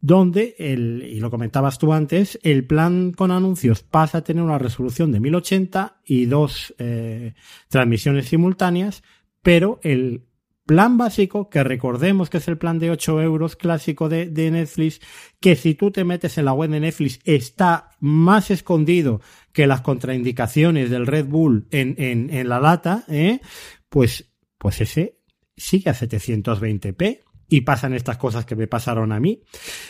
[0.02, 4.58] donde, el, y lo comentabas tú antes, el plan con anuncios pasa a tener una
[4.58, 7.36] resolución de 1080 y dos eh,
[7.70, 9.04] transmisiones simultáneas,
[9.44, 10.26] pero el
[10.66, 15.02] plan básico, que recordemos que es el plan de 8 euros clásico de, Netflix,
[15.40, 19.22] que si tú te metes en la web de Netflix está más escondido
[19.54, 23.40] que las contraindicaciones del Red Bull en, en, en la lata, ¿eh?
[23.90, 25.21] pues, pues ese
[25.62, 27.20] sigue a 720p
[27.52, 29.44] y pasan estas cosas que me pasaron a mí.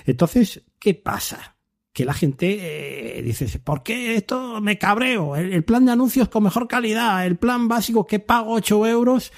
[0.06, 1.58] Entonces, ¿qué pasa?
[1.94, 5.36] Que la gente eh, dice, ¿por qué esto me cabreo?
[5.36, 9.32] El, plan de anuncios con mejor calidad, el plan básico que pago 8 euros,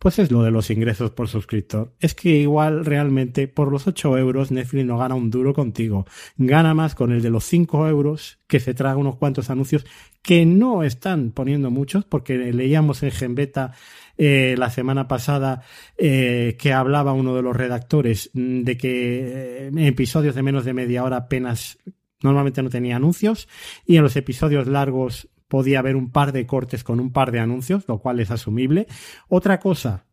[0.00, 1.94] pues es lo de los ingresos por suscriptor.
[2.00, 6.04] Es que igual realmente por los 8 euros Netflix no gana un duro contigo.
[6.36, 9.86] Gana más con el de los 5 euros que se traga unos cuantos anuncios
[10.22, 13.72] que no están poniendo muchos porque leíamos en Genbeta
[14.18, 15.62] eh, la semana pasada
[15.96, 20.74] eh, que hablaba uno de los redactores de que eh, en episodios de menos de
[20.74, 21.78] media hora apenas
[22.20, 23.48] normalmente no tenía anuncios
[23.86, 27.40] y en los episodios largos podía haber un par de cortes con un par de
[27.40, 28.86] anuncios, lo cual es asumible.
[29.28, 30.04] Otra cosa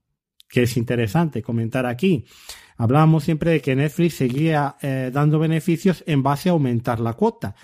[0.48, 2.26] que es interesante comentar aquí,
[2.78, 7.56] hablábamos siempre de que Netflix seguía eh, dando beneficios en base a aumentar la cuota.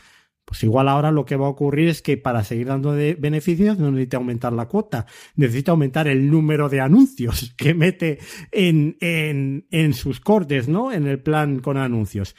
[0.52, 3.80] Pues igual ahora lo que va a ocurrir es que para seguir dando de beneficios
[3.80, 5.06] no necesita aumentar la cuota,
[5.38, 8.20] necesita aumentar el número de anuncios que mete
[8.52, 10.92] en, en, en sus cortes, ¿no?
[10.92, 12.36] En el plan con anuncios.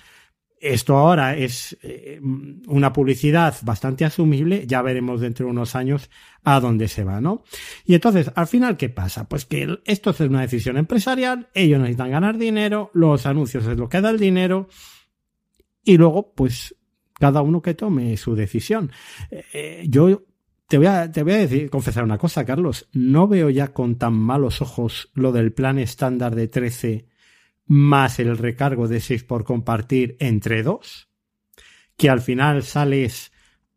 [0.60, 2.20] Esto ahora es eh,
[2.66, 6.10] una publicidad bastante asumible, ya veremos dentro de unos años
[6.44, 7.44] a dónde se va, ¿no?
[7.86, 9.26] Y entonces, al final, ¿qué pasa?
[9.26, 13.88] Pues que esto es una decisión empresarial, ellos necesitan ganar dinero, los anuncios es lo
[13.88, 14.68] que da el dinero,
[15.82, 16.76] y luego, pues,
[17.22, 18.90] cada uno que tome su decisión.
[19.30, 20.24] Eh, yo
[20.66, 23.94] te voy, a, te voy a decir, confesar una cosa, Carlos, no veo ya con
[23.94, 27.06] tan malos ojos lo del plan estándar de 13
[27.66, 31.10] más el recargo de 6 por compartir entre dos,
[31.96, 33.30] que al final sales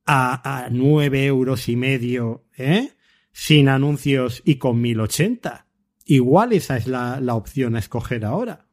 [0.07, 2.93] a, a 9 euros y medio, ¿eh?
[3.31, 5.67] Sin anuncios y con 1080.
[6.05, 8.64] Igual esa es la, la opción a escoger ahora.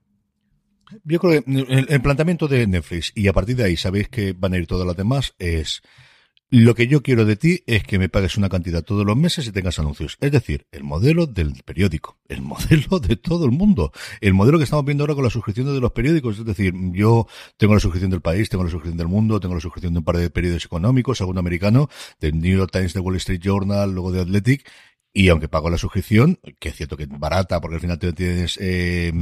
[1.05, 4.55] Yo creo que el, planteamiento de Netflix, y a partir de ahí sabéis que van
[4.55, 5.82] a ir todas las demás, es
[6.55, 9.47] lo que yo quiero de ti es que me pagues una cantidad todos los meses
[9.47, 10.19] y tengas anuncios.
[10.20, 13.90] Es decir, el modelo del periódico, el modelo de todo el mundo,
[14.20, 16.39] el modelo que estamos viendo ahora con la suscripción de los periódicos.
[16.39, 19.62] Es decir, yo tengo la suscripción del país, tengo la suscripción del mundo, tengo la
[19.62, 21.89] suscripción de un par de periódicos económicos, algún americano,
[22.20, 24.69] del New York Times, de Wall Street Journal, luego de Athletic,
[25.12, 28.59] y aunque pago la suscripción, que es cierto que es barata porque al final tienes
[28.60, 29.12] eh,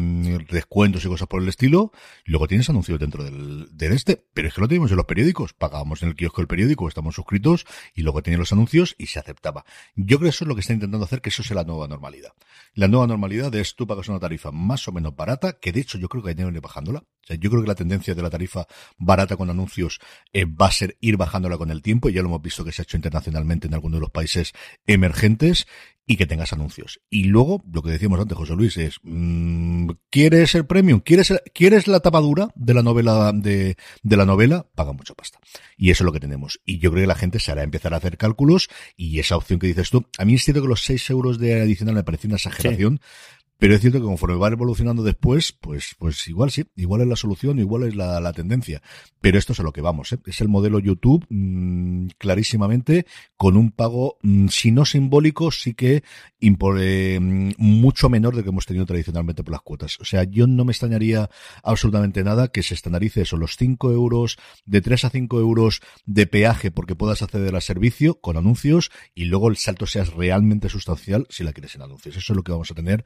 [0.51, 1.93] descuentos y cosas por el estilo,
[2.25, 5.53] luego tienes anuncios dentro del, del este, pero es que lo tenemos en los periódicos,
[5.53, 9.19] pagamos en el kiosco del periódico, estamos suscritos y luego tiene los anuncios y se
[9.19, 9.65] aceptaba.
[9.97, 11.89] Yo creo que eso es lo que está intentando hacer, que eso sea la nueva
[11.89, 12.33] normalidad.
[12.75, 15.99] La nueva normalidad es tú pagas una tarifa más o menos barata, que de hecho
[15.99, 17.01] yo creo que hay ir bajándola.
[17.01, 20.01] O sea, yo creo que la tendencia de la tarifa barata con anuncios
[20.33, 22.73] eh, va a ser ir bajándola con el tiempo, y ya lo hemos visto que
[22.73, 24.53] se ha hecho internacionalmente en algunos de los países
[24.87, 25.67] emergentes,
[26.07, 27.01] y que tengas anuncios.
[27.09, 30.98] Y luego, lo que decíamos antes, José Luis, es, mmm, ¿quieres el premium?
[30.98, 34.66] ¿Quieres, ¿Quieres la tapadura de la novela, de, de la novela?
[34.74, 35.39] Paga mucha pasta.
[35.77, 36.61] Y eso es lo que tenemos.
[36.65, 39.61] Y yo creo que la gente se hará empezar a hacer cálculos y esa opción
[39.61, 42.27] que dices tú, a mí es cierto que los 6 euros de adicional me parece
[42.27, 43.01] una exageración.
[43.01, 43.40] Sí.
[43.61, 47.16] Pero es cierto que conforme va evolucionando después, pues, pues igual sí, igual es la
[47.16, 48.81] solución, igual es la, la tendencia.
[49.20, 50.19] Pero esto es a lo que vamos, ¿eh?
[50.24, 53.05] es el modelo YouTube mmm, clarísimamente
[53.37, 56.03] con un pago, mmm, si no simbólico, sí que
[56.41, 60.01] impone, mmm, mucho menor de que hemos tenido tradicionalmente por las cuotas.
[60.01, 61.28] O sea, yo no me extrañaría
[61.62, 66.27] absolutamente nada que se estandarice eso, los 5 euros, de 3 a 5 euros de
[66.27, 71.27] peaje porque puedas acceder al servicio con anuncios y luego el salto sea realmente sustancial
[71.28, 72.16] si la quieres en anuncios.
[72.16, 73.05] Eso es lo que vamos a tener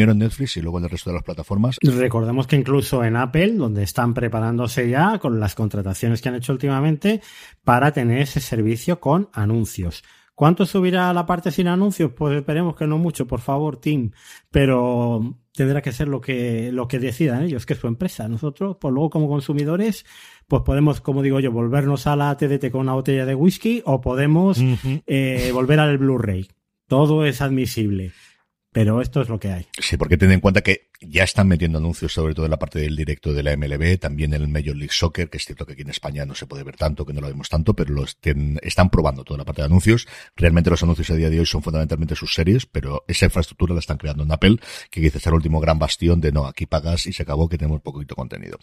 [0.00, 1.76] en Netflix y luego en el resto de las plataformas.
[1.82, 6.52] Recordemos que incluso en Apple, donde están preparándose ya con las contrataciones que han hecho
[6.52, 7.20] últimamente
[7.64, 10.02] para tener ese servicio con anuncios.
[10.36, 12.12] ¿Cuánto subirá la parte sin anuncios?
[12.12, 14.10] Pues esperemos que no mucho, por favor, Tim.
[14.50, 18.28] Pero tendrá que ser lo que, lo que decidan ellos, que es su empresa.
[18.28, 20.04] Nosotros, pues luego como consumidores,
[20.46, 24.02] pues podemos, como digo yo, volvernos a la TDT con una botella de whisky o
[24.02, 25.02] podemos uh -huh.
[25.06, 26.48] eh, volver al Blu-ray.
[26.86, 28.12] Todo es admisible.
[28.76, 29.66] Pero esto es lo que hay.
[29.80, 32.78] Sí, porque ten en cuenta que ya están metiendo anuncios, sobre todo en la parte
[32.78, 35.72] del directo de la MLB, también en el Major League Soccer, que es cierto que
[35.72, 38.04] aquí en España no se puede ver tanto, que no lo vemos tanto, pero lo
[38.04, 40.06] estén, están probando toda la parte de anuncios.
[40.36, 43.80] Realmente los anuncios a día de hoy son fundamentalmente sus series, pero esa infraestructura la
[43.80, 44.58] están creando en Apple,
[44.90, 47.56] que quizás es el último gran bastión de no, aquí pagas y se acabó que
[47.56, 48.58] tenemos poquito contenido.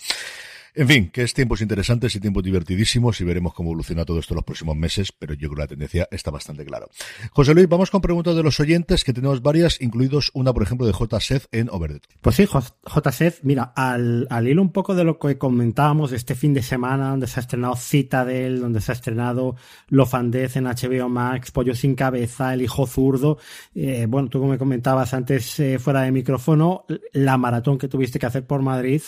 [0.76, 4.34] En fin, que es tiempos interesantes y tiempos divertidísimos y veremos cómo evoluciona todo esto
[4.34, 6.88] en los próximos meses, pero yo creo que la tendencia está bastante clara.
[7.32, 10.88] José Luis, vamos con preguntas de los oyentes, que tenemos varias, incluidos una, por ejemplo,
[10.88, 11.20] de J.
[11.20, 12.02] Seth en Overdue.
[12.22, 13.12] Pues sí, J.
[13.12, 17.12] Seth, mira, al, al hilo un poco de lo que comentábamos este fin de semana,
[17.12, 19.56] donde se ha estrenado Citadel, donde se ha estrenado
[19.90, 23.38] Lo Fandez en HBO Max, Pollo sin cabeza, El hijo zurdo,
[23.76, 28.18] eh, bueno, tú como me comentabas antes eh, fuera de micrófono, la maratón que tuviste
[28.18, 29.02] que hacer por Madrid,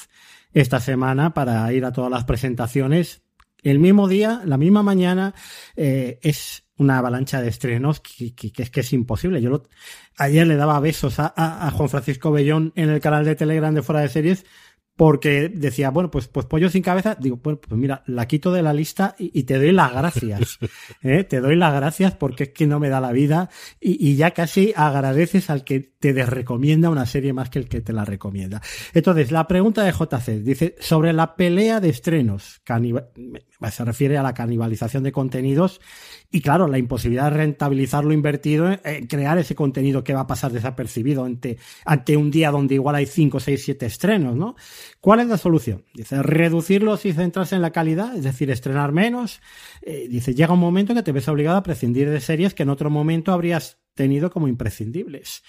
[0.56, 3.22] esta semana para ir a todas las presentaciones.
[3.62, 5.36] El mismo día, la misma mañana,
[5.76, 9.42] eh, es una avalancha de estrenos que, es que es imposible.
[9.42, 9.64] Yo lo,
[10.18, 13.82] ayer le daba besos a, a, Juan Francisco Bellón en el canal de Telegram de
[13.82, 14.46] Fuera de Series
[14.96, 17.16] porque decía, bueno, pues, pues pollo sin cabeza.
[17.20, 20.60] Digo, bueno, pues mira, la quito de la lista y, y te doy las gracias.
[21.04, 21.24] ¿eh?
[21.24, 23.50] Te doy las gracias porque es que no me da la vida
[23.80, 27.82] y, y ya casi agradeces al que te desrecomienda una serie más que el que
[27.82, 28.62] te la recomienda.
[28.94, 32.62] Entonces, la pregunta de JC dice sobre la pelea de estrenos.
[33.72, 35.82] se refiere a la canibalización de contenidos
[36.32, 40.28] y claro, la imposibilidad de rentabilizar lo invertido en crear ese contenido que va a
[40.28, 44.56] pasar desapercibido ante, ante un día donde igual hay 5, 6, 7 estrenos, ¿no?
[45.00, 45.84] ¿Cuál es la solución?
[45.94, 49.42] Dice, reducirlos y centrarse en la calidad, es decir, estrenar menos.
[49.82, 52.70] Eh, dice, llega un momento que te ves obligado a prescindir de series que en
[52.70, 55.44] otro momento habrías tenido como imprescindibles.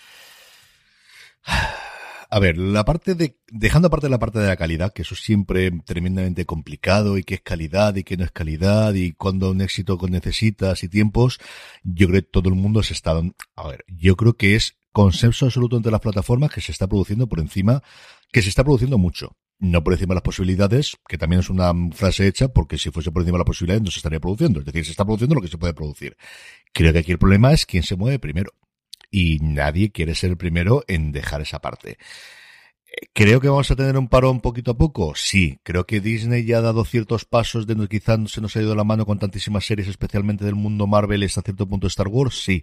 [2.28, 5.20] A ver, la parte de, dejando aparte la parte de la calidad, que eso es
[5.20, 9.60] siempre tremendamente complicado y qué es calidad y qué no es calidad y cuando un
[9.60, 11.38] éxito necesitas y tiempos,
[11.84, 15.44] yo creo que todo el mundo se está, a ver, yo creo que es consenso
[15.44, 17.82] absoluto entre las plataformas que se está produciendo por encima,
[18.36, 19.34] que se está produciendo mucho.
[19.58, 23.10] No por encima de las posibilidades, que también es una frase hecha, porque si fuese
[23.10, 24.60] por encima de las posibilidades no se estaría produciendo.
[24.60, 26.18] Es decir, se está produciendo lo que se puede producir.
[26.74, 28.52] Creo que aquí el problema es quién se mueve primero
[29.10, 31.96] y nadie quiere ser el primero en dejar esa parte.
[33.12, 35.14] Creo que vamos a tener un parón poquito a poco.
[35.14, 38.74] Sí, creo que Disney ya ha dado ciertos pasos de quizás se nos ha ido
[38.74, 42.42] la mano con tantísimas series, especialmente del mundo Marvel hasta cierto punto Star Wars.
[42.42, 42.62] Sí,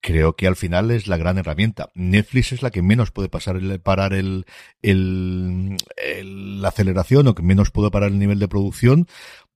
[0.00, 1.90] creo que al final es la gran herramienta.
[1.94, 4.46] Netflix es la que menos puede pasar el, parar el,
[4.80, 5.76] el,
[6.62, 9.06] la aceleración o que menos puede parar el nivel de producción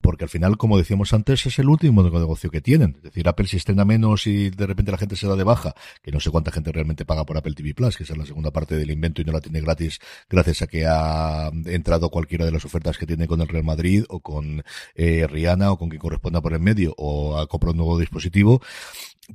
[0.00, 2.94] porque al final, como decíamos antes, es el último negocio que tienen.
[2.98, 5.74] Es decir, Apple si estrena menos y de repente la gente se da de baja,
[6.02, 8.50] que no sé cuánta gente realmente paga por Apple TV Plus, que es la segunda
[8.52, 9.98] parte del invento y no la tiene gratis
[10.28, 14.04] gracias a que ha entrado cualquiera de las ofertas que tiene con el Real Madrid
[14.08, 14.62] o con
[14.94, 18.62] eh, Rihanna o con quien corresponda por el medio o ha comprado un nuevo dispositivo.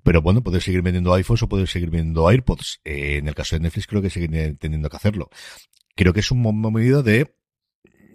[0.03, 2.81] Pero bueno, puedes seguir vendiendo iPhones o puedes seguir vendiendo AirPods.
[2.83, 5.29] Eh, en el caso de Netflix creo que siguen teniendo que hacerlo.
[5.95, 7.35] Creo que es una medida de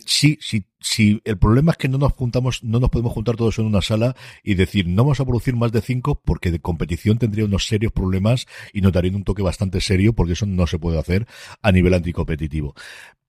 [0.09, 3.59] sí, sí, sí, el problema es que no nos juntamos, no nos podemos juntar todos
[3.59, 7.19] en una sala y decir, no vamos a producir más de cinco porque de competición
[7.19, 10.79] tendría unos serios problemas y nos darían un toque bastante serio porque eso no se
[10.79, 11.27] puede hacer
[11.63, 12.75] a nivel anticompetitivo.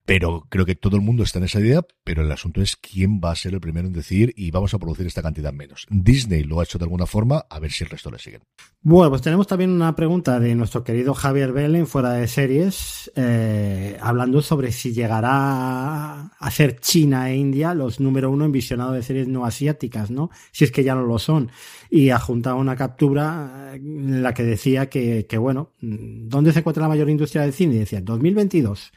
[0.09, 3.21] Pero creo que todo el mundo está en esa idea, pero el asunto es quién
[3.23, 5.85] va a ser el primero en decir y vamos a producir esta cantidad menos.
[5.87, 8.41] Disney lo ha hecho de alguna forma, a ver si el resto le siguen.
[8.81, 13.99] Bueno, pues tenemos también una pregunta de nuestro querido Javier Belen, fuera de series, eh,
[14.01, 19.03] hablando sobre si llegará a ser China e India los número uno en visionado de
[19.03, 20.31] series no asiáticas, ¿no?
[20.51, 21.51] Si es que ya no lo son.
[21.91, 26.81] Y ha juntado una captura en la que decía que, que bueno, ¿dónde se encuentra
[26.81, 27.75] la mayor industria del cine?
[27.75, 28.91] Y decía, 2022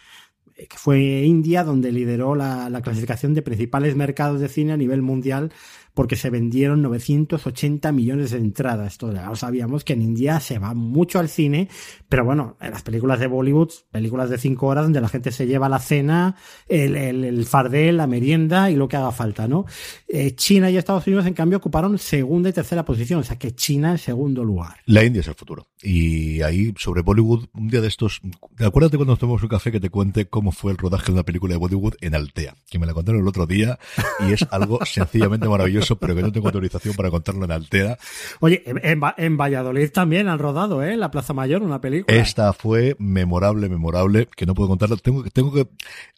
[0.68, 5.02] que fue India donde lideró la, la, clasificación de principales mercados de cine a nivel
[5.02, 5.52] mundial
[5.94, 8.92] porque se vendieron 980 millones de entradas.
[8.92, 11.68] Esto ya lo sabíamos que en India se va mucho al cine,
[12.08, 15.46] pero bueno, en las películas de Bollywood, películas de cinco horas donde la gente se
[15.46, 16.36] lleva la cena,
[16.68, 19.66] el, el, el fardel, la merienda y lo que haga falta, ¿no?
[20.08, 23.54] Eh, China y Estados Unidos, en cambio, ocuparon segunda y tercera posición, o sea que
[23.54, 24.76] China en segundo lugar.
[24.86, 25.68] La India es el futuro.
[25.82, 28.20] Y ahí, sobre Bollywood, un día de estos,
[28.58, 31.22] acuérdate cuando nos tomamos un café que te cuente cómo fue el rodaje de una
[31.24, 33.78] película de Bollywood en Altea, que me la contaron el otro día
[34.20, 37.98] y es algo sencillamente maravilloso eso, pero que no tengo autorización para contarlo en Altea.
[38.40, 40.96] Oye, en, en Valladolid también han rodado, ¿eh?
[40.96, 42.16] La Plaza Mayor, una película.
[42.16, 44.96] Esta fue memorable, memorable, que no puedo contarlo.
[44.96, 45.68] Tengo, tengo que,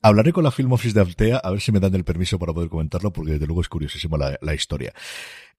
[0.02, 2.52] hablaré con la Film Office de Altea a ver si me dan el permiso para
[2.52, 4.92] poder comentarlo, porque desde luego es curiosísimo la, la historia.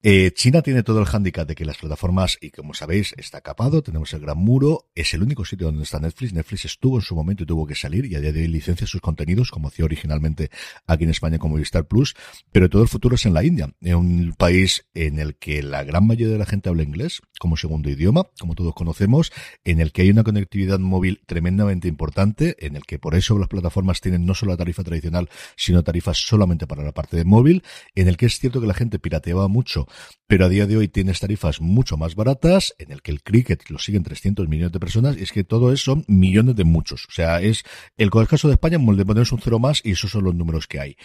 [0.07, 3.82] Eh, China tiene todo el hándicap de que las plataformas, y como sabéis, está capado,
[3.82, 6.32] tenemos el gran muro, es el único sitio donde está Netflix.
[6.32, 8.86] Netflix estuvo en su momento y tuvo que salir y a día de hoy licencia
[8.86, 10.52] sus contenidos, como hacía originalmente
[10.86, 12.14] aquí en España como Vistar Plus,
[12.52, 15.84] pero todo el futuro es en la India, en un país en el que la
[15.84, 19.32] gran mayoría de la gente habla inglés como segundo idioma, como todos conocemos,
[19.64, 23.49] en el que hay una conectividad móvil tremendamente importante, en el que por eso las
[23.49, 27.64] plataformas tienen no solo la tarifa tradicional, sino tarifas solamente para la parte de móvil,
[27.95, 29.88] en el que es cierto que la gente pirateaba mucho
[30.27, 33.69] pero a día de hoy tienes tarifas mucho más baratas, en el que el cricket
[33.69, 37.05] lo siguen 300 millones de personas, y es que todo eso son millones de muchos.
[37.05, 37.63] O sea, es
[37.97, 40.80] el, caso de España, le ponemos un cero más y esos son los números que
[40.80, 40.97] hay.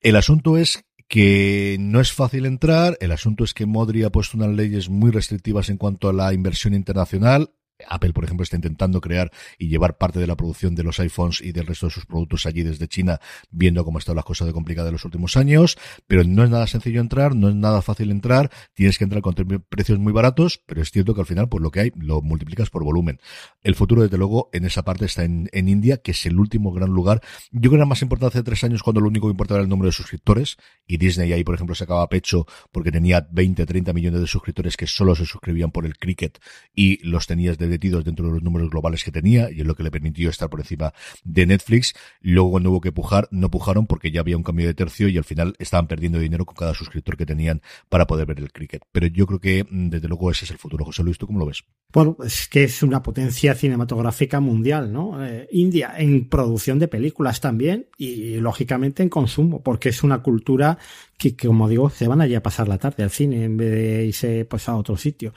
[0.00, 4.36] El asunto es que no es fácil entrar, el asunto es que Modri ha puesto
[4.36, 7.50] unas leyes muy restrictivas en cuanto a la inversión internacional,
[7.88, 11.40] Apple, por ejemplo, está intentando crear y llevar parte de la producción de los iPhones
[11.40, 13.20] y del resto de sus productos allí desde China,
[13.50, 16.66] viendo cómo están las cosas de complicadas de los últimos años, pero no es nada
[16.66, 19.34] sencillo entrar, no es nada fácil entrar, tienes que entrar con
[19.68, 22.70] precios muy baratos, pero es cierto que al final, pues lo que hay, lo multiplicas
[22.70, 23.20] por volumen.
[23.62, 26.72] El futuro, desde luego, en esa parte está en, en India, que es el último
[26.72, 27.20] gran lugar.
[27.50, 29.64] Yo creo que era más importante hace tres años cuando lo único que importaba era
[29.64, 33.66] el número de suscriptores, y Disney ahí, por ejemplo, se acaba pecho porque tenía 20,
[33.66, 36.38] 30 millones de suscriptores que solo se suscribían por el cricket
[36.74, 39.82] y los tenías de dentro de los números globales que tenía y es lo que
[39.82, 40.92] le permitió estar por encima
[41.24, 41.94] de Netflix.
[42.20, 45.18] Luego cuando hubo que pujar, no pujaron porque ya había un cambio de tercio y
[45.18, 48.82] al final estaban perdiendo dinero con cada suscriptor que tenían para poder ver el cricket.
[48.92, 50.84] Pero yo creo que mm, desde luego ese es el futuro.
[50.84, 51.64] José Luis, ¿tú cómo lo ves?
[51.92, 55.24] Bueno, es que es una potencia cinematográfica mundial, ¿no?
[55.24, 60.78] Eh, India en producción de películas también y lógicamente en consumo, porque es una cultura
[61.20, 64.06] que, como digo, se van allí a pasar la tarde al cine en vez de
[64.06, 65.34] irse pues, a otro sitio.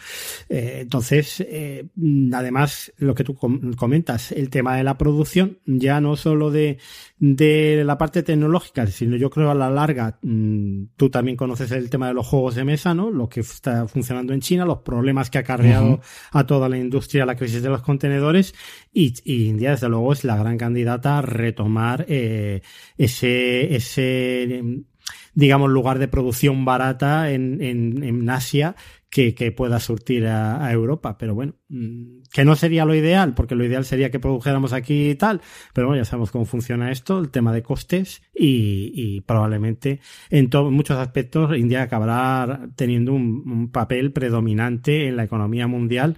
[0.47, 1.89] Eh, entonces, eh,
[2.31, 6.77] además, lo que tú comentas, el tema de la producción, ya no solo de,
[7.19, 11.89] de la parte tecnológica, sino yo creo a la larga, mm, tú también conoces el
[11.89, 13.11] tema de los juegos de mesa, ¿no?
[13.11, 15.99] Lo que está funcionando en China, los problemas que ha acarreado
[16.31, 18.55] a toda la industria la crisis de los contenedores
[18.93, 22.61] y, India, desde luego, es la gran candidata a retomar eh,
[22.97, 24.85] ese, ese
[25.33, 28.75] digamos, lugar de producción barata en, en, en Asia
[29.09, 31.17] que, que, pueda surtir a, Europa.
[31.19, 35.11] Pero bueno, mm, que no sería lo ideal, porque lo ideal sería que produjéramos aquí
[35.11, 35.41] y tal.
[35.73, 39.99] Pero bueno, ya sabemos cómo funciona esto, el tema de costes y, y probablemente
[40.31, 46.17] en muchos aspectos India acabará teniendo un papel predominante en la economía mundial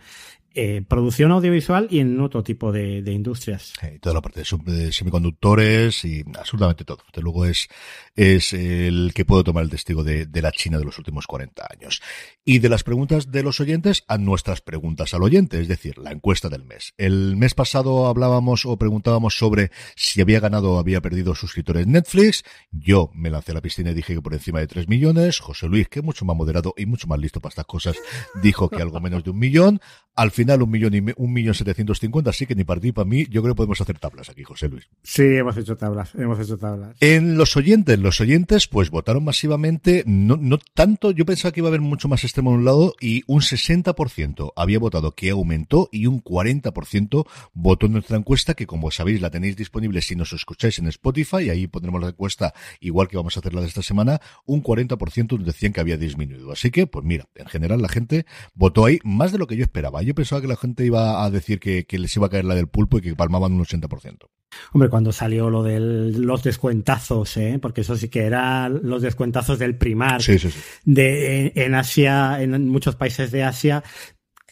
[0.55, 3.73] eh, producción audiovisual y en otro tipo de, de industrias.
[3.81, 6.99] Eh, toda la parte de, semiconductores y absolutamente todo.
[7.07, 7.67] Desde luego es,
[8.15, 11.67] es el que puedo tomar el testigo de, de, la China de los últimos 40
[11.69, 12.01] años.
[12.45, 16.11] Y de las preguntas de los oyentes a nuestras preguntas al oyente, es decir, la
[16.11, 16.93] encuesta del mes.
[16.97, 22.43] El mes pasado hablábamos o preguntábamos sobre si había ganado o había perdido suscriptores Netflix.
[22.71, 25.39] Yo me lancé a la piscina y dije que por encima de 3 millones.
[25.39, 27.97] José Luis, que es mucho más moderado y mucho más listo para estas cosas,
[28.41, 29.81] dijo que algo menos de un millón.
[30.15, 33.05] Al final un millón y un millón setecientos cincuenta, así que ni para ti para
[33.05, 34.87] mí, yo creo que podemos hacer tablas aquí, José Luis.
[35.03, 36.95] Sí, hemos hecho tablas, hemos hecho tablas.
[36.99, 41.67] En los oyentes, los oyentes pues votaron masivamente, no, no tanto, yo pensaba que iba
[41.67, 45.89] a haber mucho más extremo en un lado y un 60% había votado que aumentó
[45.91, 50.33] y un 40% votó en nuestra encuesta que como sabéis la tenéis disponible si nos
[50.33, 53.81] escucháis en Spotify, ahí pondremos la encuesta igual que vamos a hacer la de esta
[53.81, 56.51] semana, un 40% nos decían que había disminuido.
[56.51, 59.63] Así que, pues mira, en general la gente votó ahí más de lo que yo
[59.63, 60.01] esperaba.
[60.01, 62.55] Yo pensaba que la gente iba a decir que, que les iba a caer la
[62.55, 64.27] del pulpo y que palmaban un 80%.
[64.73, 67.59] Hombre, cuando salió lo de los descuentazos, ¿eh?
[67.61, 70.21] porque eso sí que eran los descuentazos del primar.
[70.21, 70.59] Sí, sí, sí.
[70.85, 73.83] De, en, en Asia, en muchos países de Asia,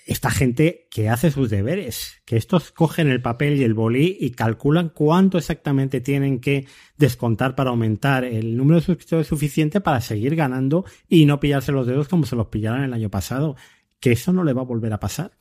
[0.06, 4.32] esta gente que hace sus deberes, que estos cogen el papel y el bolí y
[4.32, 10.36] calculan cuánto exactamente tienen que descontar para aumentar el número de suscriptores suficiente para seguir
[10.36, 13.56] ganando y no pillarse los dedos como se los pillaron el año pasado.
[14.00, 15.32] Que eso no le va a volver a pasar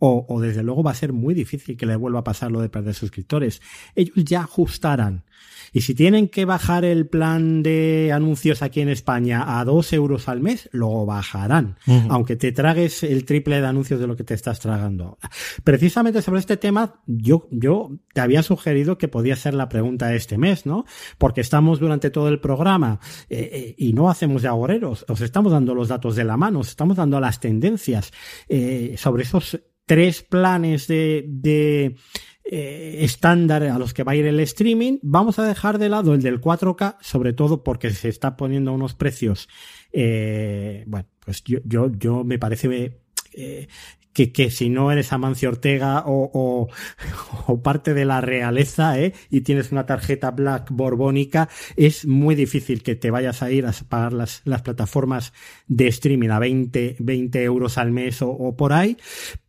[0.00, 2.60] o, o, desde luego va a ser muy difícil que le vuelva a pasar lo
[2.60, 3.62] de perder suscriptores.
[3.94, 5.24] Ellos ya ajustarán.
[5.72, 10.28] Y si tienen que bajar el plan de anuncios aquí en España a dos euros
[10.28, 11.76] al mes, lo bajarán.
[11.86, 12.06] Uh -huh.
[12.10, 15.30] Aunque te tragues el triple de anuncios de lo que te estás tragando ahora.
[15.62, 20.16] Precisamente sobre este tema, yo, yo te había sugerido que podía ser la pregunta de
[20.16, 20.86] este mes, ¿no?
[21.18, 22.98] Porque estamos durante todo el programa
[23.28, 25.04] eh, eh, y no hacemos de agoreros.
[25.08, 28.12] Os estamos dando los datos de la mano, os estamos dando las tendencias
[28.48, 29.60] eh, sobre esos
[29.90, 31.96] tres planes de, de
[32.44, 36.14] eh, estándar a los que va a ir el streaming, vamos a dejar de lado
[36.14, 39.48] el del 4K, sobre todo porque se está poniendo unos precios,
[39.92, 43.00] eh, bueno, pues yo, yo, yo me parece
[43.32, 43.66] eh,
[44.12, 46.68] que, que, si no eres Amancio Ortega o,
[47.46, 49.12] o, parte de la realeza ¿eh?
[49.30, 53.72] y tienes una tarjeta Black borbónica, es muy difícil que te vayas a ir a
[53.88, 55.32] pagar las, las plataformas
[55.66, 58.96] de streaming a 20, 20 euros al mes o, por ahí.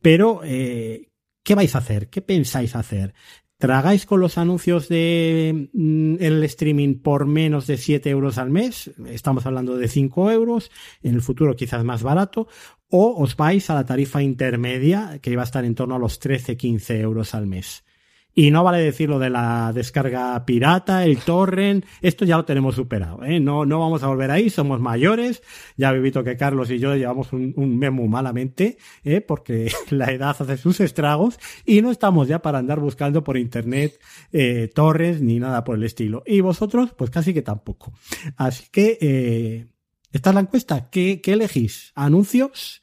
[0.01, 1.09] Pero, eh,
[1.43, 2.09] ¿qué vais a hacer?
[2.09, 3.13] ¿Ququé pensáis hacer?
[3.61, 8.89] ¿Tragáis con los anuncios de mm, el streaming por menos de 7 euros al mes?
[9.05, 10.71] Estamos hablando de 5 euros,
[11.03, 12.47] en el futuro quizás más barato,
[12.91, 16.21] o os vais a la tarifa intermedia que va a estar en torno a los
[16.21, 17.83] 13-15 euros al mes.
[18.33, 22.75] Y no vale decir lo de la descarga pirata, el torrent, esto ya lo tenemos
[22.75, 23.41] superado, ¿eh?
[23.41, 25.43] No, no vamos a volver ahí, somos mayores,
[25.75, 29.19] ya he visto que Carlos y yo llevamos un, un memo malamente, ¿eh?
[29.19, 33.99] Porque la edad hace sus estragos y no estamos ya para andar buscando por internet
[34.31, 36.23] eh, torres ni nada por el estilo.
[36.25, 37.91] Y vosotros, pues casi que tampoco.
[38.37, 39.67] Así que, eh,
[40.13, 40.89] esta es la encuesta.
[40.89, 41.91] ¿Qué, qué elegís?
[41.95, 42.80] ¿Anuncios?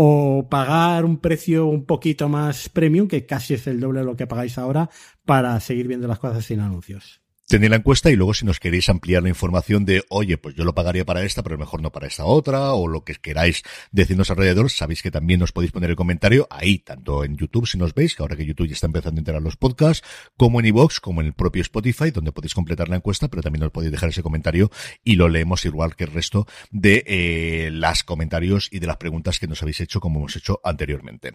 [0.00, 4.14] O pagar un precio un poquito más premium, que casi es el doble de lo
[4.14, 4.90] que pagáis ahora,
[5.24, 7.20] para seguir viendo las cosas sin anuncios.
[7.48, 10.64] Tenéis la encuesta y luego si nos queréis ampliar la información de, oye, pues yo
[10.64, 14.30] lo pagaría para esta, pero mejor no para esta otra, o lo que queráis decirnos
[14.30, 17.94] alrededor, sabéis que también nos podéis poner el comentario ahí, tanto en YouTube si nos
[17.94, 20.06] veis, que ahora que YouTube ya está empezando a integrar los podcasts,
[20.36, 23.62] como en iVoox, como en el propio Spotify, donde podéis completar la encuesta, pero también
[23.62, 24.70] nos podéis dejar ese comentario
[25.02, 29.38] y lo leemos igual que el resto de eh, las comentarios y de las preguntas
[29.38, 31.32] que nos habéis hecho como hemos hecho anteriormente.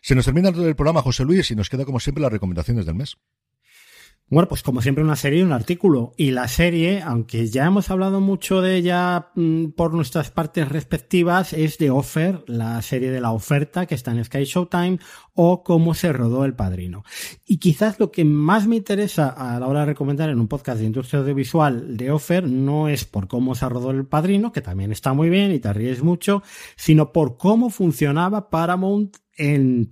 [0.00, 2.94] Se nos termina el programa, José Luis, y nos queda como siempre las recomendaciones del
[2.94, 3.16] mes.
[4.28, 6.12] Bueno, pues como siempre una serie y un artículo.
[6.16, 11.52] Y la serie, aunque ya hemos hablado mucho de ella mm, por nuestras partes respectivas,
[11.52, 14.98] es de Offer, la serie de la oferta que está en Sky Showtime,
[15.34, 17.04] o cómo se rodó El Padrino.
[17.46, 20.80] Y quizás lo que más me interesa a la hora de recomendar en un podcast
[20.80, 24.90] de industria audiovisual de Offer no es por cómo se rodó El Padrino, que también
[24.90, 26.42] está muy bien y te ríes mucho,
[26.74, 29.88] sino por cómo funcionaba Paramount en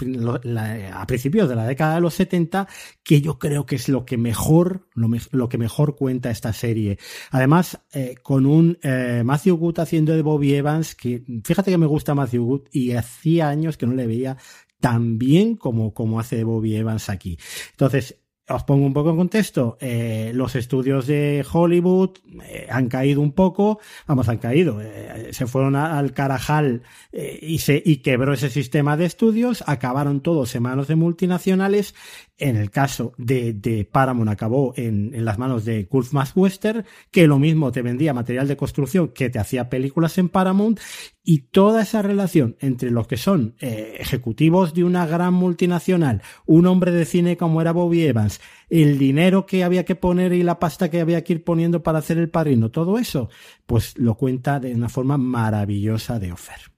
[0.94, 2.66] a principios de la década de los 70,
[3.02, 6.98] que yo creo que es lo que mejor, lo, que mejor cuenta esta serie.
[7.30, 11.86] Además, eh, con un eh, Matthew Good haciendo de Bobby Evans, que fíjate que me
[11.86, 14.36] gusta Matthew Good y hacía años que no le veía
[14.80, 17.38] tan bien como, como hace Bobby Evans aquí.
[17.70, 19.78] Entonces, os pongo un poco en contexto.
[19.80, 24.80] Eh, los estudios de Hollywood eh, han caído un poco, vamos, han caído.
[24.82, 29.64] Eh, se fueron al Carajal y se y quebró ese sistema de estudios.
[29.66, 31.94] Acabaron todos en manos de multinacionales
[32.39, 37.27] en el caso de, de Paramount acabó en, en, las manos de Mass Western, que
[37.27, 40.81] lo mismo te vendía material de construcción que te hacía películas en Paramount,
[41.23, 46.66] y toda esa relación entre los que son eh, ejecutivos de una gran multinacional, un
[46.66, 50.59] hombre de cine como era Bobby Evans, el dinero que había que poner y la
[50.59, 53.31] pasta que había que ir poniendo para hacer el padrino, todo eso,
[53.66, 56.73] pues lo cuenta de una forma maravillosa de Offer.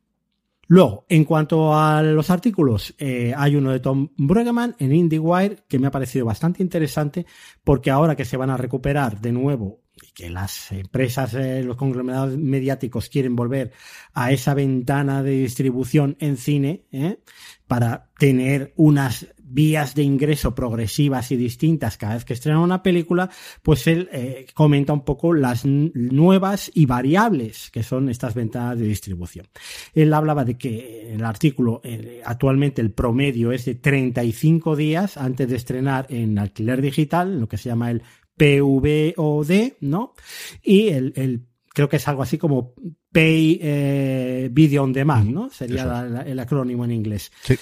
[0.69, 5.79] Luego, en cuanto a los artículos, eh, hay uno de Tom Brueggemann en IndieWire que
[5.79, 7.27] me ha parecido bastante interesante
[7.63, 11.77] porque ahora que se van a recuperar de nuevo y que las empresas, eh, los
[11.77, 13.73] conglomerados mediáticos quieren volver
[14.13, 17.19] a esa ventana de distribución en cine eh,
[17.67, 23.31] para tener unas vías de ingreso progresivas y distintas cada vez que estrena una película,
[23.63, 28.87] pues él eh, comenta un poco las nuevas y variables que son estas ventanas de
[28.87, 29.47] distribución.
[29.95, 35.17] Él hablaba de que en el artículo eh, actualmente el promedio es de 35 días
[35.17, 38.03] antes de estrenar en alquiler digital, lo que se llama el
[38.37, 40.15] PVOD, ¿no?
[40.63, 41.47] Y el, el
[41.77, 42.75] creo que es algo así como
[43.13, 45.51] Pay eh, Video on Demand, ¿no?
[45.51, 47.31] Sería el acrónimo en inglés.
[47.43, 47.55] Sí.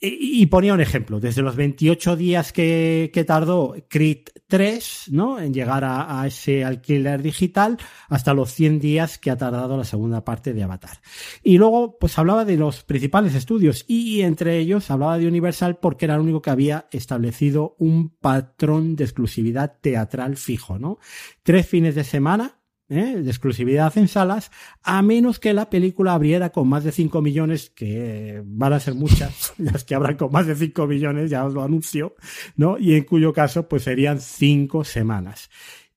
[0.00, 5.40] Y, ponía un ejemplo, desde los 28 días que, que tardó Crit 3, ¿no?
[5.40, 10.24] En llegar a, ese alquiler digital, hasta los 100 días que ha tardado la segunda
[10.24, 11.00] parte de Avatar.
[11.42, 16.04] Y luego, pues hablaba de los principales estudios, y entre ellos hablaba de Universal porque
[16.04, 20.98] era el único que había establecido un patrón de exclusividad teatral fijo, ¿no?
[21.42, 22.57] Tres fines de semana,
[22.88, 23.16] ¿eh?
[23.22, 24.50] de exclusividad en salas,
[24.82, 28.94] a menos que la película abriera con más de 5 millones, que van a ser
[28.94, 32.14] muchas, las que abran con más de 5 millones, ya os lo anuncio,
[32.56, 32.78] ¿no?
[32.78, 35.50] Y en cuyo caso, pues serían 5 semanas.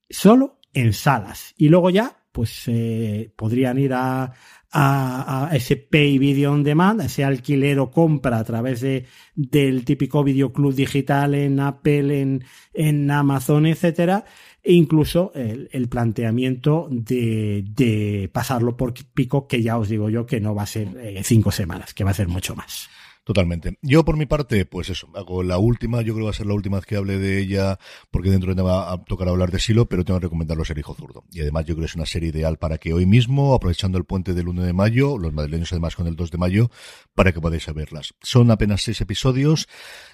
[0.10, 1.54] Solo en salas.
[1.58, 4.34] Y luego ya, pues eh, podrían ir a,
[4.72, 9.84] a, ese pay video on demand, a ese alquiler o compra a través de, del
[9.84, 12.44] típico videoclub digital en Apple, en,
[12.74, 14.26] en Amazon, etcétera
[14.64, 20.40] e incluso el, planteamiento de, de, pasarlo por pico, que ya os digo yo que
[20.40, 22.88] no va a ser eh, cinco semanas, que va a ser mucho más.
[23.32, 23.78] Totalmente.
[23.82, 26.48] Yo por mi parte, pues eso, hago la última, yo creo que va a ser
[26.48, 27.80] la última vez que hable de ella,
[28.10, 30.78] porque dentro de nada va a tocar hablar de Silo, pero tengo que recomendarlo ser
[30.78, 31.24] Hijo Zurdo.
[31.32, 34.04] Y además yo creo que es una serie ideal para que hoy mismo, aprovechando el
[34.04, 36.72] puente del 1 de mayo, los madrileños además con el 2 de mayo,
[37.16, 38.16] para que podáis verlas.
[38.22, 39.70] Son apenas seis episodios,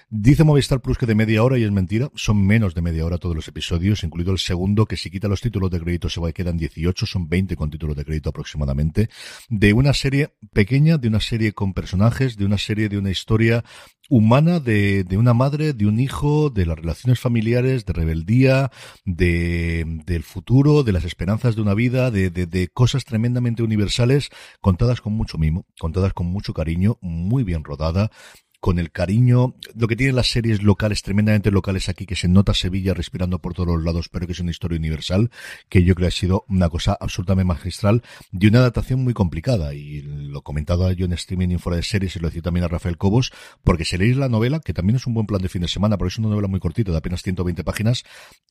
[0.10, 3.18] Dice Movistar Plus que de media hora y es mentira, son menos de media hora
[3.18, 6.30] todos los episodios, incluido el segundo, que si quita los títulos de crédito se va
[6.30, 9.10] y quedan 18, son 20 con títulos de crédito aproximadamente,
[9.50, 13.66] de una serie pequeña, de una serie con personajes, de una serie de una historia
[14.10, 18.72] humana de, de una madre, de un hijo, de las relaciones familiares, de rebeldía,
[19.04, 24.30] de, del futuro, de las esperanzas de una vida, de, de, de cosas tremendamente universales,
[24.62, 28.10] contadas con mucho mimo, contadas con mucho cariño, muy bien rodada,
[28.60, 32.54] con el cariño, lo que tienen las series locales, tremendamente locales aquí, que se nota
[32.54, 35.30] Sevilla respirando por todos los lados, pero que es una historia universal,
[35.70, 38.02] que yo creo que ha sido una cosa absolutamente magistral,
[38.32, 42.16] de una adaptación muy complicada, y lo comentado yo en streaming y fuera de series,
[42.16, 43.32] y lo decía también a Rafael Cobos,
[43.64, 45.98] porque si leéis la novela, que también es un buen plan de fin de semana,
[45.98, 48.04] pero es una novela muy cortita, de apenas 120 páginas,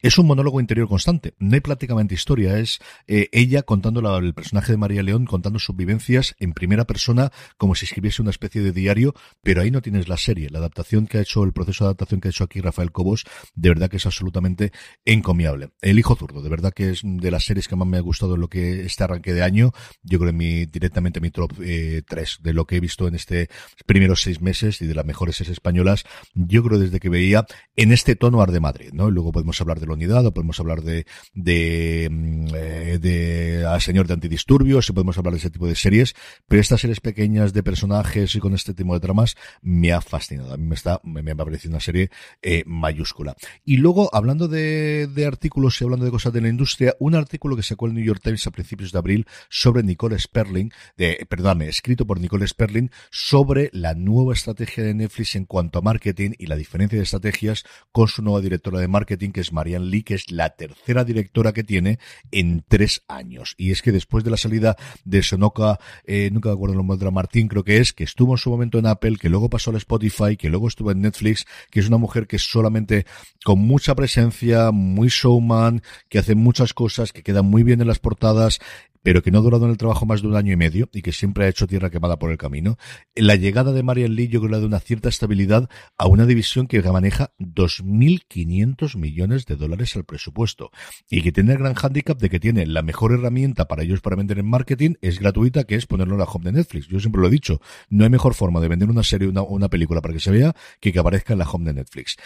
[0.03, 2.79] es un monólogo interior constante, no hay prácticamente historia, es
[3.09, 7.33] eh, ella contando la, el personaje de María León, contando sus vivencias en primera persona,
[7.57, 10.51] como si escribiese una especie de diario, pero ahí no tiene es la serie.
[10.51, 13.25] La adaptación que ha hecho, el proceso de adaptación que ha hecho aquí Rafael Cobos,
[13.55, 14.73] de verdad que es absolutamente
[15.05, 15.71] encomiable.
[15.81, 18.35] El hijo zurdo, de verdad que es de las series que más me ha gustado
[18.35, 19.73] en lo que este arranque de año.
[20.03, 23.15] Yo creo en mi, directamente mi top eh, 3 de lo que he visto en
[23.15, 23.49] este
[23.87, 26.05] primeros seis meses y de las mejores series españolas.
[26.35, 27.47] Yo creo desde que veía
[27.77, 29.11] en este tono Ar de Madrid, ¿no?
[29.11, 33.81] luego podemos hablar de la unidad o podemos hablar de, de, mm, eh, de, a
[33.81, 36.15] Señor de Antidisturbios y podemos hablar de ese tipo de series,
[36.47, 40.01] pero estas series pequeñas de personajes y con este tipo de tramas me me ha
[40.01, 40.53] fascinado.
[40.53, 42.11] A mí me está, me, me parecido una serie
[42.43, 43.37] eh, mayúscula.
[43.65, 47.55] Y luego, hablando de, de, artículos y hablando de cosas de la industria, un artículo
[47.57, 51.69] que sacó el New York Times a principios de abril sobre Nicole Sperling, de, perdóname,
[51.69, 56.47] escrito por Nicole Sperling, sobre la nueva estrategia de Netflix en cuanto a marketing y
[56.47, 60.15] la diferencia de estrategias con su nueva directora de marketing, que es Marianne Lee, que
[60.15, 62.01] es la tercera directora que tiene
[62.33, 63.55] en tres años.
[63.57, 66.99] Y es que después de la salida de Sonoka, eh, nunca me acuerdo el nombre
[66.99, 69.49] de la Martín, creo que es, que estuvo en su momento en Apple, que luego
[69.49, 73.07] pasó Spotify, que luego estuvo en Netflix, que es una mujer que solamente
[73.45, 77.99] con mucha presencia, muy showman, que hace muchas cosas, que queda muy bien en las
[77.99, 78.61] portadas,
[79.07, 81.01] pero que no ha durado en el trabajo más de un año y medio y
[81.01, 82.77] que siempre ha hecho tierra quemada por el camino.
[83.15, 86.27] La llegada de Marian Lee yo creo que le da una cierta estabilidad a una
[86.27, 90.73] división que maneja 2.500 millones de dólares al presupuesto
[91.09, 94.17] y que tiene el gran hándicap de que tiene la mejor herramienta para ellos para
[94.17, 96.89] vender en marketing, es gratuita, que es ponerlo en la home de Netflix.
[96.89, 99.43] Yo siempre lo he dicho, no hay mejor forma de vender una serie o una,
[99.43, 102.17] una película para que se vea que que aparezca en la home de Netflix.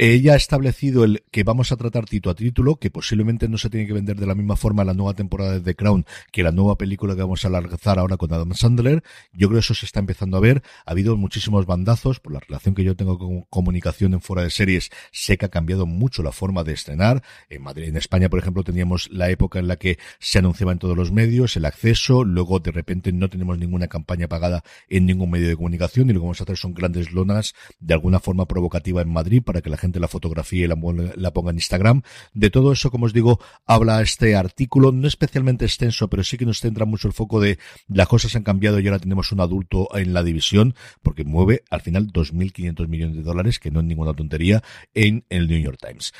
[0.00, 3.68] Ella ha establecido el que vamos a tratar título a título, que posiblemente no se
[3.68, 6.52] tiene que vender de la misma forma la nueva temporada de The Crown que la
[6.52, 9.02] nueva película que vamos a lanzar ahora con Adam Sandler.
[9.32, 10.62] Yo creo que eso se está empezando a ver.
[10.86, 14.50] Ha habido muchísimos bandazos por la relación que yo tengo con comunicación en fuera de
[14.50, 14.90] series.
[15.10, 17.24] Sé que ha cambiado mucho la forma de estrenar.
[17.50, 20.78] En Madrid, en España, por ejemplo, teníamos la época en la que se anunciaba en
[20.78, 22.22] todos los medios el acceso.
[22.22, 26.20] Luego, de repente, no tenemos ninguna campaña pagada en ningún medio de comunicación y lo
[26.20, 29.70] que vamos a hacer son grandes lonas de alguna forma provocativa en Madrid para que
[29.70, 30.76] la gente la fotografía y la,
[31.16, 32.02] la, ponga en Instagram.
[32.34, 36.46] De todo eso, como os digo, habla este artículo, no especialmente extenso, pero sí que
[36.46, 37.58] nos centra mucho el foco de
[37.88, 41.80] las cosas han cambiado y ahora tenemos un adulto en la división, porque mueve al
[41.80, 44.62] final 2.500 millones de dólares, que no es ninguna tontería,
[44.94, 46.12] en el New York Times.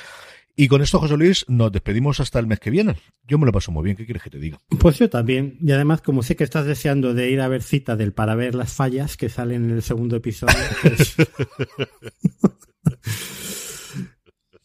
[0.60, 2.96] Y con esto, José Luis, nos despedimos hasta el mes que viene.
[3.28, 3.96] Yo me lo paso muy bien.
[3.96, 4.58] ¿Qué quieres que te diga?
[4.80, 5.56] Pues yo también.
[5.62, 8.56] Y además, como sé que estás deseando de ir a ver cita del para ver
[8.56, 10.56] las fallas que salen en el segundo episodio.
[10.82, 11.14] Pues...